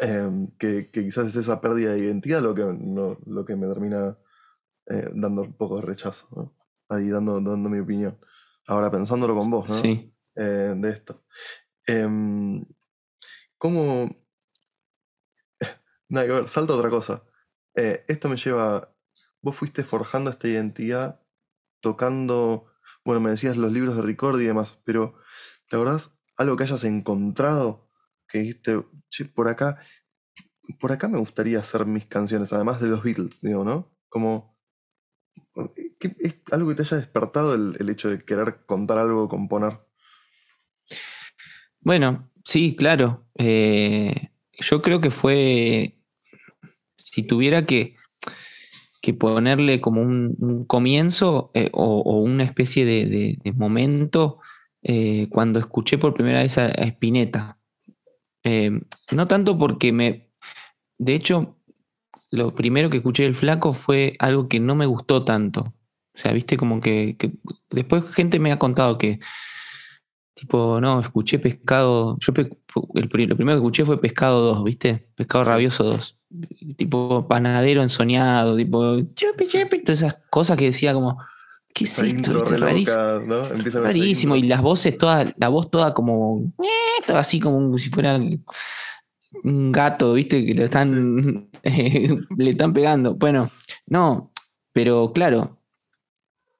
Em, 0.00 0.08
em, 0.08 0.46
que, 0.56 0.90
quizás 0.90 1.26
es 1.26 1.36
esa 1.36 1.60
pérdida 1.60 1.92
de 1.92 1.98
identidad 1.98 2.40
lo 2.40 2.54
que, 2.54 2.62
lo 2.62 3.44
que 3.44 3.56
me 3.56 3.66
termina 3.66 4.16
eh, 4.86 5.10
dando 5.12 5.42
un 5.42 5.54
poco 5.54 5.76
de 5.76 5.82
rechazo, 5.82 6.28
¿no? 6.34 6.54
Ahí 6.88 7.08
dando, 7.10 7.40
dando 7.40 7.68
mi 7.68 7.80
opinión. 7.80 8.16
Ahora 8.68 8.90
pensándolo 8.90 9.36
con 9.36 9.50
vos, 9.50 9.68
¿no? 9.68 9.74
Sí. 9.74 10.14
Eh, 10.36 10.74
de 10.76 10.90
esto. 10.90 11.24
Em, 11.84 12.64
¿Cómo... 13.58 14.08
Nada 16.08 16.26
que 16.26 16.32
ver, 16.32 16.48
salto 16.48 16.74
a 16.74 16.76
otra 16.76 16.90
cosa. 16.90 17.24
Eh, 17.74 18.04
esto 18.06 18.28
me 18.28 18.36
lleva... 18.36 18.94
Vos 19.42 19.56
fuiste 19.56 19.82
forjando 19.82 20.30
esta 20.30 20.46
identidad 20.46 21.20
tocando 21.80 22.67
bueno, 23.08 23.22
me 23.22 23.30
decías 23.30 23.56
los 23.56 23.72
libros 23.72 23.96
de 23.96 24.02
Ricordi 24.02 24.44
y 24.44 24.48
demás, 24.48 24.78
pero 24.84 25.14
¿te 25.70 25.76
acordás 25.76 26.12
algo 26.36 26.58
que 26.58 26.64
hayas 26.64 26.84
encontrado? 26.84 27.88
Que 28.28 28.40
dijiste, 28.40 28.84
che, 29.08 29.24
por 29.24 29.48
acá, 29.48 29.78
por 30.78 30.92
acá 30.92 31.08
me 31.08 31.16
gustaría 31.16 31.58
hacer 31.58 31.86
mis 31.86 32.04
canciones, 32.04 32.52
además 32.52 32.82
de 32.82 32.88
los 32.88 33.02
Beatles, 33.02 33.40
digo, 33.40 33.64
¿no? 33.64 33.90
Como, 34.10 34.58
¿es 36.18 36.36
algo 36.52 36.68
que 36.68 36.74
te 36.74 36.82
haya 36.82 36.98
despertado 36.98 37.54
el, 37.54 37.88
hecho 37.88 38.10
de 38.10 38.22
querer 38.22 38.66
contar 38.66 38.98
algo, 38.98 39.26
componer? 39.26 39.80
Bueno, 41.80 42.30
sí, 42.44 42.76
claro. 42.76 43.26
Eh, 43.38 44.32
yo 44.52 44.82
creo 44.82 45.00
que 45.00 45.10
fue, 45.10 45.98
si 46.98 47.22
tuviera 47.22 47.64
que 47.64 47.96
que 49.00 49.14
ponerle 49.14 49.80
como 49.80 50.02
un, 50.02 50.64
comienzo 50.66 51.50
eh, 51.54 51.70
o, 51.72 52.18
una 52.20 52.44
especie 52.44 52.84
de, 52.84 53.38
momento 53.54 54.38
eh, 54.82 55.28
cuando 55.30 55.58
escuché 55.58 55.98
por 55.98 56.14
primera 56.14 56.42
vez 56.42 56.58
a, 56.58 56.68
Spinetta. 56.68 57.58
Eh, 58.44 58.80
no 59.12 59.28
tanto 59.28 59.58
porque 59.58 59.92
me... 59.92 60.30
De 60.98 61.14
hecho, 61.14 61.56
lo 62.30 62.54
primero 62.54 62.90
que 62.90 62.98
escuché 62.98 63.22
del 63.22 63.34
flaco 63.34 63.72
fue 63.72 64.16
algo 64.18 64.48
que 64.48 64.60
no 64.60 64.74
me 64.74 64.86
gustó 64.86 65.24
tanto. 65.24 65.72
O 66.14 66.20
sea, 66.20 66.32
viste 66.32 66.56
como 66.56 66.80
que, 66.80 67.16
después 67.70 68.04
gente 68.12 68.40
me 68.40 68.50
ha 68.50 68.58
contado 68.58 68.98
que, 68.98 69.20
tipo, 70.38 70.80
no, 70.80 71.00
escuché 71.00 71.38
pescado, 71.38 72.16
yo 72.20 72.32
lo 72.94 73.08
primero 73.08 73.36
que 73.36 73.54
escuché 73.54 73.84
fue 73.84 74.00
pescado 74.00 74.54
2, 74.54 74.64
viste, 74.64 75.08
pescado 75.16 75.44
rabioso 75.44 75.84
2 75.84 76.18
tipo 76.76 77.26
panadero 77.26 77.82
ensoñado, 77.82 78.56
tipo 78.56 79.00
chupi, 79.00 79.46
chupi, 79.46 79.82
todas 79.82 80.02
esas 80.02 80.16
cosas 80.30 80.56
que 80.56 80.66
decía 80.66 80.92
como, 80.92 81.18
¿qué 81.72 81.84
es 81.84 81.98
esto? 81.98 82.44
rarísimo. 82.44 83.80
rarísimo. 83.80 84.36
Y 84.36 84.42
las 84.42 84.62
voces 84.62 84.98
todas, 84.98 85.32
la 85.36 85.48
voz 85.48 85.70
toda 85.70 85.94
como, 85.94 86.52
toda 87.06 87.20
así 87.20 87.40
como 87.40 87.76
si 87.78 87.90
fuera 87.90 88.20
un 89.44 89.72
gato, 89.72 90.12
¿viste? 90.12 90.44
Que 90.44 90.54
le 90.54 90.64
están, 90.64 91.50
le 91.62 92.50
están 92.50 92.72
pegando. 92.72 93.14
Bueno, 93.14 93.50
no, 93.86 94.32
pero 94.72 95.12
claro, 95.12 95.58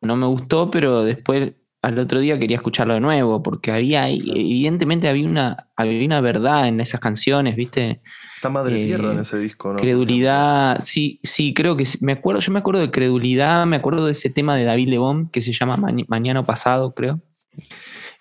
no 0.01 0.17
me 0.17 0.27
gustó, 0.27 0.71
pero 0.71 1.05
después 1.05 1.53
al 1.89 1.99
otro 1.99 2.21
día 2.21 2.39
quería 2.39 2.57
escucharlo 2.57 2.95
de 2.95 3.01
nuevo, 3.01 3.43
porque 3.43 3.73
había, 3.73 4.09
evidentemente 4.09 5.09
había 5.09 5.27
una, 5.27 5.65
había 5.77 6.05
una 6.05 6.21
verdad 6.21 6.69
en 6.69 6.81
esas 6.81 7.01
canciones, 7.01 7.57
¿viste? 7.57 8.01
Está 8.37 8.49
madre 8.51 8.85
tierra 8.85 9.13
en 9.13 9.19
eh, 9.19 9.23
ese 9.23 9.39
disco, 9.39 9.73
¿no? 9.73 9.79
Credulidad, 9.79 10.81
sí, 10.81 11.21
sí, 11.23 11.55
creo 11.55 11.77
que 11.77 11.85
me 12.01 12.13
acuerdo, 12.13 12.41
yo 12.41 12.53
me 12.53 12.59
acuerdo 12.59 12.81
de 12.81 12.91
credulidad, 12.91 13.67
me 13.67 13.77
acuerdo 13.77 14.07
de 14.07 14.13
ese 14.13 14.31
tema 14.31 14.55
de 14.55 14.65
David 14.65 14.89
Lebón 14.89 15.29
que 15.31 15.43
se 15.43 15.53
llama 15.53 15.77
Mañana 16.09 16.45
Pasado, 16.45 16.95
creo. 16.95 17.21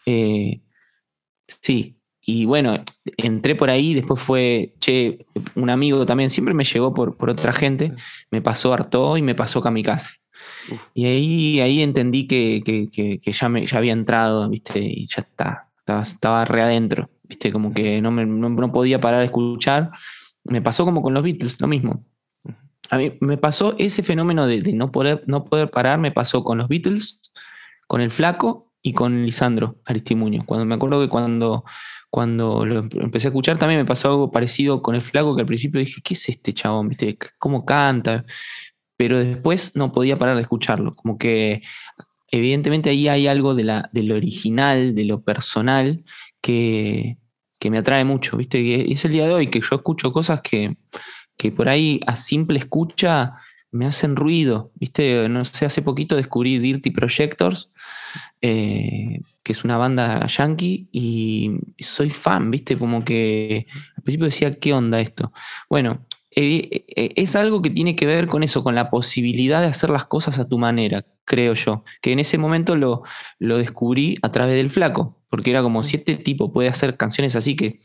Eh, 0.06 0.62
sí, 1.62 1.98
y 2.22 2.46
bueno, 2.46 2.84
entré 3.18 3.56
por 3.56 3.70
ahí, 3.70 3.94
después 3.94 4.20
fue, 4.20 4.76
che, 4.80 5.20
un 5.56 5.70
amigo 5.70 6.06
también, 6.06 6.30
siempre 6.30 6.54
me 6.54 6.64
llegó 6.64 6.94
por, 6.94 7.16
por 7.16 7.30
otra 7.30 7.54
gente, 7.54 7.94
me 8.32 8.42
pasó 8.42 8.74
Arto 8.74 9.18
y 9.18 9.22
me 9.22 9.36
pasó 9.36 9.62
Kamikaze. 9.62 10.14
Y 10.94 11.06
ahí, 11.06 11.60
ahí 11.60 11.82
entendí 11.82 12.28
que, 12.28 13.22
ya, 13.26 13.50
me, 13.50 13.66
ya 13.66 13.78
había 13.78 13.94
entrado, 13.94 14.50
¿viste? 14.50 14.80
Y 14.80 15.06
ya 15.06 15.22
está, 15.22 15.70
estaba, 15.80 16.02
estaba 16.02 16.46
re 16.46 16.62
adentro. 16.62 17.10
¿viste? 17.28 17.52
Como 17.52 17.74
que 17.74 18.02
no, 18.02 18.12
me, 18.12 18.26
no, 18.26 18.72
podía 18.72 19.00
parar 19.00 19.20
de 19.20 19.26
escuchar. 19.26 19.92
Me 20.44 20.62
pasó 20.62 20.86
como 20.86 21.02
con 21.02 21.14
los 21.14 21.24
Beatles, 21.24 21.60
lo 21.62 21.68
mismo. 21.68 22.04
A 22.90 22.98
mí 22.98 23.18
me 23.20 23.38
pasó 23.38 23.76
ese 23.78 24.02
fenómeno 24.02 24.48
de, 24.48 24.62
no, 24.74 24.92
poder, 24.92 25.24
no 25.28 25.44
poder 25.44 25.70
parar, 25.70 26.00
me 26.00 26.12
pasó 26.12 26.44
con 26.44 26.58
los 26.58 26.70
Beatles, 26.70 27.20
con 27.88 28.00
el 28.00 28.12
Flaco 28.12 28.72
y 28.82 28.94
con 28.94 29.26
Lisandro 29.26 29.82
Aristimuño. 29.84 30.46
Cuando 30.46 30.66
me 30.66 30.76
acuerdo 30.76 31.02
que 31.02 31.10
cuando, 31.10 31.66
cuando 32.10 32.66
lo 32.66 32.80
empecé 32.80 33.28
a 33.28 33.30
escuchar 33.30 33.58
también 33.58 33.82
me 33.82 33.86
pasó 33.86 34.10
algo 34.10 34.32
parecido 34.32 34.82
con 34.82 34.96
el 34.96 35.02
Flaco, 35.02 35.36
que 35.36 35.42
al 35.42 35.48
principio 35.48 35.82
dije, 35.82 36.02
¿qué 36.02 36.14
es 36.14 36.30
este 36.30 36.54
chabón? 36.54 36.88
¿Viste? 36.88 37.18
¿Cómo 37.38 37.66
canta? 37.66 38.24
Pero 38.98 39.20
después 39.20 39.76
no 39.76 39.92
podía 39.92 40.18
parar 40.18 40.36
de 40.36 40.42
escucharlo. 40.42 40.92
Como 40.92 41.18
que 41.18 41.62
evidentemente 42.30 42.90
ahí 42.90 43.08
hay 43.08 43.28
algo 43.28 43.56
de, 43.56 43.64
la, 43.64 43.90
lo 43.94 44.16
original, 44.16 44.94
de 44.96 45.06
lo 45.06 45.22
personal, 45.22 46.04
que, 46.42 47.18
me 47.70 47.80
atrae 47.80 48.06
mucho, 48.06 48.38
¿viste? 48.38 48.62
Y 48.62 48.94
es 48.94 49.04
el 49.04 49.12
día 49.12 49.28
de 49.28 49.34
hoy 49.34 49.48
que 49.48 49.60
yo 49.60 49.76
escucho 49.76 50.12
cosas 50.12 50.42
que, 50.42 50.78
por 51.56 51.70
ahí 51.70 52.00
a 52.08 52.16
simple 52.16 52.60
escucha 52.60 53.34
me 53.72 53.86
hacen 53.86 54.16
ruido, 54.16 54.72
¿viste? 54.76 55.28
No 55.28 55.44
sé, 55.44 55.66
hace 55.66 55.82
poquito 55.82 56.16
descubrí 56.16 56.60
Dirty 56.60 56.92
Projectors, 56.92 57.70
eh, 58.42 59.20
que 59.44 59.52
es 59.52 59.64
una 59.66 59.78
banda 59.78 60.26
yankee, 60.28 60.88
y 60.92 61.52
soy 61.80 62.10
fan, 62.10 62.50
¿viste? 62.50 62.78
Como 62.78 63.04
que 63.04 63.68
al 63.98 64.04
principio 64.04 64.26
decía, 64.28 64.58
¿qué 64.58 64.72
onda 64.72 65.02
esto? 65.02 65.34
Bueno, 65.70 66.07
eh, 66.40 66.86
eh, 66.96 67.14
es 67.16 67.36
algo 67.36 67.64
que 67.64 67.72
tiene 67.72 67.96
que 67.96 68.06
ver 68.06 68.28
con 68.28 68.44
eso, 68.44 68.64
con 68.64 68.76
la 68.76 68.92
posibilidad 68.92 69.60
de 69.60 69.70
hacer 69.70 69.90
las 69.90 70.06
cosas 70.06 70.38
a 70.38 70.48
tu 70.48 70.60
manera, 70.60 71.04
creo 71.26 71.56
yo. 71.56 71.84
Que 72.00 72.12
en 72.12 72.20
ese 72.20 72.38
momento 72.38 72.76
lo, 72.76 73.02
lo 73.40 73.58
descubrí 73.58 74.14
a 74.22 74.30
través 74.30 74.54
del 74.56 74.70
flaco, 74.70 75.18
porque 75.30 75.50
era 75.50 75.64
como 75.64 75.82
si 75.82 75.98
este 75.98 76.16
tipo 76.16 76.54
puede 76.54 76.70
hacer 76.70 76.96
canciones 76.96 77.36
así 77.36 77.56
que, 77.56 77.78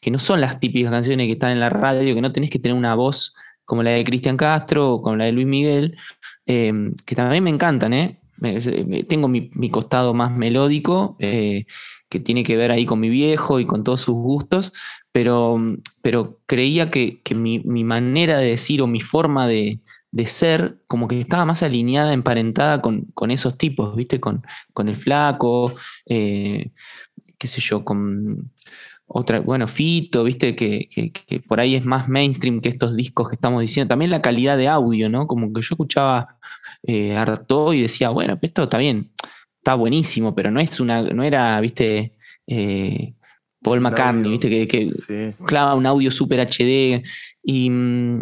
que 0.00 0.12
no 0.12 0.20
son 0.20 0.40
las 0.40 0.60
típicas 0.60 0.92
canciones 0.92 1.26
que 1.26 1.32
están 1.32 1.50
en 1.50 1.58
la 1.58 1.68
radio, 1.68 2.14
que 2.14 2.20
no 2.20 2.30
tenés 2.30 2.48
que 2.48 2.60
tener 2.60 2.78
una 2.78 2.94
voz 2.94 3.34
como 3.64 3.82
la 3.82 3.90
de 3.90 4.04
Cristian 4.04 4.36
Castro 4.36 4.92
o 4.92 5.02
como 5.02 5.16
la 5.16 5.24
de 5.24 5.32
Luis 5.32 5.48
Miguel, 5.48 5.96
eh, 6.46 6.72
que 7.04 7.16
también 7.16 7.42
me 7.42 7.50
encantan, 7.50 7.92
¿eh? 7.92 8.20
Tengo 9.08 9.26
mi, 9.26 9.50
costado 9.70 10.14
más 10.14 10.30
melódico, 10.30 11.16
que 11.18 12.20
tiene 12.20 12.44
que 12.44 12.56
ver 12.56 12.70
ahí 12.70 12.86
con 12.86 13.00
mi 13.00 13.08
viejo 13.08 13.58
y 13.58 13.66
con 13.66 13.82
todos 13.82 14.02
sus 14.02 14.14
gustos, 14.14 14.72
pero, 15.16 15.56
pero 16.02 16.42
creía 16.44 16.90
que, 16.90 17.22
mi, 17.34 17.60
manera 17.84 18.36
de 18.36 18.48
decir 18.48 18.82
o 18.82 18.86
mi 18.86 19.00
forma 19.00 19.46
de, 19.46 19.80
ser 20.26 20.82
como 20.88 21.08
que 21.08 21.18
estaba 21.18 21.46
más 21.46 21.62
alineada, 21.62 22.12
emparentada 22.12 22.82
con, 22.82 23.30
esos 23.30 23.56
tipos, 23.56 23.96
¿viste? 23.96 24.20
Con, 24.20 24.44
con 24.74 24.90
el 24.90 24.96
flaco, 24.96 25.74
eh, 26.04 26.70
qué 27.38 27.48
sé 27.48 27.62
yo, 27.62 27.82
con 27.82 28.52
otra, 29.06 29.40
bueno, 29.40 29.66
Fito, 29.66 30.22
¿viste? 30.22 30.54
Que, 30.54 30.90
por 31.48 31.60
ahí 31.60 31.76
es 31.76 31.86
más 31.86 32.10
mainstream 32.10 32.60
que 32.60 32.68
estos 32.68 32.94
discos 32.94 33.30
que 33.30 33.36
estamos 33.36 33.62
diciendo. 33.62 33.88
También 33.88 34.10
la 34.10 34.20
calidad 34.20 34.58
de 34.58 34.68
audio, 34.68 35.08
¿no? 35.08 35.26
Como 35.26 35.50
que 35.50 35.62
yo 35.62 35.68
escuchaba 35.70 36.36
eh, 36.82 37.16
Arto 37.16 37.72
y 37.72 37.80
decía, 37.80 38.10
bueno, 38.10 38.38
esto 38.42 38.64
está 38.64 38.76
bien, 38.76 39.12
está 39.60 39.76
buenísimo, 39.76 40.34
pero 40.34 40.50
no 40.50 40.60
es 40.60 40.78
una, 40.78 41.00
no 41.00 41.24
era, 41.24 41.58
¿viste? 41.62 42.12
Eh, 42.46 43.14
Paul 43.66 43.80
McCartney, 43.80 44.30
¿viste? 44.30 44.68
Que, 44.68 45.34
clava 45.44 45.74
un 45.74 45.86
audio 45.86 46.12
super 46.12 46.38
HD 46.38 47.02
y 47.42 47.68
mm, 47.68 48.20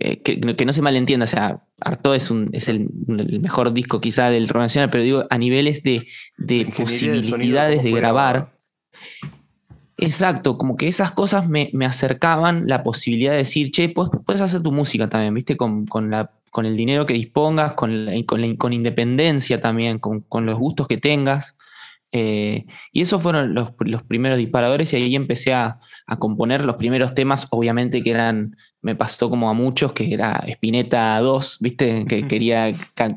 eh, 0.00 0.20
que, 0.20 0.66
no 0.66 0.72
se 0.72 0.82
malentienda, 0.82 1.24
o 1.24 1.28
sea, 1.28 1.62
Arto 1.80 2.12
es, 2.12 2.28
un, 2.28 2.50
es 2.52 2.68
el, 2.68 2.88
mejor 3.06 3.72
disco 3.72 4.00
quizá 4.00 4.28
del 4.28 4.48
rock 4.48 4.62
nacional, 4.62 4.90
pero 4.90 5.04
digo, 5.04 5.26
a 5.30 5.38
niveles 5.38 5.84
de, 5.84 6.04
posibilidades 6.76 7.84
de, 7.84 7.92
grabar. 7.92 8.58
Exacto, 9.96 10.58
como 10.58 10.76
que 10.76 10.88
esas 10.88 11.12
cosas 11.12 11.48
me, 11.48 11.70
acercaban 11.86 12.66
la 12.66 12.82
posibilidad 12.82 13.30
de 13.30 13.38
decir, 13.38 13.70
che, 13.70 13.90
puedes, 13.90 14.10
puedes 14.26 14.42
hacer 14.42 14.60
tu 14.60 14.72
música 14.72 15.08
también, 15.08 15.34
¿viste? 15.34 15.56
Con, 15.56 15.86
la, 16.10 16.32
con 16.50 16.66
el 16.66 16.76
dinero 16.76 17.06
que 17.06 17.14
dispongas, 17.14 17.74
con, 17.74 18.08
con, 18.26 18.56
con 18.56 18.72
independencia 18.72 19.60
también, 19.60 20.00
con, 20.00 20.46
los 20.46 20.56
gustos 20.56 20.88
que 20.88 20.96
tengas. 20.96 21.54
Eh, 22.12 22.66
y 22.92 23.02
esos 23.02 23.22
fueron 23.22 23.54
los, 23.54 23.72
primeros 24.02 24.38
disparadores 24.38 24.92
y 24.92 24.96
ahí 24.96 25.14
empecé 25.14 25.52
a, 25.52 25.78
componer 26.18 26.64
los 26.64 26.76
primeros 26.76 27.14
temas, 27.14 27.46
obviamente 27.50 28.02
que 28.02 28.10
eran, 28.10 28.56
me 28.82 28.96
pasó 28.96 29.30
como 29.30 29.48
a 29.48 29.54
muchos, 29.54 29.92
que 29.92 30.12
era 30.12 30.42
Spinetta 30.46 31.18
2, 31.20 31.58
¿viste? 31.60 32.04
Que 32.06 32.26
quería, 32.26 32.72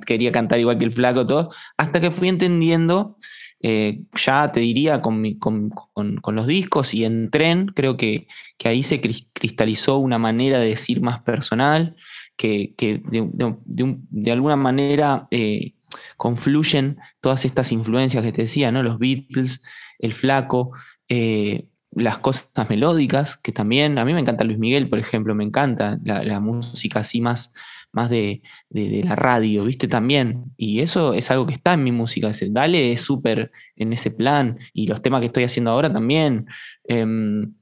quería 0.06 0.32
cantar 0.32 0.60
igual 0.60 0.78
que 0.78 0.86
el 0.86 0.92
flaco, 0.92 1.26
todo, 1.26 1.50
hasta 1.78 2.00
que 2.00 2.12
fui 2.12 2.28
entendiendo, 2.28 3.18
eh, 3.62 4.02
ya 4.16 4.52
te 4.52 4.60
diría, 4.60 5.02
con, 5.02 5.40
con, 5.40 6.36
los 6.36 6.48
discos 6.48 6.94
y 6.94 7.06
en 7.06 7.32
tren, 7.32 7.68
creo 7.68 7.98
que, 7.98 8.28
que, 8.58 8.68
ahí 8.68 8.84
se 8.84 9.02
cristalizó 9.02 9.98
una 9.98 10.20
manera 10.20 10.60
de 10.60 10.68
decir 10.68 11.02
más 11.02 11.22
personal, 11.22 11.96
que, 12.38 12.74
de, 12.78 14.32
alguna 14.32 14.56
manera... 14.56 15.28
Eh, 15.32 15.74
confluyen 16.18 16.98
todas 17.22 17.46
estas 17.46 17.72
influencias 17.72 18.24
que 18.24 18.32
te 18.32 18.44
decía, 18.44 18.72
¿no? 18.72 18.84
Los 18.84 19.00
Beatles, 19.00 19.62
el 20.00 20.14
flaco, 20.14 20.72
eh, 21.10 21.68
las 21.96 22.20
cosas 22.20 22.70
melódicas, 22.70 23.38
que 23.38 23.52
también, 23.52 23.98
a 23.98 24.06
mí 24.06 24.14
me 24.14 24.20
encanta 24.20 24.44
Luis 24.44 24.58
Miguel, 24.58 24.90
por 24.90 25.00
ejemplo, 25.00 25.36
me 25.36 25.44
encanta 25.44 26.00
la, 26.04 26.40
música 26.40 27.00
así 27.00 27.22
más, 27.22 27.54
más 27.92 28.10
de, 28.10 28.42
la 28.70 29.16
radio, 29.16 29.66
¿viste? 29.66 29.88
También. 29.88 30.46
Y 30.58 30.80
eso 30.82 31.14
es 31.14 31.30
algo 31.32 31.46
que 31.46 31.54
está 31.54 31.74
en 31.74 31.84
mi 31.84 31.92
música. 31.92 32.32
Dale 32.50 32.92
es 32.92 33.02
súper 33.02 33.52
en 33.76 33.94
ese 33.94 34.12
plan. 34.12 34.58
Y 34.74 34.88
los 34.88 35.02
temas 35.02 35.20
que 35.20 35.28
estoy 35.28 35.44
haciendo 35.44 35.72
ahora 35.72 35.92
también. 35.92 36.48
Em, 36.86 37.54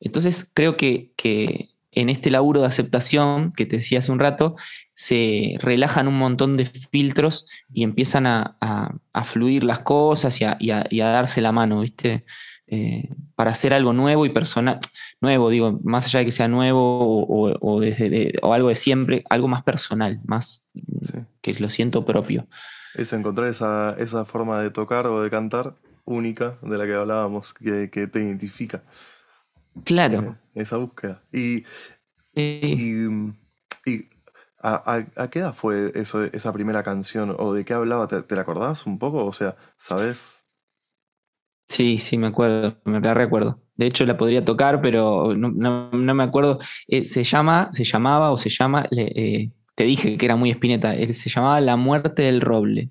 entonces 0.00 0.50
creo 0.52 0.76
que, 0.76 1.12
que, 1.16 1.68
en 1.92 2.10
este 2.10 2.30
laburo 2.30 2.60
de 2.60 2.66
aceptación 2.66 3.50
que 3.56 3.64
te 3.66 3.76
decía 3.76 4.00
hace 4.00 4.12
un 4.12 4.18
rato, 4.18 4.54
se 4.96 5.56
relajan 5.60 6.08
un 6.08 6.18
montón 6.18 6.56
de 6.56 6.64
filtros 6.64 7.46
y 7.70 7.82
empiezan 7.82 8.26
a, 8.26 8.98
fluir 9.24 9.62
las 9.62 9.80
cosas 9.80 10.40
y 10.40 10.70
a, 10.70 10.88
darse 10.90 11.42
la 11.42 11.52
mano, 11.52 11.82
¿viste? 11.82 12.24
Eh, 12.66 13.10
para 13.34 13.50
hacer 13.50 13.74
algo 13.74 13.92
nuevo 13.92 14.24
y 14.24 14.30
personal, 14.30 14.80
nuevo, 15.20 15.50
digo, 15.50 15.78
más 15.84 16.06
allá 16.06 16.20
de 16.20 16.24
que 16.24 16.32
sea 16.32 16.48
nuevo 16.48 17.26
o, 17.28 17.80
desde, 17.80 18.32
algo 18.42 18.70
de 18.70 18.74
siempre, 18.74 19.22
algo 19.28 19.48
más 19.48 19.62
personal, 19.62 20.20
más 20.24 20.66
que 21.42 21.52
lo 21.54 21.68
siento 21.68 22.06
propio. 22.06 22.46
Eso, 22.94 23.16
encontrar 23.16 23.48
esa, 23.48 23.94
esa, 23.98 24.24
forma 24.24 24.62
de 24.62 24.70
tocar 24.70 25.06
o 25.06 25.22
de 25.22 25.28
cantar 25.28 25.74
única 26.06 26.56
de 26.62 26.78
la 26.78 26.86
que 26.86 26.94
hablábamos, 26.94 27.52
que, 27.52 27.90
que 27.90 28.06
te 28.06 28.20
identifica. 28.20 28.82
Claro. 29.84 30.38
Eh, 30.54 30.62
esa 30.62 30.78
búsqueda. 30.78 31.22
Y, 31.30 31.64
y, 32.34 33.06
¿a, 34.66 35.28
qué 35.30 35.38
edad 35.38 35.54
fue 35.54 35.92
eso, 35.94 36.24
esa 36.24 36.52
primera 36.52 36.82
canción? 36.82 37.34
¿O 37.38 37.54
de 37.54 37.64
qué 37.64 37.74
hablaba? 37.74 38.08
¿Te, 38.08 38.34
la 38.34 38.42
acordás 38.42 38.86
un 38.86 38.98
poco? 38.98 39.24
O 39.24 39.32
sea, 39.32 39.56
¿sabes? 39.78 40.44
Sí, 41.68 41.98
sí, 41.98 42.18
me 42.18 42.28
acuerdo, 42.28 42.76
me 42.84 43.00
la 43.00 43.14
recuerdo. 43.14 43.60
De 43.76 43.86
hecho, 43.86 44.06
la 44.06 44.16
podría 44.16 44.44
tocar, 44.44 44.80
pero 44.80 45.34
no, 45.36 45.90
me 45.92 46.22
acuerdo. 46.22 46.58
Eh, 46.88 47.04
se 47.04 47.24
llama, 47.24 47.70
se 47.72 47.84
llamaba 47.84 48.30
o 48.30 48.36
se 48.36 48.48
llama, 48.48 48.86
eh, 48.90 49.50
te 49.74 49.84
dije 49.84 50.16
que 50.16 50.26
era 50.26 50.36
muy 50.36 50.50
espineta, 50.50 50.94
se 51.12 51.30
llamaba 51.30 51.60
La 51.60 51.76
muerte 51.76 52.22
del 52.22 52.40
roble. 52.40 52.90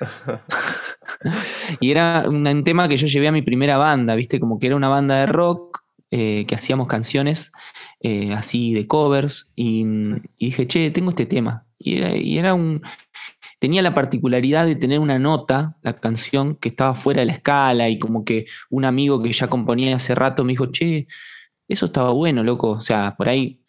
y 1.80 1.90
era 1.90 2.24
un 2.28 2.64
tema 2.64 2.88
que 2.88 2.96
yo 2.96 3.06
llevé 3.06 3.28
a 3.28 3.32
mi 3.32 3.42
primera 3.42 3.76
banda, 3.76 4.14
¿viste? 4.14 4.40
Como 4.40 4.58
que 4.58 4.66
era 4.66 4.76
una 4.76 4.88
banda 4.88 5.16
de 5.16 5.26
rock 5.26 5.81
eh, 6.14 6.44
que 6.46 6.54
hacíamos 6.54 6.88
canciones 6.88 7.52
eh, 8.00 8.34
así 8.34 8.74
de 8.74 8.86
covers 8.86 9.50
y, 9.56 9.82
dije, 10.38 10.66
che, 10.68 10.90
tengo 10.90 11.08
este 11.08 11.24
tema. 11.24 11.64
Y 11.78 11.96
era, 11.96 12.14
y 12.14 12.38
era, 12.38 12.52
un... 12.52 12.82
Tenía 13.58 13.80
la 13.80 13.94
particularidad 13.94 14.66
de 14.66 14.74
tener 14.74 14.98
una 14.98 15.18
nota, 15.18 15.78
la 15.80 15.94
canción, 15.94 16.56
que 16.56 16.68
estaba 16.68 16.94
fuera 16.94 17.20
de 17.20 17.26
la 17.26 17.32
escala 17.32 17.88
y 17.88 17.98
como 17.98 18.26
que 18.26 18.44
un 18.68 18.84
amigo 18.84 19.22
que 19.22 19.32
ya 19.32 19.48
componía 19.48 19.96
hace 19.96 20.14
rato 20.14 20.44
me 20.44 20.52
dijo, 20.52 20.66
che, 20.66 21.06
eso 21.66 21.86
estaba 21.86 22.10
bueno, 22.12 22.44
loco. 22.44 22.72
O 22.72 22.80
sea, 22.80 23.14
por 23.16 23.30
ahí 23.30 23.62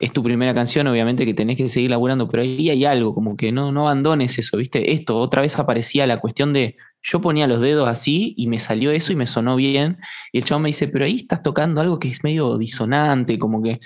es 0.00 0.12
tu 0.12 0.24
primera 0.24 0.52
canción, 0.52 0.88
obviamente 0.88 1.24
que 1.24 1.32
tenés 1.32 1.56
que 1.56 1.68
seguir 1.68 1.90
laburando, 1.90 2.28
pero 2.28 2.42
ahí 2.42 2.70
hay 2.70 2.84
algo, 2.84 3.14
como 3.14 3.36
que 3.36 3.52
no, 3.52 3.70
no 3.70 3.82
abandones 3.82 4.36
eso, 4.36 4.56
¿viste? 4.56 4.92
Esto, 4.92 5.16
otra 5.16 5.42
vez 5.42 5.56
aparecía 5.60 6.08
la 6.08 6.18
cuestión 6.18 6.52
de, 6.52 6.76
yo 7.02 7.20
ponía 7.20 7.46
los 7.46 7.60
dedos 7.60 7.88
así 7.88 8.34
y 8.36 8.46
me 8.46 8.58
salió 8.58 8.92
eso 8.92 9.12
y 9.12 9.16
me 9.16 9.26
sonó 9.26 9.56
bien, 9.56 9.98
y 10.32 10.38
el 10.38 10.44
chavo 10.44 10.60
me 10.60 10.68
dice, 10.68 10.88
pero 10.88 11.04
ahí 11.04 11.16
estás 11.16 11.42
tocando 11.42 11.80
algo 11.80 11.98
que 11.98 12.08
es 12.08 12.22
medio 12.24 12.58
disonante, 12.58 13.38
como 13.38 13.62
que, 13.62 13.80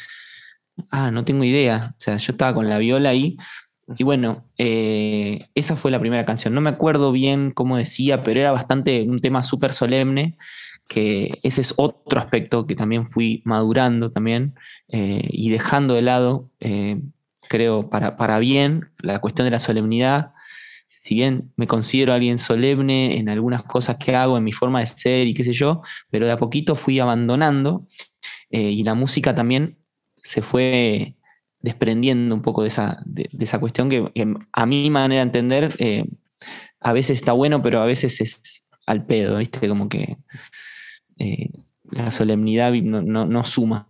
ah, 0.90 1.10
no 1.10 1.24
tengo 1.24 1.44
idea, 1.44 1.94
o 1.98 2.00
sea, 2.00 2.16
yo 2.16 2.32
estaba 2.32 2.54
con 2.54 2.68
la 2.68 2.78
viola 2.78 3.10
ahí, 3.10 3.36
y 3.96 4.04
bueno, 4.04 4.48
eh, 4.58 5.48
esa 5.54 5.76
fue 5.76 5.90
la 5.90 6.00
primera 6.00 6.24
canción, 6.24 6.54
no 6.54 6.60
me 6.60 6.70
acuerdo 6.70 7.12
bien 7.12 7.52
cómo 7.52 7.76
decía, 7.76 8.22
pero 8.22 8.40
era 8.40 8.52
bastante 8.52 9.02
un 9.02 9.20
tema 9.20 9.44
súper 9.44 9.72
solemne, 9.72 10.36
que 10.88 11.38
ese 11.42 11.60
es 11.60 11.74
otro 11.76 12.20
aspecto 12.20 12.66
que 12.66 12.76
también 12.76 13.06
fui 13.06 13.42
madurando 13.44 14.10
también 14.10 14.54
eh, 14.88 15.26
y 15.30 15.50
dejando 15.50 15.94
de 15.94 16.02
lado, 16.02 16.50
eh, 16.60 17.00
creo, 17.48 17.90
para, 17.90 18.16
para 18.16 18.38
bien, 18.38 18.90
la 18.98 19.18
cuestión 19.20 19.46
de 19.46 19.50
la 19.50 19.58
solemnidad. 19.58 20.32
Si 21.06 21.14
bien 21.14 21.52
me 21.54 21.68
considero 21.68 22.12
alguien 22.12 22.40
solemne 22.40 23.16
en 23.16 23.28
algunas 23.28 23.62
cosas 23.62 23.96
que 23.96 24.16
hago, 24.16 24.36
en 24.36 24.42
mi 24.42 24.50
forma 24.50 24.80
de 24.80 24.88
ser 24.88 25.28
y 25.28 25.34
qué 25.34 25.44
sé 25.44 25.52
yo, 25.52 25.80
pero 26.10 26.26
de 26.26 26.32
a 26.32 26.36
poquito 26.36 26.74
fui 26.74 26.98
abandonando 26.98 27.86
eh, 28.50 28.70
y 28.70 28.82
la 28.82 28.94
música 28.94 29.32
también 29.32 29.78
se 30.24 30.42
fue 30.42 31.14
desprendiendo 31.60 32.34
un 32.34 32.42
poco 32.42 32.62
de 32.62 32.68
esa, 32.68 33.00
de, 33.04 33.30
esa 33.38 33.60
cuestión 33.60 33.88
que, 33.88 34.10
a 34.52 34.66
mi 34.66 34.90
manera 34.90 35.20
de 35.20 35.26
entender 35.26 36.08
a 36.80 36.92
veces 36.92 37.18
está 37.18 37.30
bueno, 37.30 37.62
pero 37.62 37.80
a 37.80 37.86
veces 37.86 38.20
es 38.20 38.66
al 38.84 39.06
pedo, 39.06 39.38
¿viste? 39.38 39.68
Como 39.68 39.88
que 39.88 40.16
eh, 41.18 41.50
la 41.88 42.10
solemnidad 42.10 42.72
no, 42.72 43.44
suma. 43.44 43.86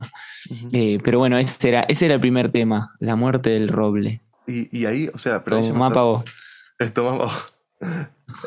Eh, 0.70 0.98
pero 1.02 1.18
bueno, 1.18 1.38
ese 1.38 1.68
era, 1.68 1.80
ese 1.88 2.04
era 2.04 2.16
el 2.16 2.20
primer 2.20 2.52
tema, 2.52 2.90
la 3.00 3.16
muerte 3.16 3.48
del 3.48 3.68
roble. 3.68 4.20
Y, 4.46 4.84
ahí, 4.84 5.08
o 5.14 5.18
sea, 5.18 5.42
pero... 5.42 5.62
Toma 5.62 5.90
Esto 6.78 7.30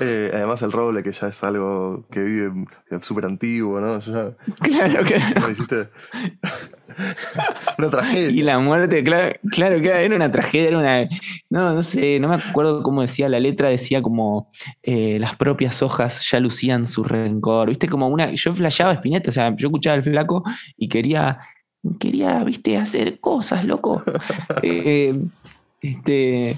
eh, 0.02 0.32
además 0.34 0.62
el 0.62 0.72
roble, 0.72 1.04
que 1.04 1.12
ya 1.12 1.28
es 1.28 1.44
algo 1.44 2.06
que 2.12 2.22
vive 2.22 2.52
súper 3.02 3.26
antiguo, 3.26 3.80
¿no? 3.80 4.00
claro, 4.60 5.06
que 5.06 5.16
una 7.78 7.90
tragedia. 7.90 8.30
Y 8.30 8.42
la 8.42 8.60
muerte, 8.60 9.04
claro, 9.04 9.36
claro 9.52 9.82
que 9.82 9.90
era 9.90 10.16
una 10.16 10.32
tragedia, 10.32 10.68
era 10.68 10.80
una. 10.80 11.08
No, 11.50 11.74
no 11.74 11.84
sé, 11.84 12.20
no 12.20 12.28
me 12.28 12.36
acuerdo 12.36 12.84
cómo 12.84 13.02
decía 13.02 13.30
la 13.30 13.40
letra, 13.40 13.70
decía 13.70 14.02
como 14.02 14.50
eh, 14.84 15.18
las 15.20 15.36
propias 15.36 15.82
hojas 15.82 16.28
ya 16.30 16.40
lucían 16.40 16.88
su 16.88 17.04
rencor. 17.04 17.70
Viste, 17.70 17.88
como 17.88 18.08
una. 18.08 18.32
Yo 18.34 18.52
flasheaba 18.52 18.94
Espineta, 18.94 19.30
o 19.30 19.34
sea, 19.34 19.56
yo 19.56 19.68
escuchaba 19.68 19.96
el 19.96 20.04
flaco 20.04 20.44
y 20.76 20.90
quería 20.90 21.40
quería, 22.00 22.44
viste, 22.44 22.78
hacer 22.78 23.20
cosas, 23.20 23.66
loco. 23.66 24.04
Eh, 24.62 25.18
este, 25.82 26.58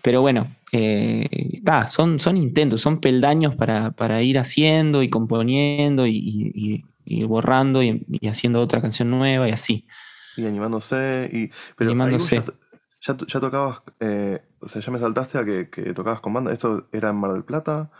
pero 0.00 0.22
bueno, 0.22 0.46
eh, 0.76 1.60
son, 1.88 2.20
son 2.20 2.36
intentos, 2.36 2.80
son 2.80 3.00
peldaños 3.00 3.54
para, 3.54 4.22
ir 4.22 4.38
haciendo 4.38 5.02
y 5.02 5.10
componiendo 5.10 6.06
y, 6.06 6.84
borrando 7.26 7.82
y, 7.82 8.04
haciendo 8.28 8.60
otra 8.60 8.80
canción 8.80 9.10
nueva 9.10 9.48
y 9.48 9.52
así. 9.52 9.86
Y 10.36 10.46
animándose. 10.46 11.30
Y, 11.32 11.50
pero 11.76 11.90
animándose. 11.90 12.42
Ya, 13.06 13.16
ya, 13.16 13.40
tocabas, 13.40 13.82
eh, 14.00 14.42
o 14.60 14.68
sea, 14.68 14.80
ya 14.80 14.90
me 14.90 14.98
saltaste 14.98 15.38
a 15.38 15.44
que, 15.44 15.66
tocabas 15.94 16.20
con 16.20 16.32
banda. 16.32 16.52
¿Esto 16.52 16.88
era 16.90 17.10
en 17.10 17.16
Mar 17.16 17.32
del 17.32 17.44
Plata? 17.44 17.90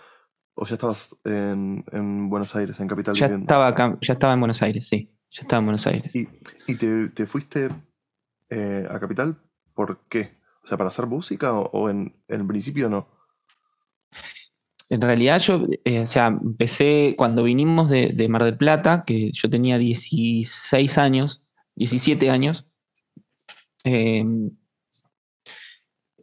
¿O 0.54 0.66
ya 0.66 0.74
estabas 0.74 1.14
en, 1.24 1.84
Buenos 2.30 2.56
Aires, 2.56 2.80
en 2.80 2.88
Capital? 2.88 3.14
Ya 3.14 3.26
estaba, 3.26 3.98
ya 4.00 4.12
estaba 4.14 4.32
en 4.32 4.40
Buenos 4.40 4.62
Aires, 4.62 4.88
sí. 4.88 5.14
Ya 5.30 5.42
estaba 5.42 5.58
en 5.58 5.66
Buenos 5.66 5.86
Aires. 5.86 6.10
¿Y, 6.14 6.74
te, 6.76 7.26
fuiste 7.26 7.68
eh, 8.50 8.86
a 8.90 8.98
Capital 8.98 9.36
por 9.74 9.98
qué? 10.08 10.43
O 10.64 10.66
sea, 10.66 10.78
¿para 10.78 10.88
hacer 10.88 11.06
música 11.06 11.52
o, 11.52 11.90
en, 11.90 12.16
en, 12.26 12.48
principio 12.48 12.88
no? 12.88 13.06
En 14.88 15.00
realidad 15.00 15.38
yo, 15.40 15.66
eh, 15.84 16.00
o 16.00 16.06
sea, 16.06 16.28
empecé 16.28 17.14
cuando 17.18 17.42
vinimos 17.42 17.90
de, 17.90 18.26
Mar 18.28 18.44
del 18.44 18.56
Plata, 18.56 19.04
que 19.06 19.30
yo 19.32 19.50
tenía 19.50 19.76
16 19.76 20.98
años, 20.98 21.42
17 21.76 22.30
años, 22.30 22.66
em, 23.84 24.50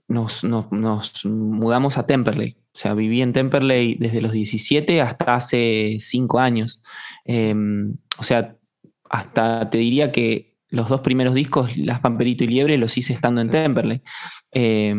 nos, 0.07 0.43
mudamos 1.25 1.97
a 1.97 2.07
Temperley. 2.07 2.57
O 2.73 2.77
sea, 2.77 2.93
viví 2.93 3.21
en 3.21 3.33
Temperley 3.33 3.95
desde 3.95 4.21
los 4.21 4.31
17 4.31 5.01
hasta 5.01 5.35
hace 5.35 5.97
5 5.99 6.39
años. 6.39 6.81
Em, 7.25 7.97
o 8.17 8.23
sea, 8.23 8.57
hasta 9.09 9.69
te 9.69 9.77
diría 9.77 10.11
que 10.11 10.50
los 10.71 10.87
dos 10.87 11.01
primeros 11.01 11.35
discos, 11.35 11.77
Las 11.77 11.99
Pamperito 11.99 12.45
y 12.45 12.47
Liebre, 12.47 12.77
los 12.77 12.97
hice 12.97 13.13
estando 13.13 13.41
en 13.41 13.49
Temperley. 13.49 14.01
Eh, 14.53 14.95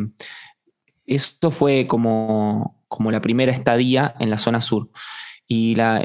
eso 1.06 1.50
fue 1.50 1.86
como, 1.88 2.84
como 2.88 3.10
la 3.10 3.22
primera 3.22 3.52
estadía 3.52 4.14
en 4.20 4.30
la 4.30 4.38
zona 4.38 4.60
sur. 4.60 4.90
Y, 5.48 5.74
la, 5.74 6.04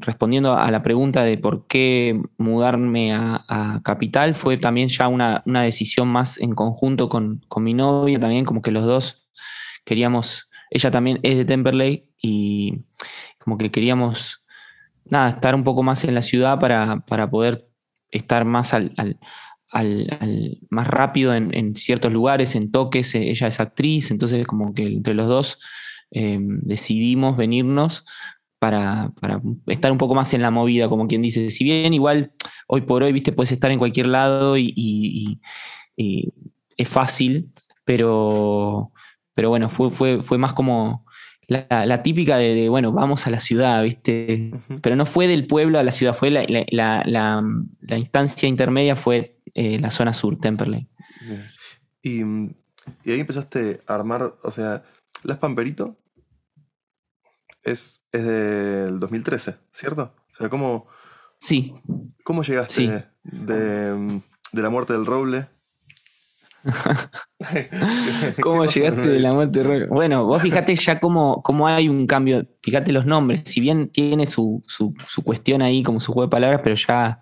respondiendo 0.00 0.54
a 0.56 0.70
la 0.70 0.82
pregunta 0.82 1.24
de 1.24 1.38
por 1.38 1.66
qué 1.66 2.20
mudarme 2.38 3.12
a, 3.12 3.80
Capital, 3.84 4.34
fue 4.34 4.56
también 4.56 4.88
ya 4.88 5.08
una, 5.08 5.42
decisión 5.44 6.08
más 6.08 6.38
en 6.38 6.54
conjunto 6.54 7.08
con, 7.08 7.44
mi 7.56 7.74
novia, 7.74 8.20
también 8.20 8.44
como 8.44 8.62
que 8.62 8.70
los 8.70 8.84
dos 8.84 9.28
queríamos, 9.84 10.48
ella 10.70 10.90
también 10.90 11.18
es 11.22 11.36
de 11.36 11.44
Temperley 11.44 12.08
y 12.20 12.78
como 13.38 13.58
que 13.58 13.70
queríamos, 13.70 14.44
nada, 15.04 15.30
estar 15.30 15.54
un 15.54 15.64
poco 15.64 15.82
más 15.82 16.04
en 16.04 16.14
la 16.14 16.22
ciudad 16.22 16.60
para, 16.60 17.00
para 17.00 17.28
poder 17.28 17.71
estar 18.12 18.44
más 18.44 18.72
al, 18.74 18.94
más 20.70 20.86
rápido 20.86 21.34
en, 21.34 21.74
ciertos 21.74 22.12
lugares, 22.12 22.54
en 22.54 22.70
toques, 22.70 23.14
eh, 23.14 23.30
ella 23.30 23.48
es 23.48 23.58
actriz, 23.58 24.10
entonces 24.10 24.46
como 24.46 24.74
que 24.74 24.86
entre 24.86 25.14
los 25.14 25.26
dos 25.26 25.58
eh, 26.10 26.38
decidimos 26.40 27.36
venirnos 27.36 28.04
para, 28.58 29.12
estar 29.66 29.90
un 29.90 29.98
poco 29.98 30.14
más 30.14 30.34
en 30.34 30.42
la 30.42 30.52
movida, 30.52 30.88
como 30.88 31.08
quien 31.08 31.22
dice, 31.22 31.50
si 31.50 31.64
bien 31.64 31.94
igual 31.94 32.32
hoy 32.68 32.82
por 32.82 33.02
hoy, 33.02 33.12
viste, 33.12 33.32
puedes 33.32 33.50
estar 33.50 33.70
en 33.72 33.78
cualquier 33.78 34.06
lado 34.06 34.56
y, 34.56 35.40
es 35.96 36.88
fácil, 36.88 37.52
pero, 37.84 38.92
pero 39.34 39.50
bueno, 39.50 39.68
fue, 39.68 39.90
fue, 39.90 40.22
fue 40.22 40.38
más 40.38 40.52
como 40.52 41.04
la, 41.48 42.02
típica 42.02 42.36
de, 42.36 42.68
bueno, 42.68 42.92
vamos 42.92 43.26
a 43.26 43.30
la 43.30 43.40
ciudad, 43.40 43.82
¿viste? 43.82 44.52
Pero 44.80 44.96
no 44.96 45.06
fue 45.06 45.26
del 45.26 45.46
pueblo 45.46 45.78
a 45.78 45.82
la 45.82 45.92
ciudad, 45.92 46.14
fue 46.14 46.30
la, 46.30 47.42
instancia 47.96 48.48
intermedia 48.48 48.96
fue 48.96 49.38
eh, 49.54 49.78
la 49.78 49.90
zona 49.90 50.14
sur, 50.14 50.38
Temperley. 50.38 50.88
Y, 52.02 52.22
ahí 52.22 53.20
empezaste 53.20 53.80
a 53.86 53.94
armar, 53.94 54.34
o 54.42 54.50
sea, 54.50 54.84
Las 55.22 55.38
Pamperito 55.38 55.98
es, 57.62 58.04
es 58.12 58.24
del 58.24 58.98
2013, 58.98 59.56
¿cierto? 59.70 60.14
O 60.32 60.36
sea, 60.36 60.48
¿cómo, 60.48 60.88
sí. 61.38 61.74
¿cómo 62.24 62.42
llegaste 62.42 63.06
de, 63.22 64.20
de 64.52 64.62
la 64.62 64.70
muerte 64.70 64.94
del 64.94 65.06
roble 65.06 65.48
¿Cómo 68.40 68.66
llegaste 68.66 69.08
de 69.08 69.20
la 69.20 69.32
muerte 69.32 69.86
Bueno, 69.86 70.26
vos 70.26 70.42
fíjate 70.42 70.74
ya 70.76 71.00
cómo, 71.00 71.42
cómo, 71.42 71.66
hay 71.66 71.88
un 71.88 72.06
cambio, 72.06 72.46
fíjate 72.62 72.92
los 72.92 73.06
nombres, 73.06 73.42
si 73.46 73.60
bien 73.60 73.88
tiene 73.88 74.26
su, 74.26 74.62
cuestión 75.24 75.62
ahí 75.62 75.82
como 75.82 76.00
su 76.00 76.12
juego 76.12 76.28
de 76.28 76.30
palabras, 76.30 76.60
pero 76.62 76.76
ya 76.76 77.20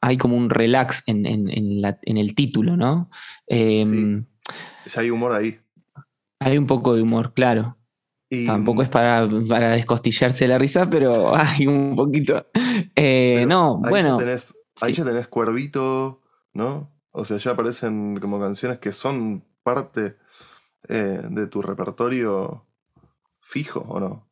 hay 0.00 0.16
como 0.16 0.36
un 0.36 0.50
relax 0.50 1.02
en, 1.06 1.26
el 1.26 2.34
título, 2.34 2.76
¿no? 2.76 3.10
Em, 3.46 4.24
ya 4.86 5.00
hay 5.00 5.10
humor 5.10 5.32
ahí. 5.32 5.60
Hay 6.40 6.58
un 6.58 6.66
poco 6.66 6.94
de 6.94 7.02
humor, 7.02 7.32
claro. 7.34 7.76
Tampoco 8.46 8.82
es 8.82 8.88
para, 8.88 9.28
para, 9.48 9.70
descostillarse 9.70 10.48
la 10.48 10.58
risa, 10.58 10.88
pero 10.90 11.36
hay 11.36 11.66
un 11.66 11.94
poquito. 11.94 12.46
Eh, 12.96 13.44
no, 13.46 13.78
bueno. 13.78 14.18
ahí 14.80 14.92
ya 14.92 15.04
tenés 15.04 15.28
Cuervito, 15.28 16.20
¿no? 16.52 16.93
O 17.16 17.24
sea, 17.24 17.36
ya 17.36 17.52
aparecen 17.52 18.18
como 18.18 18.40
canciones 18.40 18.80
que 18.80 18.90
son 18.90 19.44
parte 19.62 20.16
eh, 20.88 21.22
de 21.30 21.46
tu 21.46 21.62
repertorio 21.62 22.66
fijo, 23.40 23.80
¿o 23.88 24.00
no? 24.00 24.28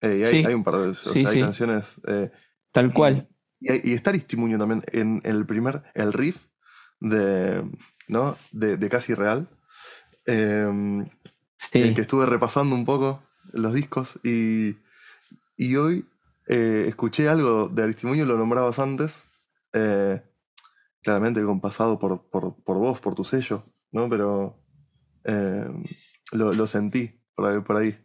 Eh, 0.00 0.44
hay, 0.46 0.54
un 0.54 0.62
par 0.62 0.76
de 0.76 0.96
hay 1.14 1.40
canciones. 1.40 2.00
Eh, 2.06 2.30
Tal 2.70 2.92
cual. 2.92 3.28
Y, 3.58 3.92
está 3.92 4.10
Aristimuño 4.10 4.56
también 4.56 4.84
en 4.92 5.20
el 5.24 5.44
primer, 5.46 5.82
el 5.94 6.12
riff 6.12 6.46
de, 7.00 7.68
¿no? 8.06 8.36
de, 8.52 8.88
Casi 8.88 9.12
Real. 9.14 9.48
Em, 10.26 11.08
sí. 11.56 11.92
que 11.92 12.02
estuve 12.02 12.26
repasando 12.26 12.76
un 12.76 12.84
poco 12.84 13.24
los 13.52 13.74
discos 13.74 14.20
y, 14.22 14.76
y 15.56 15.74
hoy 15.74 16.06
escuché 16.46 17.28
algo 17.28 17.66
de 17.66 17.82
Aristimuño, 17.82 18.24
lo 18.26 18.38
nombrabas 18.38 18.78
antes 18.78 19.24
claramente 21.06 21.40
compasado 21.44 22.00
por, 22.00 22.28
por, 22.30 22.56
por 22.64 22.78
vos, 22.78 22.98
por 23.00 23.14
tu 23.14 23.22
sello, 23.22 23.62
¿no? 23.92 24.08
Pero 24.08 24.58
eh, 25.22 25.64
lo, 26.32 26.66
sentí 26.66 27.20
por 27.36 27.76
ahí. 27.76 27.96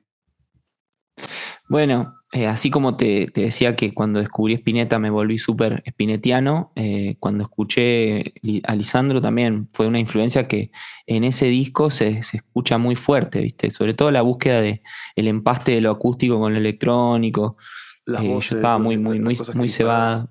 Bueno, 1.67 2.13
eh, 2.31 2.45
así 2.45 2.69
como 2.69 2.97
te, 2.97 3.31
decía 3.33 3.75
que 3.75 3.91
cuando 3.91 4.19
descubrí 4.19 4.53
Spinetta 4.53 4.99
me 4.99 5.09
volví 5.09 5.39
súper 5.39 5.81
spinetiano, 5.89 6.73
eh, 6.75 7.15
cuando 7.19 7.43
escuché 7.45 8.35
a 8.65 8.75
Lisandro 8.75 9.19
también 9.19 9.67
fue 9.73 9.87
una 9.87 9.97
influencia 9.97 10.47
que 10.47 10.69
en 11.07 11.23
ese 11.23 11.47
disco 11.47 11.89
se, 11.89 12.19
escucha 12.19 12.77
muy 12.77 12.95
fuerte, 12.95 13.41
¿viste? 13.41 13.71
Sobre 13.71 13.95
todo 13.95 14.11
la 14.11 14.21
búsqueda 14.21 14.61
de 14.61 14.83
el 15.15 15.27
empaste 15.27 15.71
de 15.71 15.81
lo 15.81 15.89
acústico 15.89 16.39
con 16.39 16.53
lo 16.53 16.59
electrónico. 16.59 17.57
Las 18.05 18.23
voces, 18.23 18.57
estaba 18.57 18.77
muy, 18.77 18.99
muy, 18.99 19.19
muy, 19.19 19.39
muy 19.55 19.69
cebada 19.69 20.30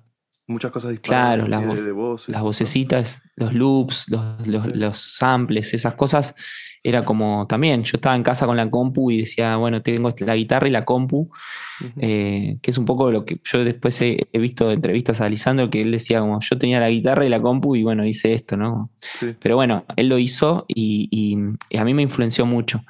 muchas 0.51 0.71
cosas 0.71 0.91
disparadas. 0.91 1.45
Claro, 1.45 1.47
las, 1.47 1.83
de, 1.83 1.91
voces, 1.91 2.29
las 2.29 2.41
vocecitas, 2.41 3.21
los 3.35 3.53
loops, 3.53 4.05
los, 4.45 4.97
samples, 4.97 5.73
esas 5.73 5.95
cosas. 5.95 6.35
Era 6.83 7.05
como 7.05 7.45
también, 7.47 7.83
yo 7.83 7.97
estaba 7.97 8.15
en 8.15 8.23
casa 8.23 8.47
con 8.47 8.57
la 8.57 8.67
compu 8.69 9.11
y 9.11 9.19
decía, 9.19 9.55
bueno, 9.55 9.83
tengo 9.83 10.11
la 10.19 10.35
guitarra 10.35 10.67
y 10.67 10.71
la 10.71 10.83
compu, 10.83 11.29
eh, 11.99 12.57
que 12.59 12.71
es 12.71 12.77
un 12.79 12.85
poco 12.85 13.11
lo 13.11 13.23
que 13.23 13.39
yo 13.43 13.63
después 13.63 14.01
he, 14.01 14.27
visto 14.33 14.71
entrevistas 14.71 15.21
a 15.21 15.29
Lisandro, 15.29 15.69
que 15.69 15.81
él 15.81 15.91
decía 15.91 16.21
como, 16.21 16.39
yo 16.41 16.57
tenía 16.57 16.79
la 16.79 16.89
guitarra 16.89 17.23
y 17.23 17.29
la 17.29 17.39
compu 17.39 17.75
y 17.75 17.83
bueno, 17.83 18.03
hice 18.03 18.33
esto, 18.33 18.57
¿no? 18.57 18.89
Pero 19.39 19.57
bueno, 19.57 19.85
él 19.95 20.09
lo 20.09 20.17
hizo 20.17 20.65
y, 20.67 21.37
a 21.77 21.85
mí 21.85 21.93
me 21.93 22.01
influenció 22.01 22.47
mucho. 22.47 22.83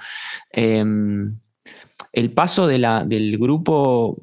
Em, 0.53 1.38
el 2.14 2.32
paso 2.32 2.68
de 2.68 2.80
la, 2.80 3.03
del 3.03 3.38
grupo 3.38 4.18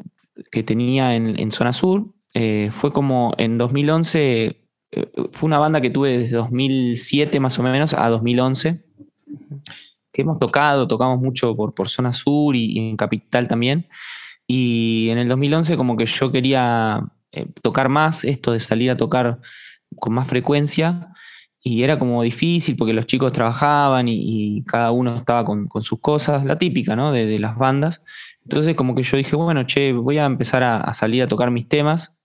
que 0.51 0.63
tenía 0.63 1.15
en, 1.15 1.39
en 1.39 1.53
Zona 1.53 1.75
Sur, 1.75 2.07
eh, 2.41 2.71
fue 2.71 2.93
como 2.93 3.35
en 3.37 3.59
2011, 3.59 4.45
eh, 4.93 5.11
fue 5.33 5.49
una 5.49 5.59
banda 5.59 5.81
que 5.81 5.91
tuve 5.91 6.19
desde 6.19 6.37
2007 6.37 7.41
más 7.41 7.59
o 7.59 7.65
menos 7.65 7.95
a 7.95 8.09
2011, 8.09 8.81
que 10.13 10.23
hemos 10.23 10.39
tocado, 10.39 10.87
tocamos 10.87 11.21
mucho 11.21 11.57
por, 11.57 11.75
por 11.75 11.89
zona 11.89 12.13
sur 12.13 12.55
y, 12.55 12.79
en 12.79 12.97
capital 12.97 13.49
también. 13.49 13.89
Y 14.47 15.09
en 15.11 15.19
el 15.19 15.27
2011 15.27 15.77
como 15.77 15.97
que 15.97 16.07
yo 16.07 16.31
quería 16.31 17.03
eh, 17.33 17.47
tocar 17.61 17.89
más, 17.89 18.23
esto 18.23 18.53
de 18.53 18.61
salir 18.61 18.93
a 18.93 18.97
tocar 18.97 19.41
con 19.97 20.15
más 20.15 20.29
frecuencia. 20.29 21.09
Y 21.61 21.83
era 21.83 21.99
como 21.99 22.23
difícil 22.23 22.77
porque 22.77 22.93
los 22.93 23.07
chicos 23.07 23.33
trabajaban 23.33 24.07
y, 24.09 24.63
cada 24.63 24.93
uno 24.93 25.17
estaba 25.17 25.45
con, 25.45 25.69
sus 25.83 25.99
cosas, 26.01 26.45
la 26.45 26.57
típica, 26.57 26.95
¿no? 26.95 27.11
De, 27.11 27.37
las 27.41 27.59
bandas. 27.59 28.05
Entonces 28.45 28.77
como 28.77 28.95
que 28.95 29.03
yo 29.03 29.17
dije, 29.17 29.35
bueno, 29.35 29.65
che, 29.65 29.93
voy 29.93 30.19
a 30.19 30.27
empezar 30.27 30.63
a 30.63 30.95
salir 30.95 31.25
a 31.25 31.27
tocar 31.27 31.51
mis 31.51 31.67
temas 31.67 32.18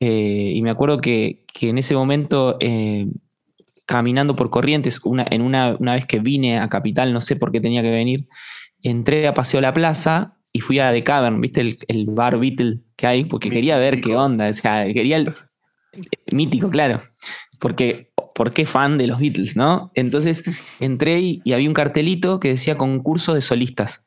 eh, 0.00 0.52
y 0.54 0.62
me 0.62 0.70
acuerdo 0.70 0.98
que, 0.98 1.44
en 1.60 1.78
ese 1.78 1.94
momento, 1.94 2.56
eh, 2.60 3.06
caminando 3.84 4.34
por 4.34 4.48
Corrientes, 4.48 5.00
una, 5.04 5.26
en 5.30 5.42
una, 5.42 5.76
vez 5.78 6.06
que 6.06 6.20
vine 6.20 6.58
a 6.58 6.68
Capital, 6.70 7.12
no 7.12 7.20
sé 7.20 7.36
por 7.36 7.52
qué 7.52 7.60
tenía 7.60 7.82
que 7.82 7.90
venir, 7.90 8.26
entré 8.82 9.28
a 9.28 9.34
Paseo 9.34 9.60
La 9.60 9.74
Plaza 9.74 10.38
y 10.52 10.60
fui 10.60 10.78
a 10.78 10.90
The 10.90 11.04
Cavern, 11.04 11.40
¿viste? 11.40 11.76
El, 11.86 12.06
bar 12.06 12.38
Beatle 12.38 12.80
que 12.96 13.06
hay, 13.06 13.24
porque 13.24 13.50
quería 13.50 13.78
ver 13.78 14.00
qué 14.00 14.16
onda. 14.16 14.48
O 14.48 14.54
sea, 14.54 14.90
quería 14.92 15.22
Mítico, 16.32 16.70
claro. 16.70 17.02
Porque, 17.58 18.10
¿por 18.34 18.52
qué 18.52 18.64
fan 18.64 18.96
de 18.96 19.06
los 19.06 19.18
Beatles, 19.18 19.54
no? 19.54 19.92
Entonces 19.94 20.44
entré 20.80 21.20
y, 21.20 21.42
y 21.44 21.52
había 21.52 21.68
un 21.68 21.74
cartelito 21.74 22.40
que 22.40 22.48
decía 22.48 22.78
concurso 22.78 23.34
de 23.34 23.42
solistas. 23.42 24.06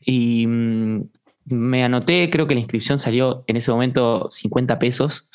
Y 0.00 0.46
mm, 0.46 1.08
me 1.46 1.84
anoté, 1.84 2.30
creo 2.30 2.46
que 2.46 2.54
la 2.54 2.60
inscripción 2.60 2.98
salió 2.98 3.44
en 3.46 3.56
ese 3.56 3.70
momento 3.70 4.28
50 4.30 4.78
pesos. 4.78 5.28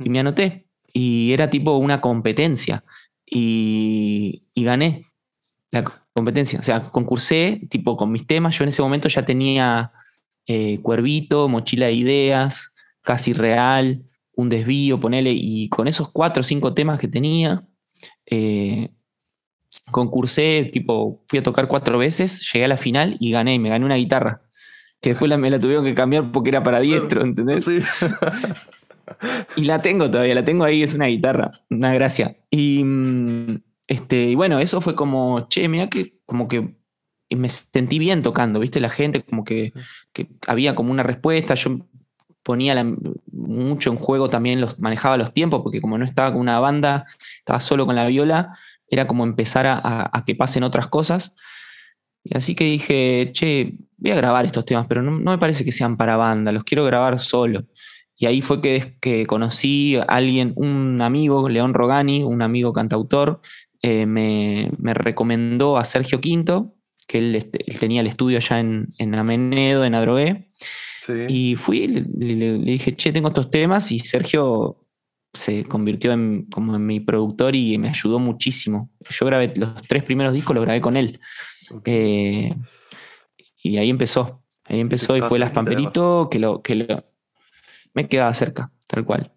Y 0.00 0.10
me 0.10 0.20
anoté. 0.20 0.66
Y 0.92 1.32
era 1.32 1.50
tipo 1.50 1.76
una 1.76 2.00
competencia. 2.00 2.84
Y, 3.24 4.42
y 4.54 4.64
gané 4.64 5.06
la 5.70 5.84
competencia. 6.12 6.60
O 6.60 6.62
sea, 6.62 6.82
concursé 6.82 7.62
tipo 7.70 7.96
con 7.96 8.12
mis 8.12 8.26
temas. 8.26 8.56
Yo 8.56 8.64
en 8.64 8.70
ese 8.70 8.82
momento 8.82 9.08
ya 9.08 9.24
tenía 9.24 9.92
eh, 10.46 10.80
Cuervito, 10.82 11.48
Mochila 11.48 11.86
de 11.86 11.94
Ideas, 11.94 12.74
Casi 13.02 13.32
Real, 13.32 14.02
Un 14.32 14.48
Desvío, 14.48 15.00
ponele. 15.00 15.32
Y 15.34 15.68
con 15.68 15.88
esos 15.88 16.10
cuatro 16.10 16.42
o 16.42 16.44
cinco 16.44 16.74
temas 16.74 16.98
que 16.98 17.08
tenía, 17.08 17.66
eh, 18.26 18.90
concursé, 19.90 20.68
tipo, 20.72 21.24
fui 21.28 21.38
a 21.38 21.42
tocar 21.42 21.68
cuatro 21.68 21.98
veces, 21.98 22.46
llegué 22.52 22.66
a 22.66 22.68
la 22.68 22.76
final 22.76 23.16
y 23.20 23.30
gané. 23.30 23.54
Y 23.54 23.58
me 23.58 23.70
gané 23.70 23.84
una 23.84 23.96
guitarra. 23.96 24.42
Que 25.00 25.10
después 25.10 25.28
la- 25.28 25.38
me 25.38 25.50
la 25.50 25.60
tuvieron 25.60 25.84
que 25.84 25.94
cambiar 25.94 26.32
porque 26.32 26.50
era 26.50 26.62
para 26.62 26.80
diestro, 26.80 27.22
¿entendés? 27.22 27.64
Sí. 27.64 27.78
Y 29.56 29.64
la 29.64 29.80
tengo 29.80 30.10
todavía, 30.10 30.34
la 30.34 30.44
tengo 30.44 30.64
ahí, 30.64 30.82
es 30.82 30.94
una 30.94 31.06
guitarra, 31.06 31.50
una 31.70 31.92
gracia. 31.94 32.36
Y, 32.50 32.82
mm, 32.84 33.60
este, 33.86 34.24
y 34.30 34.34
bueno, 34.34 34.58
eso 34.58 34.80
fue 34.80 34.94
como, 34.94 35.48
che, 35.48 35.68
mira 35.68 35.88
que 35.88 36.18
como 36.26 36.46
que 36.46 36.74
me 37.30 37.48
sentí 37.48 37.98
bien 37.98 38.22
tocando, 38.22 38.60
¿viste? 38.60 38.80
La 38.80 38.90
gente 38.90 39.22
como 39.22 39.44
que, 39.44 39.72
que 40.12 40.28
había 40.46 40.74
como 40.74 40.92
una 40.92 41.02
respuesta, 41.02 41.54
yo 41.54 41.78
ponía 42.42 42.74
la- 42.74 42.84
mucho 43.32 43.90
en 43.90 43.96
juego 43.96 44.28
también, 44.30 44.60
los, 44.60 44.78
manejaba 44.78 45.16
los 45.16 45.32
tiempos, 45.32 45.62
porque 45.62 45.80
como 45.80 45.96
no 45.98 46.04
estaba 46.04 46.32
con 46.32 46.40
una 46.40 46.58
banda, 46.60 47.04
estaba 47.38 47.60
solo 47.60 47.86
con 47.86 47.96
la 47.96 48.06
viola, 48.06 48.58
era 48.88 49.06
como 49.06 49.24
empezar 49.24 49.66
a, 49.66 49.74
a- 49.74 50.10
a 50.12 50.24
que 50.24 50.34
pasen 50.34 50.62
otras 50.64 50.88
cosas. 50.88 51.34
Y 52.24 52.36
así 52.36 52.54
que 52.54 52.64
dije, 52.64 53.30
che, 53.32 53.74
voy 53.98 54.10
a 54.12 54.16
grabar 54.16 54.46
estos 54.46 54.64
temas, 54.64 54.86
pero 54.88 55.02
no, 55.02 55.10
no 55.12 55.30
me 55.32 55.38
parece 55.38 55.64
que 55.64 55.72
sean 55.72 55.96
para 55.96 56.16
banda, 56.16 56.50
los 56.52 56.64
quiero 56.64 56.84
grabar 56.84 57.18
solo. 57.18 57.64
Y 58.16 58.26
ahí 58.26 58.40
fue 58.42 58.60
que, 58.60 58.96
que 59.00 59.26
conocí 59.26 59.96
a 59.96 60.02
alguien, 60.02 60.52
un 60.56 61.00
amigo, 61.02 61.48
León 61.48 61.74
Rogani, 61.74 62.22
un 62.24 62.42
amigo 62.42 62.72
cantautor, 62.72 63.40
eh, 63.82 64.06
me, 64.06 64.70
me 64.78 64.92
recomendó 64.94 65.76
a 65.78 65.84
Sergio 65.84 66.20
Quinto, 66.20 66.74
que 67.06 67.18
él, 67.18 67.34
este, 67.36 67.58
él 67.70 67.78
tenía 67.78 68.00
el 68.00 68.06
estudio 68.08 68.38
allá 68.38 68.58
en, 68.60 68.88
en 68.98 69.14
Amenedo, 69.14 69.84
en 69.84 69.94
Adrogué, 69.94 70.46
Sí. 71.00 71.12
y 71.28 71.54
fui, 71.54 71.86
le, 71.88 72.04
le- 72.18 72.58
le 72.58 72.72
dije, 72.72 72.94
che, 72.96 73.12
tengo 73.12 73.28
estos 73.28 73.50
temas, 73.50 73.90
y 73.92 73.98
Sergio 74.00 74.84
se 75.32 75.64
convirtió 75.64 76.12
en, 76.12 76.46
como 76.50 76.74
en 76.76 76.84
mi 76.84 77.00
productor 77.00 77.54
y 77.54 77.78
me 77.78 77.88
ayudó 77.88 78.18
muchísimo. 78.18 78.90
Yo 79.08 79.24
grabé 79.26 79.52
los 79.56 79.74
tres 79.88 80.02
primeros 80.02 80.34
discos, 80.34 80.54
los 80.54 80.64
grabé 80.64 80.80
con 80.82 80.96
él. 80.98 81.18
Ok. 81.70 81.82
Eh, 81.86 82.54
y 83.62 83.78
ahí 83.78 83.90
empezó. 83.90 84.42
Ahí 84.64 84.80
empezó 84.80 85.16
y 85.16 85.20
fue 85.22 85.38
Las 85.38 85.50
Pamperito, 85.52 86.28
que 86.30 86.38
lo, 86.38 86.62
que 86.62 86.74
lo. 86.76 87.04
Me 87.94 88.08
quedaba 88.08 88.32
cerca, 88.34 88.70
tal 88.86 89.04
cual. 89.04 89.32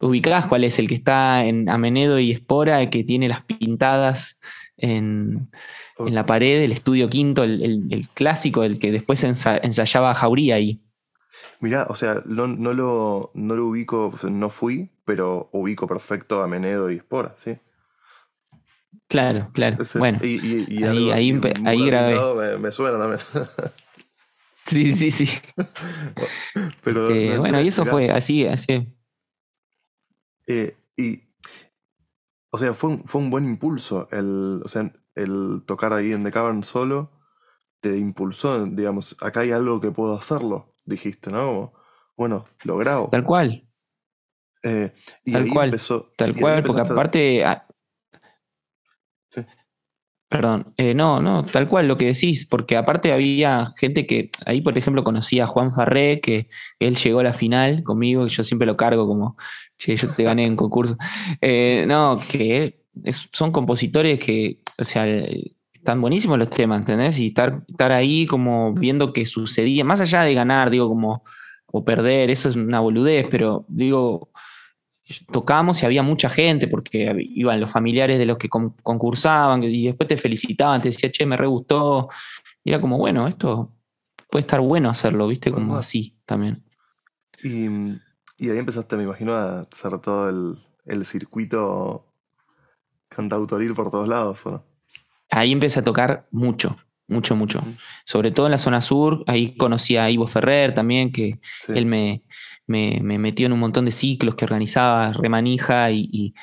¿Ubicás 0.00 0.46
cuál 0.46 0.64
es 0.64 0.78
el 0.78 0.88
que 0.88 0.94
está 0.94 1.44
en 1.46 1.68
Amenedo 1.70 2.18
y 2.18 2.30
Espora, 2.30 2.90
que 2.90 3.02
tiene 3.02 3.28
las 3.28 3.42
pintadas 3.44 4.38
en, 4.76 5.50
en 5.98 6.14
la 6.14 6.26
pared, 6.26 6.60
el 6.62 6.72
estudio 6.72 7.08
quinto, 7.08 7.42
el, 7.44 7.62
el- 7.62 7.86
el 7.90 8.08
clásico, 8.10 8.62
el 8.64 8.78
que 8.78 8.92
después 8.92 9.24
ensa- 9.24 9.58
ensayaba 9.62 10.14
Jauría 10.14 10.56
ahí? 10.56 10.82
Mirá, 11.60 11.86
o 11.88 11.94
sea, 11.94 12.22
no, 12.26 12.46
no 12.46 12.74
lo, 12.74 13.30
no 13.34 13.56
lo 13.56 13.66
ubico, 13.66 14.12
no 14.30 14.50
fui, 14.50 14.90
pero 15.06 15.48
ubico 15.52 15.86
perfecto 15.86 16.42
a 16.42 16.46
Menedo 16.46 16.90
y 16.90 16.96
Espora, 16.96 17.34
¿sí? 17.42 17.56
Claro, 19.08 19.50
claro. 19.52 19.78
Bueno, 19.94 20.18
y, 20.22 20.34
y- 20.44 20.66
y 20.68 20.84
ahí- 20.84 21.10
ahí 21.64 21.86
grabé. 21.86 22.18
Me, 22.34 22.58
me 22.58 22.72
suena 22.72 22.98
también. 22.98 23.20
sí, 24.64 24.92
sí, 24.92 25.10
sí. 25.10 25.28
pero 26.82 27.10
Eh, 27.10 27.34
no 27.34 27.40
bueno, 27.40 27.60
y 27.60 27.68
eso 27.68 27.84
fue 27.86 28.10
así, 28.10 28.46
así. 28.46 28.92
Eh, 30.46 30.76
y, 30.96 31.20
o 32.50 32.58
sea, 32.58 32.74
fue 32.74 32.90
un, 32.90 33.04
fue 33.04 33.20
un 33.20 33.30
buen 33.30 33.44
impulso. 33.44 34.08
El, 34.10 34.60
o 34.64 34.68
sea, 34.68 34.92
el 35.14 35.62
tocar 35.66 35.92
ahí 35.92 36.12
en 36.12 36.24
The 36.24 36.30
Cavern 36.30 36.64
solo 36.64 37.12
te 37.80 37.96
impulsó, 37.98 38.64
digamos, 38.66 39.16
acá 39.20 39.40
hay 39.40 39.52
algo 39.52 39.80
que 39.80 39.90
puedo 39.90 40.14
hacerlo, 40.18 40.74
dijiste, 40.84 41.30
¿no? 41.30 41.46
Como, 41.46 41.72
bueno, 42.16 42.44
lo 42.64 42.76
grabo. 42.78 43.08
Tal 43.10 43.24
cual. 43.24 43.68
Eh, 44.62 44.92
y 45.24 45.32
Tal 45.32 45.42
ahí 45.44 45.50
cual, 45.50 45.68
empezó. 45.68 46.10
Tal 46.16 46.34
cual, 46.34 46.62
porque 46.64 46.80
a- 46.80 46.84
aparte. 46.84 47.44
Perdón, 50.36 50.74
eh, 50.76 50.92
no, 50.92 51.22
no, 51.22 51.46
tal 51.46 51.66
cual 51.66 51.88
lo 51.88 51.96
que 51.96 52.08
decís, 52.08 52.44
porque 52.44 52.76
aparte 52.76 53.10
había 53.10 53.72
gente 53.78 54.06
que, 54.06 54.28
ahí 54.44 54.60
por 54.60 54.76
ejemplo 54.76 55.02
conocí 55.02 55.40
a 55.40 55.46
Juan 55.46 55.72
Farré, 55.72 56.20
que 56.20 56.50
él 56.78 56.94
llegó 56.94 57.20
a 57.20 57.22
la 57.24 57.32
final 57.32 57.82
conmigo, 57.82 58.26
y 58.26 58.28
yo 58.28 58.42
siempre 58.42 58.66
lo 58.66 58.76
cargo 58.76 59.06
como, 59.06 59.38
che, 59.78 59.96
yo 59.96 60.10
te 60.10 60.24
gané 60.24 60.44
en 60.44 60.54
concurso. 60.54 60.98
Eh, 61.40 61.86
no, 61.88 62.20
que 62.30 62.82
son 63.32 63.50
compositores 63.50 64.20
que, 64.20 64.60
o 64.78 64.84
sea, 64.84 65.06
están 65.06 66.02
buenísimos 66.02 66.38
los 66.38 66.50
temas, 66.50 66.80
¿entendés? 66.80 67.18
Y 67.18 67.28
estar, 67.28 67.62
estar 67.66 67.92
ahí 67.92 68.26
como 68.26 68.74
viendo 68.74 69.14
que 69.14 69.24
sucedía, 69.24 69.84
más 69.84 70.02
allá 70.02 70.22
de 70.22 70.34
ganar, 70.34 70.68
digo, 70.68 70.86
como, 70.86 71.22
o 71.72 71.82
perder, 71.82 72.30
eso 72.30 72.50
es 72.50 72.56
una 72.56 72.80
boludez, 72.80 73.26
pero 73.30 73.64
digo, 73.68 74.28
tocamos 75.30 75.82
y 75.82 75.86
había 75.86 76.02
mucha 76.02 76.28
gente 76.28 76.66
porque 76.68 77.14
iban 77.18 77.60
los 77.60 77.70
familiares 77.70 78.18
de 78.18 78.26
los 78.26 78.38
que 78.38 78.48
con- 78.48 78.70
concursaban 78.82 79.62
y 79.62 79.86
después 79.86 80.08
te 80.08 80.16
felicitaban, 80.18 80.82
te 80.82 80.88
decían, 80.90 81.12
che, 81.12 81.26
me 81.26 81.36
re 81.36 81.46
gustó. 81.46 82.08
Y 82.64 82.70
era 82.70 82.80
como, 82.80 82.98
bueno, 82.98 83.28
esto 83.28 83.72
puede 84.30 84.40
estar 84.42 84.60
bueno 84.60 84.90
hacerlo, 84.90 85.28
¿viste? 85.28 85.52
Como 85.52 85.72
Ajá. 85.74 85.80
así 85.80 86.16
también. 86.26 86.64
Y, 87.42 87.66
y 88.38 88.50
ahí 88.50 88.58
empezaste, 88.58 88.96
me 88.96 89.04
imagino, 89.04 89.34
a 89.34 89.60
hacer 89.60 89.98
todo 90.00 90.28
el, 90.28 90.58
el 90.86 91.04
circuito 91.06 92.12
cantautoril 93.08 93.74
por 93.74 93.90
todos 93.90 94.08
lados, 94.08 94.44
¿o 94.46 94.50
no? 94.50 94.64
Ahí 95.30 95.52
empecé 95.52 95.80
a 95.80 95.82
tocar 95.82 96.26
mucho, 96.30 96.76
mucho, 97.08 97.34
mucho. 97.34 97.60
Sobre 98.04 98.30
todo 98.30 98.46
en 98.46 98.52
la 98.52 98.58
zona 98.58 98.80
sur, 98.80 99.24
ahí 99.26 99.56
conocí 99.56 99.96
a 99.96 100.08
Ivo 100.10 100.26
Ferrer 100.26 100.74
también, 100.74 101.10
que 101.12 101.40
Sí. 101.64 101.72
él 101.74 101.86
me, 101.86 102.22
me- 102.66 103.00
me 103.02 103.18
metió 103.18 103.46
en 103.46 103.52
un 103.52 103.60
montón 103.60 103.84
de 103.84 103.92
ciclos 103.92 104.34
que 104.34 104.44
organizaba 104.44 105.12
Remanija 105.12 105.90
y, 105.90 106.34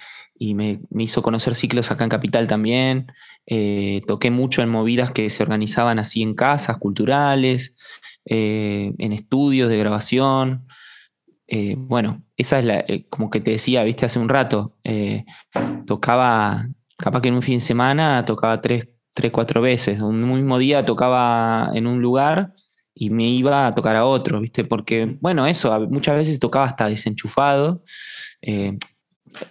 me, 0.56 0.80
hizo 0.98 1.22
conocer 1.22 1.56
ciclos 1.56 1.92
acá 1.92 2.04
en 2.04 2.10
Capital 2.10 2.48
también. 2.48 3.08
Eh, 3.46 4.02
toqué 4.08 4.32
mucho 4.32 4.62
en 4.62 4.70
movidas 4.70 5.12
que 5.12 5.30
se 5.30 5.44
organizaban 5.44 6.00
así 6.00 6.22
en 6.22 6.34
casas 6.36 6.78
culturales, 6.78 7.78
eh, 8.26 8.94
en 8.98 9.14
estudios 9.14 9.70
de 9.70 9.78
grabación. 9.78 10.68
Eh, 11.48 11.76
bueno, 11.78 12.24
esa 12.38 12.60
es 12.60 12.66
la, 12.66 12.86
como 13.10 13.30
que 13.30 13.40
te 13.42 13.52
decía, 13.52 13.84
viste, 13.84 14.06
hace 14.06 14.20
un 14.20 14.30
rato, 14.30 14.78
tocaba, 15.86 16.68
capaz 16.98 17.22
que 17.22 17.30
en 17.30 17.36
un 17.36 17.42
fin 17.42 17.56
de 17.60 17.62
semana 17.62 18.26
tocaba 18.26 18.62
tres, 18.62 18.88
tres, 19.14 19.32
cuatro 19.32 19.62
veces. 19.62 20.02
Un 20.02 20.22
mismo 20.34 20.58
día 20.58 20.86
tocaba 20.86 21.70
en 21.74 21.88
un 21.88 22.02
lugar 22.02 22.54
y 22.96 23.10
me 23.10 23.24
iba 23.30 23.68
a 23.68 23.74
tocar 23.76 23.96
a 23.96 24.06
otro, 24.06 24.40
¿viste? 24.40 24.64
Porque, 24.64 25.18
bueno, 25.22 25.46
eso, 25.48 25.80
muchas 25.90 26.16
veces 26.16 26.40
tocaba 26.40 26.66
hasta 26.66 26.88
desenchufado. 26.88 27.82
Eh, 28.42 28.78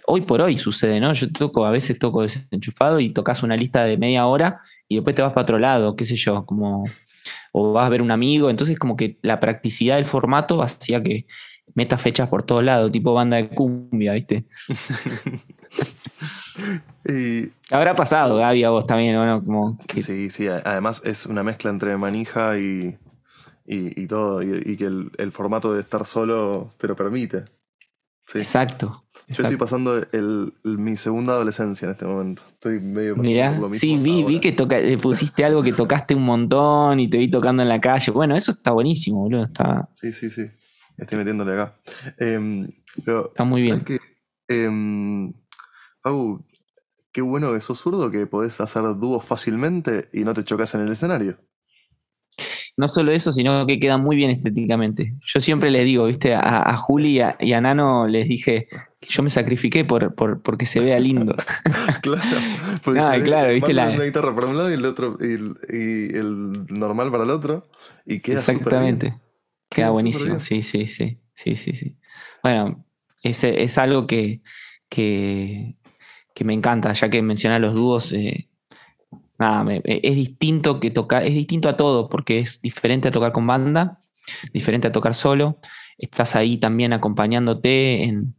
hoy 0.07 0.21
por 0.21 0.41
hoy 0.41 0.57
sucede, 0.57 0.99
¿no? 0.99 1.11
Yo 1.13 1.31
toco, 1.31 1.65
a 1.65 1.71
veces 1.71 1.99
toco 1.99 2.21
desenchufado 2.21 2.99
y 2.99 3.09
tocas 3.09 3.43
una 3.43 3.57
lista 3.57 3.83
de 3.83 3.97
media 3.97 4.25
hora 4.27 4.59
y 4.87 4.95
después 4.95 5.15
te 5.15 5.21
vas 5.21 5.33
para 5.33 5.43
otro 5.43 5.59
lado, 5.59 5.95
qué 5.95 6.05
sé 6.05 6.15
yo, 6.15 6.45
como, 6.45 6.85
o 7.51 7.73
vas 7.73 7.85
a 7.85 7.89
ver 7.89 8.01
un 8.01 8.11
amigo, 8.11 8.49
entonces 8.49 8.79
como 8.79 8.95
que 8.95 9.17
la 9.21 9.39
practicidad 9.39 9.95
del 9.95 10.05
formato 10.05 10.61
hacía 10.61 11.03
que 11.03 11.25
metas 11.75 12.01
fechas 12.01 12.29
por 12.29 12.43
todos 12.43 12.63
lados, 12.63 12.91
tipo 12.91 13.13
banda 13.13 13.37
de 13.37 13.49
cumbia, 13.49 14.13
¿viste? 14.13 14.45
Y, 17.05 17.49
Habrá 17.69 17.95
pasado, 17.95 18.37
Gaby, 18.37 18.63
a 18.63 18.69
vos 18.69 18.85
también, 18.85 19.15
¿o 19.15 19.25
no? 19.25 19.43
Como 19.43 19.77
que- 19.87 20.01
Sí, 20.01 20.29
sí, 20.29 20.47
además 20.47 21.01
es 21.03 21.25
una 21.25 21.43
mezcla 21.43 21.69
entre 21.69 21.97
manija 21.97 22.57
y, 22.57 22.97
y, 23.65 24.01
y 24.01 24.07
todo, 24.07 24.41
y, 24.43 24.61
y 24.65 24.77
que 24.77 24.85
el, 24.85 25.11
el 25.17 25.31
formato 25.31 25.73
de 25.73 25.81
estar 25.81 26.05
solo 26.05 26.73
te 26.77 26.87
lo 26.87 26.95
permite. 26.95 27.43
Sí. 28.25 28.37
Exacto. 28.39 29.03
Yo 29.27 29.43
estoy 29.43 29.57
pasando 29.57 29.97
el- 29.97 30.07
el- 30.63 30.77
mi 30.77 30.95
segunda 30.95 31.33
adolescencia 31.33 31.85
en 31.85 31.91
este 31.91 32.05
momento. 32.05 32.41
Estoy 32.53 32.79
medio 32.79 33.15
Mirá, 33.17 33.51
por 33.51 33.59
lo 33.63 33.67
mismo 33.69 33.79
sí, 33.79 33.97
vi, 33.97 34.23
vi 34.23 34.39
que 34.39 34.53
toca, 34.53 34.79
eh, 34.79 34.97
pusiste 34.97 35.43
algo 35.43 35.61
que 35.61 35.73
tocaste 35.73 36.15
un 36.15 36.23
montón 36.23 36.99
y 37.01 37.09
te 37.09 37.17
vi 37.17 37.29
tocando 37.29 37.61
en 37.63 37.69
la 37.69 37.81
calle. 37.81 38.11
Bueno, 38.11 38.35
eso 38.35 38.51
está 38.51 38.71
buenísimo, 38.71 39.19
boludo. 39.21 39.43
Está, 39.43 39.89
Sí, 39.93 40.11
sí, 40.13 40.29
sí. 40.29 40.49
Estoy 40.97 41.17
metiéndole 41.17 41.53
acá. 41.53 41.75
Em, 42.17 42.67
pero, 43.03 43.27
está 43.29 43.43
muy 43.43 43.61
bien. 43.61 43.83
Em, 44.47 45.33
Pau, 46.01 46.43
qué 47.11 47.21
bueno 47.21 47.53
que 47.53 47.61
sos 47.61 47.79
zurdo 47.79 48.11
que 48.11 48.25
podés 48.27 48.59
hacer 48.61 48.83
dúos 48.97 49.23
fácilmente 49.25 50.09
y 50.13 50.23
no 50.23 50.33
te 50.33 50.43
chocas 50.43 50.73
en 50.75 50.81
el 50.81 50.91
escenario. 50.91 51.37
No 52.75 52.87
solo 52.87 53.11
eso, 53.11 53.31
sino 53.31 53.65
que 53.67 53.79
queda 53.79 53.97
muy 53.97 54.15
bien 54.15 54.31
estéticamente. 54.31 55.13
Yo 55.21 55.39
siempre 55.39 55.69
les 55.69 55.85
digo, 55.85 56.05
viste, 56.05 56.33
a, 56.33 56.75
Juli 56.77 57.21
y 57.39 57.53
a, 57.53 57.61
Nano 57.61 58.07
les 58.07 58.27
dije, 58.27 58.67
yo 59.01 59.21
me 59.21 59.29
sacrifiqué 59.29 59.85
por, 59.85 60.15
por 60.15 60.41
porque 60.41 60.65
se 60.65 60.79
vea 60.79 60.99
lindo. 60.99 61.35
claro, 62.81 63.23
claro, 63.23 63.53
viste 63.53 63.73
la 63.73 63.91
guitarra 63.91 64.33
para 64.33 64.47
un 64.47 64.57
lado 64.57 64.71
y 64.71 64.73
el 64.73 64.85
otro 64.85 65.17
y 65.19 65.33
el, 66.15 66.65
normal 66.69 67.11
para 67.11 67.23
el 67.23 67.29
otro 67.29 67.67
y 68.05 68.19
queda 68.19 68.39
Exactamente. 68.39 69.19
Queda, 69.69 69.89
buenísimo, 69.89 70.39
sí, 70.39 70.61
sí, 70.61 70.87
sí, 70.87 71.19
sí, 71.33 71.55
sí, 71.55 71.73
sí. 71.73 71.97
Bueno, 72.43 72.85
es, 73.23 73.43
es 73.43 73.77
algo 73.77 74.05
que, 74.05 74.41
que, 74.87 75.79
que, 76.35 76.43
me 76.43 76.53
encanta, 76.53 76.93
ya 76.93 77.09
que 77.09 77.21
menciona 77.23 77.57
los 77.57 77.73
dúos. 77.73 78.13
Eh, 78.13 78.49
nada, 79.37 79.79
es 79.83 80.15
distinto 80.15 80.79
que 80.79 80.91
tocar, 80.91 81.23
es 81.23 81.33
distinto 81.33 81.69
a 81.69 81.77
todo, 81.77 82.09
porque 82.09 82.39
es 82.39 82.61
diferente 82.61 83.07
a 83.07 83.11
tocar 83.11 83.31
con 83.31 83.47
banda, 83.47 83.99
diferente 84.53 84.87
a 84.87 84.91
tocar 84.91 85.15
solo. 85.15 85.59
Estás 85.97 86.35
ahí 86.35 86.57
también 86.57 86.93
acompañándote 86.93 88.03
en, 88.03 88.35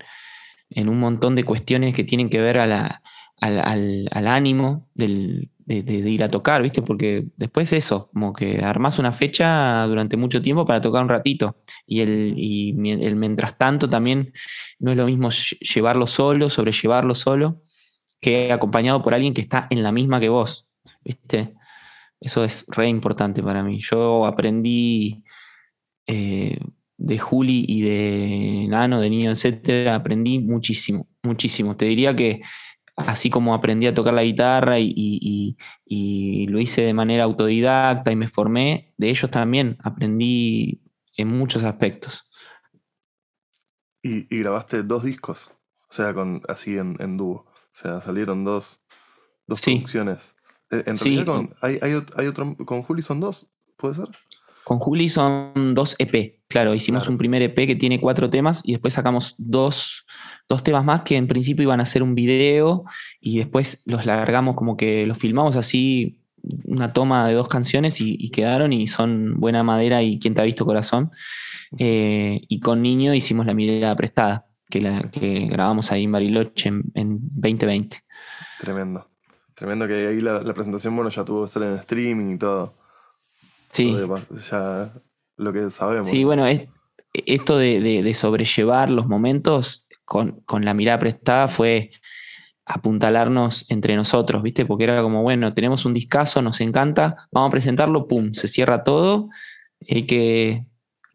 en 0.71 0.89
un 0.89 1.01
montón 1.01 1.35
de 1.35 1.45
cuestiones 1.45 1.95
que 1.95 2.05
tienen 2.05 2.29
que 2.29 2.41
ver 2.41 2.59
a 2.59 2.67
la, 2.67 3.03
al, 3.41 4.09
al, 4.11 4.27
ánimo 4.27 4.89
del, 4.95 5.51
de, 5.67 6.11
ir 6.11 6.23
a 6.23 6.29
tocar, 6.29 6.63
¿viste? 6.63 6.83
Porque 6.83 7.27
después 7.37 7.73
eso, 7.73 8.11
como 8.13 8.33
que 8.33 8.63
armás 8.65 8.99
una 8.99 9.13
fecha 9.13 9.87
durante 9.87 10.17
mucho 10.17 10.43
tiempo 10.43 10.65
para 10.65 10.81
tocar 10.81 11.03
un 11.03 11.09
ratito. 11.09 11.57
Y 11.87 12.01
el, 12.01 12.35
y 12.37 12.71
el 12.91 13.17
mientras 13.17 13.57
tanto 13.59 13.89
también 13.89 14.33
no 14.79 14.91
es 14.91 14.97
lo 14.97 15.07
mismo 15.07 15.31
llevarlo 15.31 16.07
solo, 16.07 16.51
sobrellevarlo 16.51 17.15
solo, 17.15 17.61
que 18.21 18.53
acompañado 18.53 19.03
por 19.03 19.15
alguien 19.15 19.35
que 19.35 19.41
está 19.41 19.67
en 19.71 19.83
la 19.83 19.93
misma 19.93 20.21
que 20.21 20.29
vos, 20.29 20.69
¿viste? 21.05 21.55
Eso 22.21 22.45
es 22.45 22.65
re 22.69 22.89
importante 22.89 23.43
para 23.43 23.63
mí. 23.63 23.81
Yo 23.81 24.27
aprendí 24.27 25.25
eh, 26.07 26.59
de 26.97 27.19
Juli 27.19 27.65
y 27.69 27.83
de 27.83 28.67
Nano, 28.69 29.01
de 29.01 29.11
Niño, 29.11 29.31
etcétera, 29.31 29.95
aprendí 29.95 30.39
muchísimo, 30.39 31.07
muchísimo. 31.23 31.77
Te 31.77 31.85
diría 31.87 32.15
que 32.15 32.41
así 32.97 33.31
como 33.31 33.55
aprendí 33.55 33.87
a 33.87 33.95
tocar 33.95 34.15
la 34.15 34.23
guitarra 34.23 34.79
y, 34.79 35.57
lo 36.49 36.61
hice 36.61 36.83
de 36.83 36.95
manera 36.95 37.25
autodidacta 37.25 38.13
y 38.13 38.17
me 38.17 38.29
formé, 38.29 38.95
de 38.97 39.11
ellos 39.11 39.31
también 39.31 39.77
aprendí 39.83 40.81
en 41.17 41.29
muchos 41.29 41.65
aspectos. 41.65 42.29
Y, 44.03 44.27
grabaste 44.39 44.83
dos 44.83 45.05
discos, 45.05 45.53
o 45.89 45.93
sea, 45.93 46.15
con, 46.15 46.43
así 46.49 46.77
en, 46.77 47.17
dúo. 47.17 47.47
O 47.47 47.77
sea, 47.77 48.01
salieron 48.01 48.45
dos, 48.45 48.85
dos 49.47 49.61
producciones. 49.61 50.34
Eh, 50.75 50.83
en 50.87 50.99
realidad, 50.99 51.25
con, 51.27 51.55
hay, 51.61 51.79
hay, 51.83 52.27
otro, 52.27 52.57
con 52.65 52.83
Juli 52.83 53.03
son 53.03 53.21
dos, 53.21 53.49
¿puede 53.77 53.95
ser? 53.95 54.09
Con 54.65 54.79
Juli 54.79 55.11
son 55.11 55.75
dos 55.75 55.95
EP, 55.99 56.41
claro, 56.49 56.75
hicimos 56.75 57.07
un 57.09 57.19
primer 57.19 57.43
EP 57.43 57.55
que 57.67 57.77
tiene 57.77 58.01
cuatro 58.01 58.31
temas 58.31 58.63
y 58.65 58.73
después 58.73 58.95
sacamos 58.95 59.35
dos, 59.37 60.07
temas 60.63 60.85
más 60.85 61.03
que 61.03 61.17
en 61.17 61.29
principio 61.29 61.65
iban 61.65 61.81
a 61.81 61.87
ser 61.87 62.03
un 62.03 62.15
video 62.15 62.85
y 63.21 63.39
después 63.39 63.83
los 63.85 64.07
largamos 64.07 64.55
como 64.55 64.77
que 64.77 65.07
los 65.07 65.19
filmamos 65.19 65.57
así, 65.57 66.19
una 66.65 66.93
toma 66.93 67.29
de 67.29 67.35
dos 67.35 67.49
canciones 67.49 68.01
y, 68.01 68.31
quedaron 68.31 68.73
y 68.73 68.87
son 68.87 69.39
Buena 69.39 69.63
Madera 69.63 70.03
y 70.03 70.19
Quién 70.19 70.35
te 70.35 70.41
ha 70.41 70.45
visto 70.45 70.65
corazón. 70.65 71.11
Eh, 71.79 72.43
y 72.49 72.61
con 72.61 72.83
Niño 72.83 73.15
hicimos 73.15 73.47
la 73.47 73.55
mirada 73.55 73.97
prestada, 73.97 74.47
que, 74.71 74.81
la, 74.81 75.11
que 75.11 75.47
grabamos 75.47 75.93
ahí 75.93 76.05
en 76.05 76.13
Bariloche 76.13 76.69
en, 76.69 77.19
2020. 77.21 78.03
Tremendo. 78.61 79.11
Tremendo 79.55 79.87
que 79.87 80.09
ahí 80.09 80.21
la, 80.21 80.43
la 80.43 80.55
presentación, 80.55 80.97
bueno, 80.97 81.11
ya 81.11 81.25
tuvo 81.25 81.43
que 81.43 81.49
ser 81.49 81.63
en 81.63 81.75
streaming 81.75 82.35
y 82.35 82.39
todo. 82.39 82.75
Sí. 83.71 83.97
Ya 84.51 84.93
lo 85.37 85.53
que 85.53 85.71
sabemos. 85.71 86.09
Sí, 86.09 86.25
bueno, 86.25 86.47
es, 86.47 86.69
esto 87.13 87.59
de, 87.59 88.13
sobrellevar 88.15 88.91
los 88.91 89.07
momentos 89.07 89.89
con, 90.05 90.45
la 90.61 90.75
mirada 90.75 90.99
prestada 90.99 91.49
fue 91.49 91.91
apuntalarnos 92.67 93.67
entre 93.69 93.95
nosotros, 93.97 94.43
¿viste? 94.43 94.65
Porque 94.65 94.85
era 94.85 95.03
como, 95.03 95.23
bueno, 95.23 95.53
tenemos 95.55 95.85
un 95.85 95.95
discazo, 95.95 96.43
nos 96.43 96.61
encanta, 96.61 97.29
vamos 97.31 97.49
a 97.49 97.51
presentarlo, 97.51 98.09
pum, 98.09 98.31
se 98.31 98.49
cierra 98.49 98.85
todo, 98.85 99.29
hay 99.89 100.07
que 100.07 100.67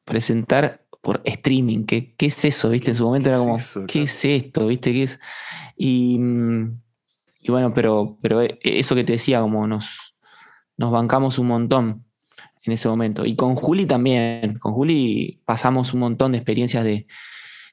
presentar 0.05 0.85
por 1.01 1.21
streaming, 1.23 1.85
¿qué, 1.85 2.13
qué 2.15 2.27
es 2.27 2.45
eso? 2.45 2.69
¿Viste? 2.69 2.91
En 2.91 2.95
su 2.95 3.05
momento 3.05 3.29
era 3.29 3.39
como, 3.39 3.57
¿qué 3.87 4.03
es 4.03 4.25
esto? 4.25 4.67
¿Viste? 4.67 4.91
¿Qué 4.93 5.03
es? 5.03 5.19
Y, 5.75 6.19
y, 7.41 7.51
bueno, 7.51 7.73
pero, 7.73 8.17
pero 8.21 8.41
eso 8.61 8.95
que 8.95 9.03
te 9.03 9.13
decía, 9.13 9.41
como 9.41 9.67
nos, 9.67 10.15
nos 10.77 10.91
bancamos 10.91 11.39
un 11.39 11.47
montón 11.47 12.05
en 12.63 12.73
ese 12.73 12.89
momento. 12.89 13.25
Y 13.25 13.35
con 13.35 13.55
Juli 13.55 13.85
también, 13.85 14.57
con 14.59 14.73
Juli 14.73 15.41
pasamos 15.45 15.93
un 15.93 16.01
montón 16.01 16.31
de 16.33 16.37
experiencias 16.37 16.83
de, 16.83 17.07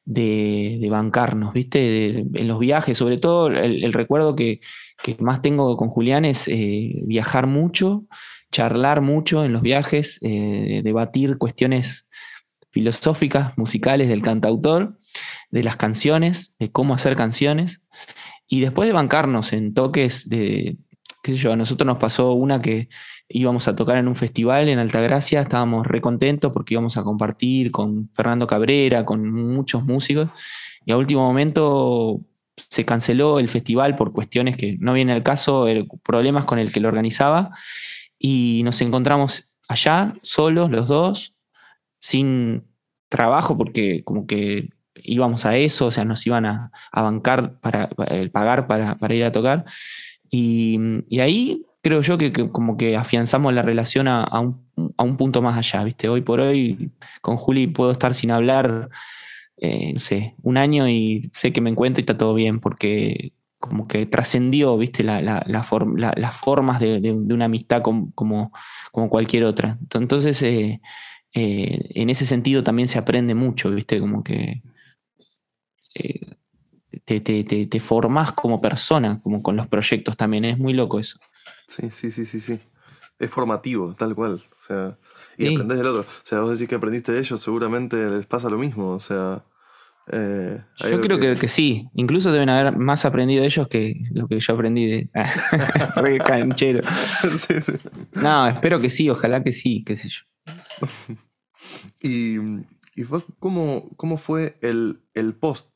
de, 0.07 0.87
bancarnos, 0.89 1.53
¿viste? 1.53 2.21
en 2.21 2.49
los 2.49 2.59
viajes, 2.61 2.97
sobre 2.97 3.19
todo 3.19 3.49
el, 3.49 3.93
recuerdo 3.93 4.35
que, 4.37 4.61
más 5.19 5.43
tengo 5.43 5.77
con 5.77 5.89
Julián 5.89 6.25
es 6.25 6.49
eh, 6.49 7.03
viajar 7.05 7.47
mucho, 7.47 8.07
charlar 8.51 9.03
mucho 9.03 9.45
en 9.45 9.53
los 9.53 9.62
viajes, 9.62 10.19
eh, 10.23 10.81
debatir 10.83 11.39
cuestiones 11.39 12.09
filosóficas, 12.71 13.57
musicales 13.57 14.09
del 14.09 14.23
cantautor, 14.23 14.97
de 15.51 15.62
las 15.62 15.77
canciones, 15.77 16.55
de 16.59 16.71
cómo 16.71 16.95
hacer 16.95 17.17
canciones. 17.17 17.83
Y 18.49 18.61
después 18.61 18.89
de 18.89 18.93
bancarnos 18.93 19.53
en 19.53 19.75
toques 19.75 20.29
de, 20.29 20.77
qué 21.23 21.33
sé 21.33 21.39
yo, 21.39 21.53
a 21.53 21.57
nosotros 21.57 21.87
nos 21.87 21.99
pasó 21.99 22.33
una 22.35 22.63
que 22.63 22.89
íbamos 23.29 23.67
a 23.67 23.75
tocar 23.75 23.97
en 23.97 24.09
un 24.09 24.15
festival 24.15 24.69
en 24.69 24.79
Altagracia, 24.79 25.41
estábamos 25.41 25.87
re 25.87 26.01
contentos 26.01 26.53
porque 26.53 26.75
íbamos 26.75 26.97
a 26.97 27.03
compartir 27.03 27.73
con 27.73 28.09
Fernando 28.15 28.47
Cabrera, 28.47 29.05
con 29.05 29.33
muchos 29.33 29.85
músicos, 29.85 30.31
y 30.85 30.93
a 30.93 30.97
último 30.97 31.23
momento 31.23 32.21
se 32.57 32.85
canceló 32.85 33.39
el 33.39 33.49
festival 33.49 33.97
por 33.97 34.13
cuestiones 34.13 34.57
que 34.57 34.77
no 34.79 34.93
viene 34.93 35.13
al 35.13 35.23
caso, 35.23 35.67
problemas 36.05 36.45
con 36.45 36.59
el 36.59 36.73
que 36.73 36.81
lo 36.81 36.89
organizaba, 36.89 37.51
y 38.19 38.63
nos 38.63 38.81
encontramos 38.81 39.49
allá, 39.69 40.15
solos, 40.23 40.71
los 40.71 40.87
dos, 40.87 41.35
sin 42.01 42.65
trabajo, 43.09 43.59
porque 43.59 44.05
como 44.05 44.27
que 44.27 44.71
íbamos 45.03 45.47
a 45.47 45.57
eso, 45.57 45.87
o 45.87 45.91
sea, 45.91 46.05
nos 46.05 46.27
iban 46.27 46.47
a, 46.47 46.71
bancar 46.93 47.59
para, 47.61 47.89
pagar 48.33 48.67
para, 48.67 49.15
ir 49.15 49.25
a 49.25 49.33
tocar. 49.33 49.65
Y, 50.31 50.79
y, 51.09 51.21
ahí 51.21 51.67
creo 51.87 52.03
yo 52.03 52.19
que, 52.19 52.33
como 52.33 52.77
que 52.77 52.97
afianzamos 52.97 53.55
la 53.55 53.63
relación 53.63 54.09
a, 54.09 54.41
un, 54.41 55.17
punto 55.17 55.41
más 55.41 55.57
allá, 55.57 55.85
¿viste? 55.85 56.09
Hoy 56.09 56.21
por 56.21 56.41
hoy 56.41 56.91
con 57.23 57.37
Juli 57.37 57.69
puedo 57.69 57.93
estar 57.93 58.15
sin 58.15 58.33
hablar, 58.33 58.91
eh, 59.57 59.93
no 59.95 60.01
sé, 60.01 60.35
un 60.43 60.57
año 60.57 60.89
y 60.89 61.31
sé 61.33 61.53
que 61.53 61.61
me 61.61 61.71
encuentro 61.71 62.01
y 62.01 62.03
está 62.03 62.19
todo 62.19 62.35
bien, 62.35 62.59
porque 62.59 63.33
como 63.59 63.87
que 63.87 64.07
trascendió, 64.07 64.77
¿viste? 64.77 65.05
La, 65.05 65.21
las 65.47 66.37
formas 66.37 66.81
de, 66.81 67.13
una 67.13 67.45
amistad 67.45 67.83
como, 67.83 68.13
como, 68.15 68.51
cualquier 69.09 69.45
otra. 69.45 69.79
Entonces, 69.95 70.43
eh, 70.43 70.81
eh, 71.35 71.91
en 71.95 72.11
ese 72.11 72.27
sentido 72.27 72.65
también 72.65 72.89
se 72.89 72.99
aprende 72.99 73.35
mucho, 73.35 73.71
¿viste? 73.71 74.01
Como 74.01 74.25
que 74.25 74.63
te, 77.05 77.21
te, 77.21 77.45
te, 77.45 77.81
formás 77.81 78.33
como 78.33 78.61
persona, 78.61 79.21
como 79.23 79.43
con 79.43 79.57
los 79.57 79.67
proyectos 79.69 80.17
también. 80.17 80.45
Es 80.45 80.59
muy 80.59 80.73
loco 80.73 80.99
eso. 80.99 81.19
Sí, 81.67 81.91
sí, 81.91 82.11
sí, 82.11 82.27
sí, 82.27 82.41
sí. 82.41 82.61
Es 83.19 83.31
formativo, 83.31 83.95
tal 83.95 84.15
cual. 84.15 84.45
O 84.63 84.67
sea, 84.67 84.99
y 85.39 85.55
aprendes 85.55 85.79
del 85.79 85.87
otro. 85.87 86.03
O 86.03 86.27
sea, 86.27 86.41
vos 86.41 86.53
decís 86.53 86.69
que 86.69 86.75
aprendiste 86.75 87.13
de 87.13 87.21
ellos, 87.21 87.41
seguramente 87.41 87.97
les 87.97 88.27
pasa 88.27 88.51
lo 88.51 88.59
mismo. 88.59 88.91
O 88.91 89.01
sea. 89.01 89.45
Eh, 90.09 90.63
yo 90.79 91.01
creo 91.01 91.19
que... 91.19 91.49
sí. 91.49 91.89
Incluso 91.95 92.33
deben 92.33 92.49
haber 92.49 92.77
más 92.77 93.05
aprendido 93.05 93.43
de 93.43 93.49
ellos 93.49 93.69
que 93.69 94.03
lo 94.13 94.29
que 94.29 94.41
yo 94.41 94.55
aprendí 94.55 94.87
de. 94.87 95.11
Re 95.97 96.19
canchero. 96.19 96.83
No, 98.15 98.49
espero 98.49 98.81
que 98.81 98.91
sí, 98.91 99.11
ojalá 99.11 99.43
que 99.43 99.53
sí, 99.53 99.85
qué 99.85 99.95
sé 99.95 100.09
yo. 100.09 100.23
y, 102.01 102.37
y 102.95 103.05
fue, 103.05 103.23
¿cómo, 103.39 103.91
¿cómo, 103.97 104.17
fue 104.17 104.57
el, 104.63 105.01
el 105.15 105.35
post? 105.35 105.76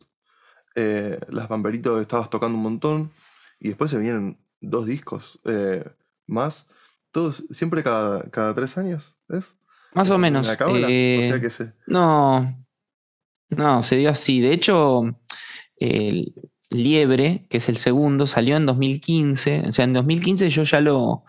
Eh, 0.75 1.18
las 1.29 1.49
Pamperitos 1.49 2.01
estabas 2.01 2.31
tocando 2.31 2.57
un 2.57 2.62
montón 2.62 3.11
y 3.59 3.68
después 3.68 3.91
se 3.91 3.99
vienen 3.99 4.39
dos 4.61 4.87
discos 4.87 5.41
eh, 5.45 5.85
más, 6.27 6.66
todos, 7.11 7.45
siempre 7.51 7.83
cada, 7.83 8.23
cada 8.31 8.55
tres 8.55 8.79
años, 8.79 9.16
¿es? 9.29 9.57
Más 9.93 10.11
o 10.11 10.18
menos. 10.18 10.49
Eh, 10.89 11.41
no, 11.87 12.66
no, 13.49 13.83
se 13.83 13.97
dio 13.97 14.11
así. 14.11 14.41
De 14.41 14.53
hecho, 14.53 15.18
el 15.77 16.33
Liebre, 16.71 17.47
que 17.51 17.57
es 17.57 17.68
el 17.68 17.77
segundo, 17.77 18.29
salió 18.29 18.57
en 18.57 18.66
2015. 18.66 19.64
O 19.66 19.73
sea, 19.73 19.85
en 19.85 19.93
2015 19.93 20.49
yo 20.51 20.62
ya 20.62 20.81
lo, 20.81 21.25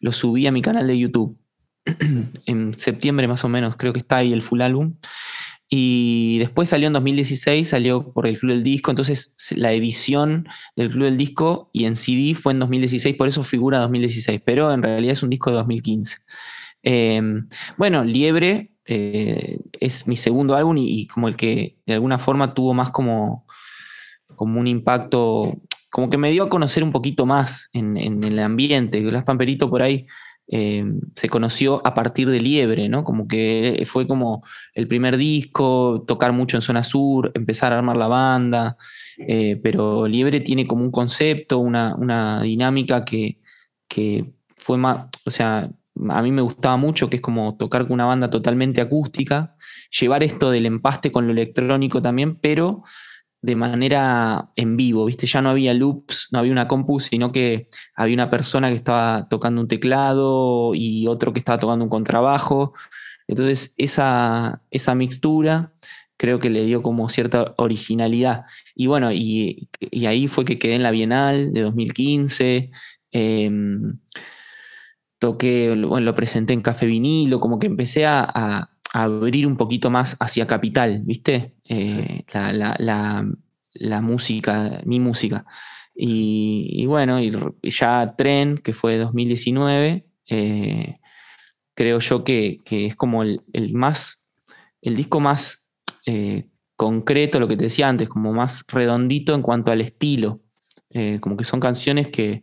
lo 0.00 0.12
subí 0.12 0.46
a 0.46 0.52
mi 0.52 0.62
canal 0.62 0.86
de 0.86 0.98
YouTube. 0.98 1.38
en 2.46 2.76
septiembre 2.78 3.28
más 3.28 3.44
o 3.44 3.48
menos, 3.48 3.76
creo 3.76 3.92
que 3.92 4.00
está 4.00 4.16
ahí 4.16 4.32
el 4.32 4.42
full 4.42 4.60
álbum. 4.62 4.96
Y 5.68 6.38
después 6.38 6.68
salió 6.68 6.86
en 6.86 6.92
2016, 6.92 7.68
salió 7.68 8.12
por 8.12 8.26
el 8.26 8.38
Club 8.38 8.52
del 8.52 8.62
Disco, 8.62 8.92
entonces 8.92 9.34
la 9.56 9.72
edición 9.72 10.48
del 10.76 10.90
Club 10.90 11.04
del 11.04 11.16
Disco 11.16 11.70
y 11.72 11.86
en 11.86 11.96
CD 11.96 12.34
fue 12.34 12.52
en 12.52 12.60
2016, 12.60 13.16
por 13.16 13.26
eso 13.26 13.42
figura 13.42 13.80
2016, 13.80 14.40
pero 14.44 14.72
en 14.72 14.82
realidad 14.82 15.14
es 15.14 15.24
un 15.24 15.30
disco 15.30 15.50
de 15.50 15.56
2015. 15.56 16.18
Em, 16.82 17.48
bueno, 17.76 18.04
Liebre 18.04 18.70
eh, 18.84 19.58
es 19.80 20.06
mi 20.06 20.16
segundo 20.16 20.54
álbum 20.54 20.76
y, 20.78 21.08
como 21.08 21.26
el 21.26 21.34
que 21.34 21.78
de 21.84 21.94
alguna 21.94 22.18
forma 22.18 22.54
tuvo 22.54 22.72
más 22.72 22.92
como, 22.92 23.44
como 24.36 24.60
un 24.60 24.68
impacto, 24.68 25.60
como 25.90 26.10
que 26.10 26.18
me 26.18 26.30
dio 26.30 26.44
a 26.44 26.48
conocer 26.48 26.84
un 26.84 26.92
poquito 26.92 27.26
más 27.26 27.70
en, 27.72 27.96
el 27.96 28.38
ambiente. 28.38 29.00
Las 29.02 29.24
Pamperito 29.24 29.68
por 29.68 29.82
ahí 29.82 30.06
em, 30.48 31.00
se 31.14 31.28
conoció 31.28 31.80
a 31.84 31.94
partir 31.94 32.28
de 32.30 32.40
Liebre, 32.40 32.88
¿no? 32.88 33.04
Como 33.04 33.26
que 33.28 33.82
fue 33.86 34.06
como 34.06 34.42
el 34.74 34.88
primer 34.88 35.16
disco, 35.16 36.04
tocar 36.06 36.32
mucho 36.32 36.56
en 36.56 36.62
zona 36.62 36.84
sur, 36.84 37.32
empezar 37.34 37.72
a 37.72 37.78
armar 37.78 37.96
la 37.96 38.08
banda. 38.08 38.76
Eh, 39.18 39.58
pero 39.62 40.06
Liebre 40.06 40.40
tiene 40.40 40.66
como 40.66 40.84
un 40.84 40.90
concepto, 40.90 41.58
una, 41.58 42.42
dinámica 42.42 43.04
que, 43.04 43.38
fue 44.56 44.78
más, 44.78 45.06
o 45.24 45.30
sea, 45.30 45.70
a 46.08 46.22
mí 46.22 46.32
me 46.32 46.42
gustaba 46.42 46.76
mucho, 46.76 47.08
que 47.08 47.16
es 47.16 47.22
como 47.22 47.56
tocar 47.56 47.82
con 47.84 47.92
una 47.92 48.06
banda 48.06 48.30
totalmente 48.30 48.80
acústica, 48.80 49.56
llevar 49.98 50.22
esto 50.22 50.50
del 50.50 50.66
empaste 50.66 51.10
con 51.10 51.26
lo 51.26 51.32
electrónico 51.32 52.02
también, 52.02 52.36
pero 52.36 52.82
de 53.42 53.56
manera 53.56 54.50
en 54.56 54.76
vivo, 54.76 55.04
¿viste? 55.04 55.26
Ya 55.26 55.42
no 55.42 55.50
había 55.50 55.74
loops, 55.74 56.28
no 56.32 56.38
había 56.40 56.52
una 56.52 56.68
compu, 56.68 57.00
sino 57.00 57.32
que 57.32 57.66
había 57.94 58.14
una 58.14 58.30
persona 58.30 58.68
que 58.68 58.74
estaba 58.74 59.28
tocando 59.28 59.60
un 59.60 59.68
teclado 59.68 60.72
y 60.74 61.06
otro 61.06 61.32
que 61.32 61.40
estaba 61.40 61.58
tocando 61.58 61.84
un 61.84 61.90
contrabajo. 61.90 62.74
Entonces, 63.28 63.74
esa, 63.76 64.62
esa 64.70 64.94
mixtura 64.94 65.72
creo 66.16 66.38
que 66.40 66.50
le 66.50 66.64
dio 66.64 66.82
como 66.82 67.08
cierta 67.08 67.54
originalidad. 67.58 68.44
Y 68.74 68.86
bueno, 68.86 69.12
y, 69.12 69.68
ahí 70.06 70.28
fue 70.28 70.44
que 70.44 70.58
quedé 70.58 70.74
en 70.74 70.82
la 70.82 70.90
Bienal 70.90 71.52
de 71.52 71.62
2015. 71.62 72.70
Em, 73.12 73.98
toqué, 75.18 75.74
bueno, 75.86 76.04
lo 76.04 76.14
presenté 76.14 76.52
en 76.52 76.62
Café 76.62 76.86
Vinilo, 76.86 77.40
como 77.40 77.58
que 77.58 77.66
empecé 77.66 78.06
a, 78.06 78.68
abrir 78.92 79.46
un 79.46 79.56
poquito 79.56 79.90
más 79.90 80.16
hacia 80.20 80.46
Capital, 80.46 81.02
¿viste? 81.04 81.54
Eh, 81.64 82.24
la, 82.32 84.00
música, 84.00 84.80
mi 84.84 85.00
música. 85.00 85.44
Y, 85.94 86.84
bueno, 86.86 87.20
y 87.20 87.32
ya 87.62 88.14
Tren, 88.16 88.58
que 88.58 88.72
fue 88.72 88.98
2019, 88.98 90.06
eh, 90.28 90.98
creo 91.74 92.00
yo 92.00 92.24
que, 92.24 92.60
es 92.70 92.96
como 92.96 93.22
el, 93.22 93.42
el, 93.52 93.74
más, 93.74 94.22
el 94.82 94.96
disco 94.96 95.20
más 95.20 95.66
eh, 96.06 96.48
concreto, 96.76 97.40
lo 97.40 97.48
que 97.48 97.56
te 97.56 97.64
decía 97.64 97.88
antes, 97.88 98.08
como 98.08 98.32
más 98.32 98.64
redondito 98.68 99.34
en 99.34 99.42
cuanto 99.42 99.72
al 99.72 99.80
estilo. 99.80 100.40
Como 101.20 101.36
que 101.36 101.44
son 101.44 101.60
canciones 101.60 102.08
que 102.08 102.42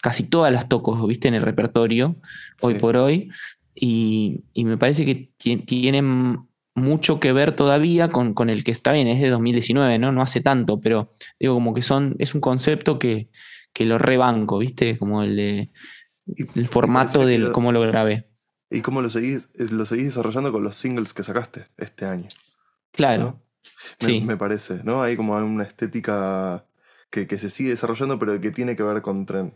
casi 0.00 0.22
todas 0.22 0.52
las 0.52 0.68
toco, 0.68 1.04
viste, 1.08 1.26
en 1.26 1.34
el 1.34 1.42
repertorio, 1.42 2.16
hoy 2.60 2.74
por 2.74 2.96
hoy. 2.96 3.28
Y, 3.74 4.44
me 4.54 4.76
parece 4.76 5.04
que 5.04 5.30
tienen 5.36 6.46
mucho 6.74 7.20
que 7.20 7.32
ver 7.32 7.54
todavía 7.54 8.08
con, 8.08 8.50
el 8.50 8.64
que 8.64 8.70
está 8.70 8.92
bien, 8.92 9.08
es 9.08 9.20
de 9.20 9.30
2019, 9.30 9.98
¿no? 9.98 10.12
No 10.12 10.22
hace 10.22 10.40
tanto, 10.40 10.80
pero 10.80 11.08
digo, 11.38 11.54
como 11.54 11.74
que 11.74 11.82
son, 11.82 12.16
es 12.18 12.34
un 12.34 12.40
concepto 12.40 12.98
que, 12.98 13.28
lo 13.78 13.98
rebanco, 13.98 14.58
¿viste? 14.58 14.96
Como 14.96 15.22
el 15.22 15.36
de 15.36 15.70
el 16.54 16.68
formato 16.68 17.26
del 17.26 17.50
cómo 17.50 17.72
lo 17.72 17.80
grabé. 17.80 18.28
¿Y 18.70 18.80
cómo 18.80 19.02
lo 19.02 19.10
seguís, 19.10 19.48
lo 19.54 19.84
seguís 19.84 20.06
desarrollando 20.06 20.52
con 20.52 20.62
los 20.62 20.76
singles 20.76 21.12
que 21.12 21.24
sacaste 21.24 21.66
este 21.76 22.06
año? 22.06 22.28
Claro. 22.92 23.40
Me, 24.00 24.06
sí. 24.06 24.20
me 24.20 24.36
parece, 24.36 24.82
¿no? 24.84 25.02
Hay 25.02 25.16
como 25.16 25.36
una 25.36 25.64
estética 25.64 26.64
que, 27.10 27.38
se 27.38 27.50
sigue 27.50 27.70
desarrollando, 27.70 28.18
pero 28.18 28.40
que 28.40 28.50
tiene 28.50 28.74
que 28.74 28.82
ver 28.82 29.02
con 29.02 29.26
tren, 29.26 29.52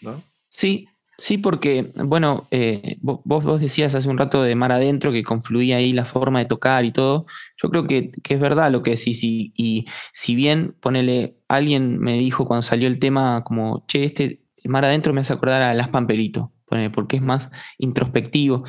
¿no? 0.00 0.22
Sí, 0.48 0.88
sí, 1.18 1.38
porque, 1.38 1.92
bueno, 2.04 2.48
eh, 2.50 2.96
vos, 3.00 3.20
vos 3.24 3.60
decías 3.60 3.94
hace 3.94 4.08
un 4.08 4.18
rato 4.18 4.42
de 4.42 4.54
Mar 4.54 4.72
Adentro 4.72 5.12
que 5.12 5.22
confluía 5.22 5.76
ahí 5.76 5.92
la 5.92 6.04
forma 6.04 6.38
de 6.40 6.46
tocar 6.46 6.84
y 6.84 6.92
todo. 6.92 7.26
Yo 7.62 7.70
creo 7.70 7.86
que, 7.86 8.10
es 8.28 8.40
verdad 8.40 8.70
lo 8.70 8.82
que 8.82 8.92
decís. 8.92 9.22
Y, 9.24 9.52
y 9.56 9.86
si 10.12 10.34
bien, 10.34 10.74
ponele, 10.80 11.38
alguien 11.48 11.98
me 11.98 12.18
dijo 12.18 12.46
cuando 12.46 12.62
salió 12.62 12.88
el 12.88 12.98
tema, 12.98 13.44
como, 13.44 13.84
che, 13.88 14.04
este 14.04 14.42
Mar 14.64 14.84
Adentro 14.84 15.12
me 15.12 15.20
hace 15.20 15.32
acordar 15.32 15.62
a 15.62 15.74
Las 15.74 15.88
Pamperitos, 15.88 16.48
porque 16.92 17.16
es 17.16 17.22
más 17.22 17.50
introspectivo. 17.78 18.64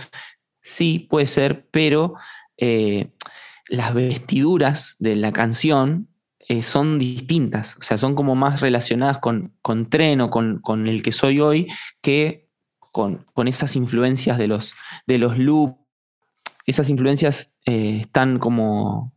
Sí, 0.62 1.00
puede 1.10 1.28
ser, 1.28 1.68
pero. 1.72 2.14
Eh, 2.60 3.12
las 3.70 3.94
vestiduras 3.94 4.96
de 5.00 5.16
la 5.16 5.32
canción 5.32 6.08
eh, 6.50 6.64
son 6.64 6.98
distintas, 6.98 7.76
o 7.78 7.82
sea, 7.82 7.98
son 7.98 8.16
como 8.16 8.34
más 8.34 8.62
relacionadas 8.62 9.18
con, 9.18 9.54
con 9.62 9.90
Tren 9.90 10.22
o 10.22 10.30
con, 10.30 10.88
el 10.88 11.04
que 11.04 11.12
soy 11.12 11.42
hoy 11.42 11.68
que 12.02 12.48
con, 12.92 13.26
esas 13.48 13.76
influencias 13.76 14.38
de 14.38 14.48
los, 14.48 14.74
de 15.06 15.18
los 15.18 15.38
loops. 15.38 15.76
Esas 16.66 16.90
influencias 16.90 17.54
eh, 17.66 18.00
están 18.02 18.40
como... 18.40 19.14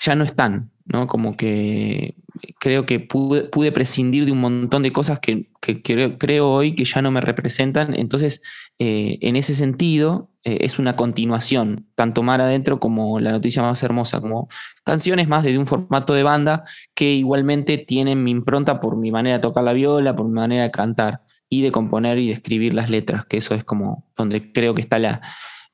ya 0.00 0.14
no 0.14 0.24
están, 0.24 0.73
¿no? 0.84 1.06
Como 1.06 1.36
que 1.36 2.16
creo 2.58 2.84
que 2.86 3.00
pude, 3.00 3.72
prescindir 3.72 4.26
de 4.26 4.32
un 4.32 4.40
montón 4.40 4.82
de 4.82 4.92
cosas 4.92 5.20
que, 5.20 5.48
creo, 5.60 6.50
hoy 6.50 6.74
que 6.74 6.84
ya 6.84 7.00
no 7.02 7.10
me 7.10 7.20
representan. 7.20 7.94
Entonces, 7.98 8.42
eh, 8.78 9.18
en 9.22 9.36
ese 9.36 9.54
sentido, 9.54 10.30
eh, 10.44 10.58
es 10.60 10.78
una 10.78 10.96
continuación, 10.96 11.88
tanto 11.94 12.22
Mar 12.22 12.40
Adentro 12.40 12.80
como 12.80 13.20
La 13.20 13.32
Noticia 13.32 13.62
Más 13.62 13.82
Hermosa, 13.82 14.20
como 14.20 14.48
canciones 14.84 15.28
más 15.28 15.44
de 15.44 15.58
un 15.58 15.66
formato 15.66 16.12
de 16.14 16.22
banda 16.22 16.64
que 16.94 17.12
igualmente 17.12 17.78
tienen 17.78 18.22
mi 18.24 18.30
impronta 18.30 18.80
por 18.80 18.96
mi 18.96 19.10
manera 19.10 19.36
de 19.36 19.42
tocar 19.42 19.64
la 19.64 19.72
viola, 19.72 20.14
por 20.14 20.26
mi 20.26 20.34
manera 20.34 20.64
de 20.64 20.70
cantar 20.70 21.22
y 21.48 21.62
de 21.62 21.72
componer 21.72 22.18
y 22.18 22.28
de 22.28 22.34
escribir 22.34 22.74
las 22.74 22.90
letras, 22.90 23.24
que 23.26 23.36
eso 23.36 23.54
es 23.54 23.64
como 23.64 24.10
donde 24.16 24.52
creo 24.52 24.74
que 24.74 24.80
está 24.80 24.98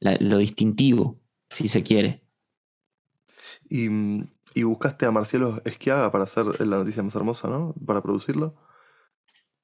lo 0.00 0.38
distintivo, 0.38 1.18
si 1.50 1.68
se 1.68 1.82
quiere. 1.82 2.22
Y 3.68 3.88
mm, 3.88 4.28
y 4.54 4.62
buscaste 4.62 5.06
a 5.06 5.10
Marcelo 5.10 5.60
Esquiaga 5.64 6.10
para 6.10 6.24
hacer 6.24 6.46
la 6.66 6.78
noticia 6.78 7.02
más 7.02 7.14
hermosa, 7.14 7.48
¿no? 7.48 7.74
Para 7.86 8.02
producirlo. 8.02 8.54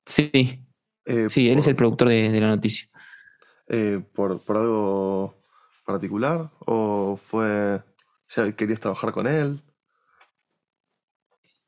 Sí. 0.05 0.65
Eh, 1.05 1.29
sí, 1.29 1.49
él 1.51 1.59
es 1.59 1.67
el 1.69 1.77
productor 1.77 2.09
de, 2.09 2.41
la 2.41 2.49
noticia. 2.49 2.89
Eh, 3.69 4.03
por, 4.15 4.41
algo 4.49 5.35
particular? 5.85 6.51
¿O 6.61 7.19
fue. 7.23 7.83
ya 8.29 8.53
querías 8.53 8.81
trabajar 8.81 9.13
con 9.13 9.27
él? 9.27 9.63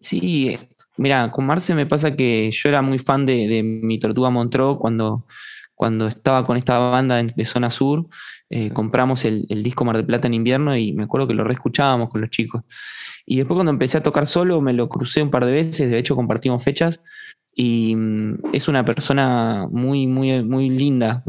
Sí, 0.00 0.58
mira, 0.96 1.30
con 1.30 1.46
Marce 1.46 1.74
me 1.74 1.86
pasa 1.86 2.14
que 2.14 2.50
yo 2.50 2.68
era 2.68 2.82
muy 2.82 2.98
fan 2.98 3.26
de, 3.26 3.62
mi 3.62 3.98
Tortuga 3.98 4.30
Montró 4.30 4.78
cuando, 4.78 5.26
cuando 5.78 6.08
estaba 6.08 6.44
con 6.44 6.56
esta 6.56 6.76
banda 6.78 7.22
de, 7.22 7.44
Zona 7.44 7.70
Sur. 7.70 8.08
Eh, 8.50 8.70
compramos 8.70 9.24
el, 9.24 9.46
el, 9.48 9.62
disco 9.62 9.84
Mar 9.84 9.96
de 9.96 10.02
Plata 10.02 10.26
en 10.26 10.34
invierno 10.34 10.76
y 10.76 10.92
me 10.92 11.04
acuerdo 11.04 11.28
que 11.28 11.34
lo 11.34 11.44
reescuchábamos 11.44 12.08
con 12.08 12.20
los 12.20 12.30
chicos. 12.30 12.64
Y 13.24 13.36
después 13.36 13.54
cuando 13.54 13.70
empecé 13.70 13.96
a 13.96 14.02
tocar 14.02 14.26
solo 14.26 14.60
me 14.60 14.72
lo 14.72 14.88
crucé 14.88 15.22
un 15.22 15.30
par 15.30 15.46
de 15.46 15.52
veces, 15.52 15.88
de 15.88 15.98
hecho 15.98 16.16
compartimos 16.16 16.64
fechas 16.64 16.98
y 17.54 17.94
mm, 17.94 18.54
es 18.54 18.66
una 18.66 18.84
persona 18.84 19.68
muy, 19.70 20.08
muy, 20.08 20.42
muy 20.42 20.68
linda, 20.68 21.22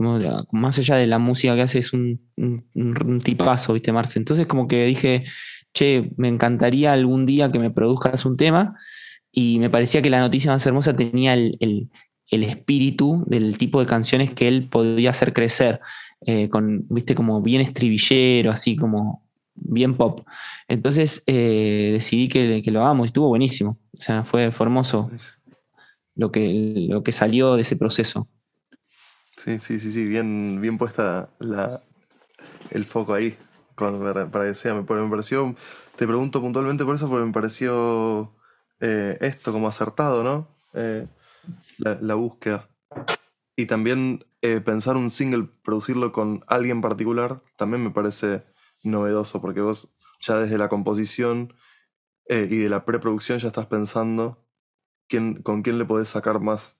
más 0.51 0.79
allá 0.79 0.95
de 0.95 1.05
la 1.05 1.19
música 1.19 1.53
que 1.55 1.61
hace, 1.61 1.77
es 1.77 1.93
un, 1.93 2.19
tipazo, 3.23 3.73
¿viste, 3.73 3.91
Marce? 3.91 4.17
Entonces 4.17 4.47
como 4.47 4.67
que 4.67 4.83
dije, 4.85 5.25
che, 5.75 6.09
me 6.17 6.27
encantaría 6.27 6.91
algún 6.93 7.27
día 7.27 7.51
que 7.51 7.59
me 7.59 7.69
produzcas 7.69 8.25
un 8.25 8.35
tema 8.35 8.75
y 9.31 9.59
me 9.59 9.69
parecía 9.69 10.01
que 10.01 10.09
la 10.09 10.21
noticia 10.21 10.51
más 10.51 10.65
hermosa 10.65 10.95
tenía 10.95 11.35
el, 11.35 11.89
espíritu 12.31 13.23
del 13.27 13.57
tipo 13.57 13.79
de 13.79 13.85
canciones 13.85 14.33
que 14.33 14.47
él 14.47 14.67
podía 14.69 15.09
hacer 15.09 15.33
crecer, 15.33 15.79
eh, 16.25 16.49
con, 16.49 16.85
viste, 16.89 17.15
como 17.15 17.41
bien 17.41 17.61
estribillero, 17.61 18.51
así 18.51 18.75
como 18.75 19.23
bien 19.55 19.95
pop. 19.95 20.21
Entonces 20.67 21.23
eh, 21.27 21.89
decidí 21.93 22.29
que, 22.29 22.61
lo 22.71 22.81
hagamos 22.83 23.05
y 23.05 23.07
estuvo 23.07 23.27
buenísimo. 23.27 23.77
O 23.93 24.01
sea, 24.01 24.23
fue, 24.23 24.43
hermoso 24.45 25.09
lo 26.15 26.31
que, 26.31 26.87
lo 26.89 27.03
que 27.03 27.11
salió 27.11 27.55
de 27.55 27.61
ese 27.61 27.75
proceso. 27.75 28.27
Sí, 29.37 29.57
sí, 29.59 29.79
sí, 29.79 29.91
sí, 29.91 30.05
bien, 30.05 30.59
bien 30.61 30.77
puesta 30.77 31.29
la, 31.39 31.81
el 32.71 32.85
foco 32.85 33.13
ahí 33.13 33.37
para 33.75 34.45
que 34.45 34.53
sea. 34.53 34.73
Me, 34.73 34.83
pareció, 34.83 35.55
te 35.95 36.05
pregunto 36.05 36.41
puntualmente 36.41 36.83
por 36.83 36.95
eso, 36.95 37.07
porque 37.07 37.25
me 37.25 37.31
pareció 37.31 38.33
eh, 38.81 39.17
esto 39.21 39.51
como 39.51 39.67
acertado, 39.67 40.23
¿no? 40.23 40.47
La, 41.79 42.15
búsqueda. 42.15 42.69
Y 43.55 43.65
también 43.65 44.25
pensar 44.63 44.95
un 44.95 45.09
single, 45.09 45.49
producirlo 45.63 46.11
con 46.11 46.43
alguien 46.47 46.81
particular, 46.81 47.41
también 47.57 47.83
me 47.83 47.91
parece 47.91 48.43
novedoso, 48.83 49.41
porque 49.41 49.61
vos 49.61 49.95
ya 50.19 50.39
desde 50.39 50.57
la 50.57 50.69
composición 50.69 51.53
eh, 52.25 52.47
y 52.49 52.57
de 52.57 52.69
la 52.69 52.85
preproducción 52.85 53.39
ya 53.39 53.47
estás 53.47 53.67
pensando 53.67 54.45
quién, 55.07 55.41
con 55.41 55.61
quién 55.61 55.79
le 55.79 55.85
podés 55.85 56.09
sacar 56.09 56.39
más, 56.39 56.77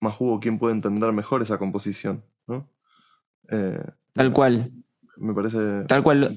más 0.00 0.14
jugo, 0.14 0.40
quién 0.40 0.58
puede 0.58 0.74
entender 0.74 1.12
mejor 1.12 1.42
esa 1.42 1.58
composición. 1.58 2.24
¿no? 2.46 2.68
Eh, 3.48 3.82
Tal 4.14 4.32
cual. 4.32 4.72
Me 5.16 5.34
parece. 5.34 5.84
Tal 5.84 6.02
cual. 6.02 6.32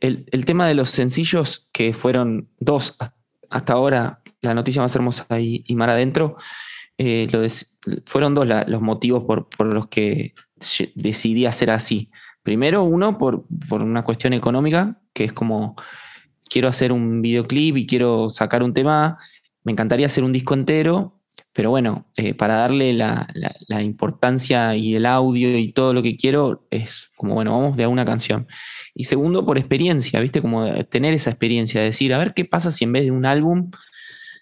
El, 0.00 0.44
tema 0.44 0.66
de 0.66 0.74
los 0.74 0.90
sencillos, 0.90 1.68
que 1.72 1.94
fueron 1.94 2.50
dos 2.58 2.96
hasta 3.48 3.72
ahora, 3.72 4.22
la 4.42 4.54
noticia 4.54 4.82
más 4.82 4.94
hermosa 4.94 5.26
y, 5.40 5.64
y 5.66 5.74
Mar 5.76 5.90
Adentro, 5.90 6.36
eh, 7.02 7.26
fueron 8.04 8.34
dos 8.34 8.46
los 8.66 8.82
motivos 8.82 9.24
por, 9.24 9.74
los 9.74 9.88
que 9.88 10.34
decidí 10.94 11.46
hacer 11.46 11.70
así. 11.70 12.10
Primero, 12.42 12.82
uno, 12.82 13.16
por, 13.16 13.46
por 13.68 13.80
una 13.80 14.04
cuestión 14.04 14.34
económica, 14.34 15.00
que 15.14 15.24
es 15.24 15.32
como, 15.32 15.76
quiero 16.50 16.68
hacer 16.68 16.92
un 16.92 17.22
videoclip 17.22 17.78
y 17.78 17.86
quiero 17.86 18.28
sacar 18.28 18.62
un 18.62 18.74
tema, 18.74 19.16
me 19.64 19.72
encantaría 19.72 20.06
hacer 20.06 20.24
un 20.24 20.34
disco 20.34 20.52
entero, 20.52 21.22
pero 21.54 21.70
bueno, 21.70 22.06
eh, 22.16 22.34
para 22.34 22.56
darle 22.56 22.92
la, 22.92 23.26
importancia 23.82 24.76
y 24.76 24.94
el 24.94 25.06
audio 25.06 25.56
y 25.56 25.72
todo 25.72 25.94
lo 25.94 26.02
que 26.02 26.16
quiero, 26.16 26.66
es 26.70 27.10
como, 27.16 27.32
bueno, 27.32 27.52
vamos 27.52 27.78
de 27.78 27.84
a 27.84 27.88
una 27.88 28.04
canción. 28.04 28.46
Y 28.94 29.04
segundo, 29.04 29.46
por 29.46 29.56
experiencia, 29.56 30.20
¿viste? 30.20 30.42
Como 30.42 30.84
tener 30.84 31.14
esa 31.14 31.30
experiencia, 31.30 31.80
de 31.80 31.86
decir, 31.86 32.12
a 32.12 32.18
ver 32.18 32.34
qué 32.34 32.44
pasa 32.44 32.70
si 32.70 32.84
en 32.84 32.92
vez 32.92 33.04
de 33.04 33.10
un 33.10 33.24
álbum 33.24 33.70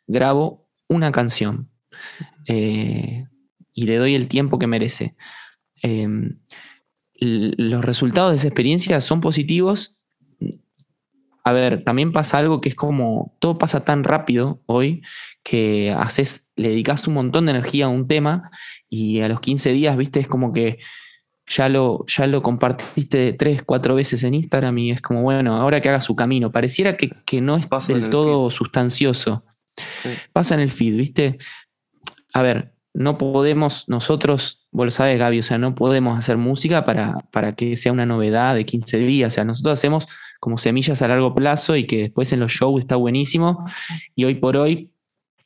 grabo 0.09 0.67
una 0.89 1.13
canción 1.13 1.71
eh, 2.49 3.27
y 3.73 3.87
le 3.87 3.97
doy 3.97 4.15
el 4.17 4.27
tiempo 4.27 4.59
que 4.59 4.67
merece. 4.67 5.15
Em, 5.83 6.41
los 7.21 7.85
resultados 7.85 8.33
de 8.33 8.37
esa 8.39 8.49
experiencia 8.49 9.01
son 9.01 9.21
positivos 9.21 9.99
a 11.49 11.53
ver, 11.53 11.83
también 11.83 12.13
pasa 12.13 12.37
algo 12.37 12.61
que 12.61 12.69
es 12.69 12.75
como, 12.75 13.35
todo 13.39 13.57
pasa 13.57 13.83
tan 13.83 14.05
rápido 14.05 14.61
hoy 14.67 15.01
que 15.43 15.95
haces, 15.97 16.51
le 16.57 16.69
dedicas 16.69 17.09
un 17.09 17.15
montón 17.15 17.47
de 17.47 17.53
energía 17.53 17.87
a 17.87 17.89
un 17.89 18.07
tema 18.07 18.51
y 18.87 19.21
a 19.21 19.29
los 19.29 19.41
15 19.41 19.73
días, 19.73 19.97
viste, 19.97 20.21
es 20.21 20.29
como 20.29 20.53
que 20.53 20.79
ya 21.47 21.71
lo, 21.71 22.05
ya 22.07 22.27
lo 22.27 22.43
compartiste 22.43 23.33
tres, 23.33 23.63
cuatro 23.63 23.95
veces 23.95 24.25
en 24.25 24.35
Instagram 24.35 24.77
y 24.77 24.91
es 24.91 25.01
como, 25.01 25.23
bueno, 25.23 25.57
ahora 25.57 25.81
que 25.81 25.89
haga 25.89 26.03
su 26.03 26.15
camino. 26.15 26.53
Pareciera 26.53 26.99
que, 26.99 27.41
no 27.41 27.57
es 27.57 27.67
del 27.87 28.11
todo 28.11 28.51
sustancioso. 28.51 29.47
Pasa 30.35 30.55
en 30.55 30.61
el 30.61 30.71
feed, 30.71 30.97
viste. 30.97 31.39
A 32.39 32.43
ver, 32.43 32.73
no 32.95 33.19
podemos 33.19 33.89
nosotros, 33.89 34.67
vos 34.71 34.85
lo 34.87 34.91
sabes 34.93 35.19
Gaby, 35.19 35.41
o 35.41 35.43
sea, 35.43 35.59
no 35.59 35.75
podemos 35.75 36.17
hacer 36.17 36.37
música 36.37 36.85
para, 36.85 37.19
para 37.33 37.57
que 37.57 37.77
sea 37.77 37.91
una 37.91 38.07
novedad 38.07 38.55
de 38.55 38.65
15 38.65 38.97
días. 38.99 39.33
O 39.33 39.35
sea, 39.35 39.45
nosotros 39.45 39.73
hacemos 39.73 40.07
como 40.39 40.57
semillas 40.57 41.03
a 41.03 41.09
largo 41.09 41.35
plazo 41.35 41.75
y 41.75 41.85
que 41.85 41.99
después 42.03 42.33
en 42.33 42.39
los 42.39 42.53
shows 42.53 42.81
está 42.81 42.95
buenísimo. 42.95 43.65
Y 44.15 44.25
hoy 44.25 44.37
por 44.37 44.57
hoy 44.57 44.93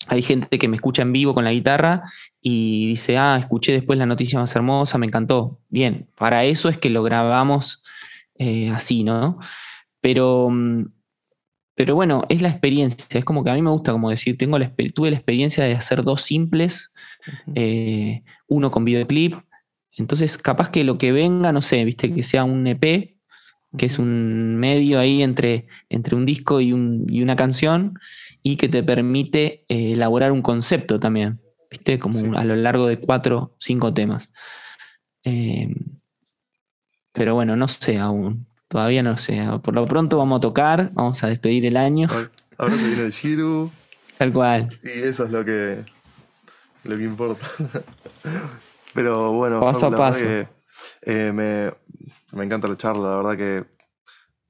hay 0.09 0.21
gente 0.21 0.59
que 0.59 0.69
me 0.69 0.77
escucha 0.77 1.01
en 1.01 1.15
vivo 1.15 1.33
con 1.33 1.45
la 1.45 1.53
guitarra 1.53 2.03
y 2.43 2.89
dice, 2.89 3.17
ah, 3.17 3.39
escuché 3.41 3.73
después 3.73 3.99
la 3.99 4.05
noticia 4.05 4.39
más 4.39 4.55
hermosa, 4.55 4.99
me 4.99 5.07
encantó. 5.07 5.61
Bien, 5.71 6.11
para 6.19 6.45
eso 6.45 6.69
es 6.69 6.77
que 6.77 6.91
lo 6.91 7.03
grabamos 7.03 7.83
eh, 8.37 8.71
así, 8.71 9.03
¿no? 9.03 9.39
Pero, 10.03 10.51
mm, 10.51 10.85
pero 11.83 11.97
bueno, 11.97 12.23
es 12.29 12.41
la 12.43 12.49
experiencia. 12.49 13.05
Es 13.19 13.25
como 13.25 13.43
que 13.43 13.51
a 13.51 13.55
mí 13.55 13.61
me 13.61 13.71
gusta 13.71 13.91
como 13.91 14.09
decir, 14.09 14.39
tengo 14.39 14.57
la, 14.57 14.73
tuve 14.95 15.11
la 15.11 15.17
experiencia 15.17 15.65
de 15.65 15.73
hacer 15.73 16.05
dos 16.05 16.23
simples, 16.23 16.93
eh, 17.57 18.23
uno 18.47 18.71
con 18.71 18.85
videoclip. 18.85 19.35
Entonces, 19.97 20.39
capaz 20.39 20.71
que 20.71 20.85
lo 20.85 20.97
que 20.97 21.11
venga, 21.11 21.51
no 21.51 21.61
sé, 21.61 21.85
viste, 21.85 22.15
que 22.15 22.23
sea 22.23 22.45
un 22.45 22.69
EP, 22.69 23.17
que 23.77 23.87
es 23.87 23.99
un 23.99 24.59
medio 24.59 25.01
ahí 25.01 25.25
entre, 25.25 25.67
entre 25.89 26.15
un 26.15 26.25
disco 26.25 26.61
y, 26.61 26.73
una 26.73 27.35
canción 27.35 27.99
y 28.45 28.55
que 28.55 28.69
te 28.69 28.85
permite 28.85 29.65
eh, 29.69 29.95
elaborar 29.95 30.31
un 30.31 30.43
concepto 30.43 31.01
también, 31.01 31.41
¿viste? 31.69 31.99
Como 31.99 32.39
a 32.39 32.45
lo 32.45 32.55
largo 32.55 32.87
de 32.87 33.01
cuatro, 33.01 33.57
cinco 33.59 33.93
temas. 33.93 34.31
Eh, 35.25 35.75
pero 37.13 37.35
bueno, 37.35 37.57
no 37.57 37.67
sé 37.67 37.99
aún, 37.99 38.47
todavía 38.73 39.03
no 39.03 39.19
sé. 39.19 39.47
Por 39.63 39.75
lo 39.75 39.87
pronto 39.87 40.17
vamos 40.17 40.39
a 40.39 40.41
tocar, 40.41 40.91
vamos 40.95 41.23
a 41.23 41.29
despedir 41.29 41.67
el 41.67 41.77
año. 41.77 42.09
Ahora 42.57 42.75
se 42.75 42.87
viene 42.87 43.03
el 43.03 43.13
Shiru. 43.13 43.71
Tal 44.17 44.33
cual. 44.33 44.71
Y 44.83 44.89
eso 44.89 45.27
es 45.27 45.31
lo 45.31 45.45
que, 45.45 45.85
lo 46.85 46.97
que 46.97 47.03
importa. 47.05 47.47
pero 48.95 49.33
bueno, 49.33 49.61
paso 49.61 49.89
a 49.89 49.91
paso. 49.97 50.27
Eh, 51.03 51.33
me, 51.35 51.71
me 52.33 52.45
encanta 52.45 52.67
la 52.67 52.79
charla, 52.79 53.11
la 53.11 53.17
verdad 53.17 53.67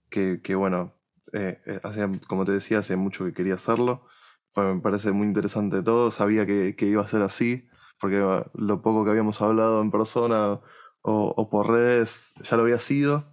que, 0.09 0.40
que, 0.40 0.55
bueno, 0.55 0.94
eh, 1.32 1.61
eh 1.66 1.81
como 2.28 2.44
te 2.44 2.53
decía, 2.53 2.78
hace 2.78 2.94
mucho 2.94 3.24
que 3.24 3.32
quería 3.32 3.55
hacerlo. 3.55 4.07
me 4.55 4.81
parece 4.81 5.11
muy 5.11 5.27
interesante 5.27 5.82
todo. 5.82 6.12
Sabía 6.12 6.47
que, 6.47 6.77
iba 6.78 7.03
a 7.03 7.09
ser 7.09 7.23
así, 7.23 7.66
porque 7.99 8.19
lo 8.55 8.82
poco 8.82 9.05
que 9.05 9.11
habíamos 9.11 9.43
hablado 9.43 9.82
en 9.82 9.90
persona 9.90 10.61
o, 11.01 11.51
por 11.51 11.70
redes 11.70 12.32
ya 12.40 12.57
lo 12.57 12.62
había 12.62 12.78
sido. 12.78 13.32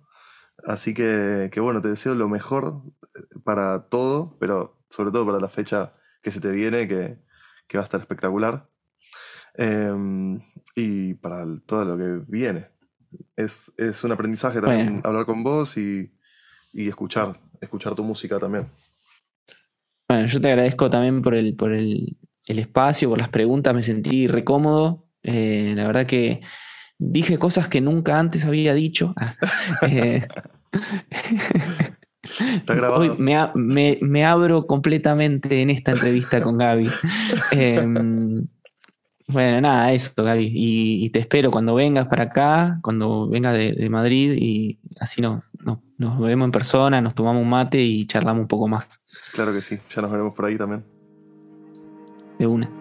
Así 0.66 0.94
que, 0.94 1.50
que, 1.52 1.60
bueno, 1.60 1.82
te 1.82 1.90
deseo 1.90 2.16
lo 2.16 2.30
mejor 2.30 2.82
eh, 3.16 3.40
para 3.44 3.88
todo, 3.90 4.38
pero 4.40 4.78
sobre 4.90 5.12
todo 5.12 5.26
para 5.26 5.40
la 5.40 5.50
fecha 5.50 5.94
que 6.22 6.32
se 6.32 6.42
te 6.42 6.52
viene, 6.52 6.88
que, 6.88 7.18
que 7.68 7.78
va 7.78 7.84
a 7.84 7.86
estar 7.86 8.02
espectacular. 8.02 8.68
Em, 9.56 10.40
y 10.76 11.16
para 11.16 11.46
todo 11.66 11.84
lo 11.84 11.98
que 11.98 12.26
viene 12.32 12.68
es, 13.36 13.72
un 14.04 14.12
aprendizaje 14.12 14.62
también 14.62 15.02
hablar 15.04 15.26
con 15.26 15.44
vos 15.44 15.78
y, 15.78 16.12
escuchar, 16.74 17.40
escuchar 17.62 17.96
tu 17.96 18.04
música 18.04 18.40
también. 18.40 18.68
Bueno, 20.08 20.28
yo 20.28 20.42
te 20.42 20.50
agradezco 20.50 20.90
también 20.90 21.22
por 21.22 21.36
el, 21.36 21.56
por 21.56 21.74
el, 21.74 22.18
espacio, 22.46 23.10
por 23.10 23.20
las 23.20 23.30
preguntas, 23.30 23.74
me 23.74 23.82
sentí 23.82 24.28
recómodo. 24.28 25.08
Eh, 25.22 25.74
la 25.76 25.86
verdad 25.86 26.06
que 26.06 26.42
dije 27.00 27.40
cosas 27.40 27.68
que 27.68 27.82
nunca 27.82 28.20
antes 28.20 28.46
había 28.46 28.76
dicho. 28.76 29.14
Ah, 29.18 29.36
eh, 29.90 30.28
Hoy 32.96 33.12
me, 33.18 34.26
abro 34.26 34.68
completamente 34.68 35.62
en 35.62 35.70
esta 35.70 35.92
entrevista 35.92 36.42
con 36.42 36.58
Gaby. 36.58 36.90
Em, 37.52 38.46
bueno, 39.28 39.62
nada, 39.62 39.94
eso, 39.94 40.12
Gaby. 40.16 40.52
Y, 40.54 41.10
te 41.12 41.20
espero 41.20 41.50
cuando 41.50 41.76
vengas 41.76 42.08
para 42.08 42.24
acá, 42.24 42.80
cuando 42.82 43.28
vengas 43.28 43.54
de, 43.54 43.90
Madrid 43.90 44.36
y 44.38 44.80
así 45.00 45.22
nos, 45.22 45.52
nos, 45.64 46.20
vemos 46.20 46.46
en 46.46 46.52
persona, 46.52 47.02
nos 47.02 47.16
tomamos 47.16 47.42
un 47.42 47.50
mate 47.50 47.80
y 47.80 48.06
charlamos 48.06 48.42
un 48.42 48.48
poco 48.48 48.68
más. 48.68 49.02
Claro 49.34 49.54
que 49.54 49.62
sí, 49.62 49.80
ya 49.96 50.02
nos 50.02 50.12
veremos 50.12 50.34
por 50.34 50.46
ahí 50.46 50.58
también. 50.58 50.84
De 52.38 52.48
una. 52.48 52.79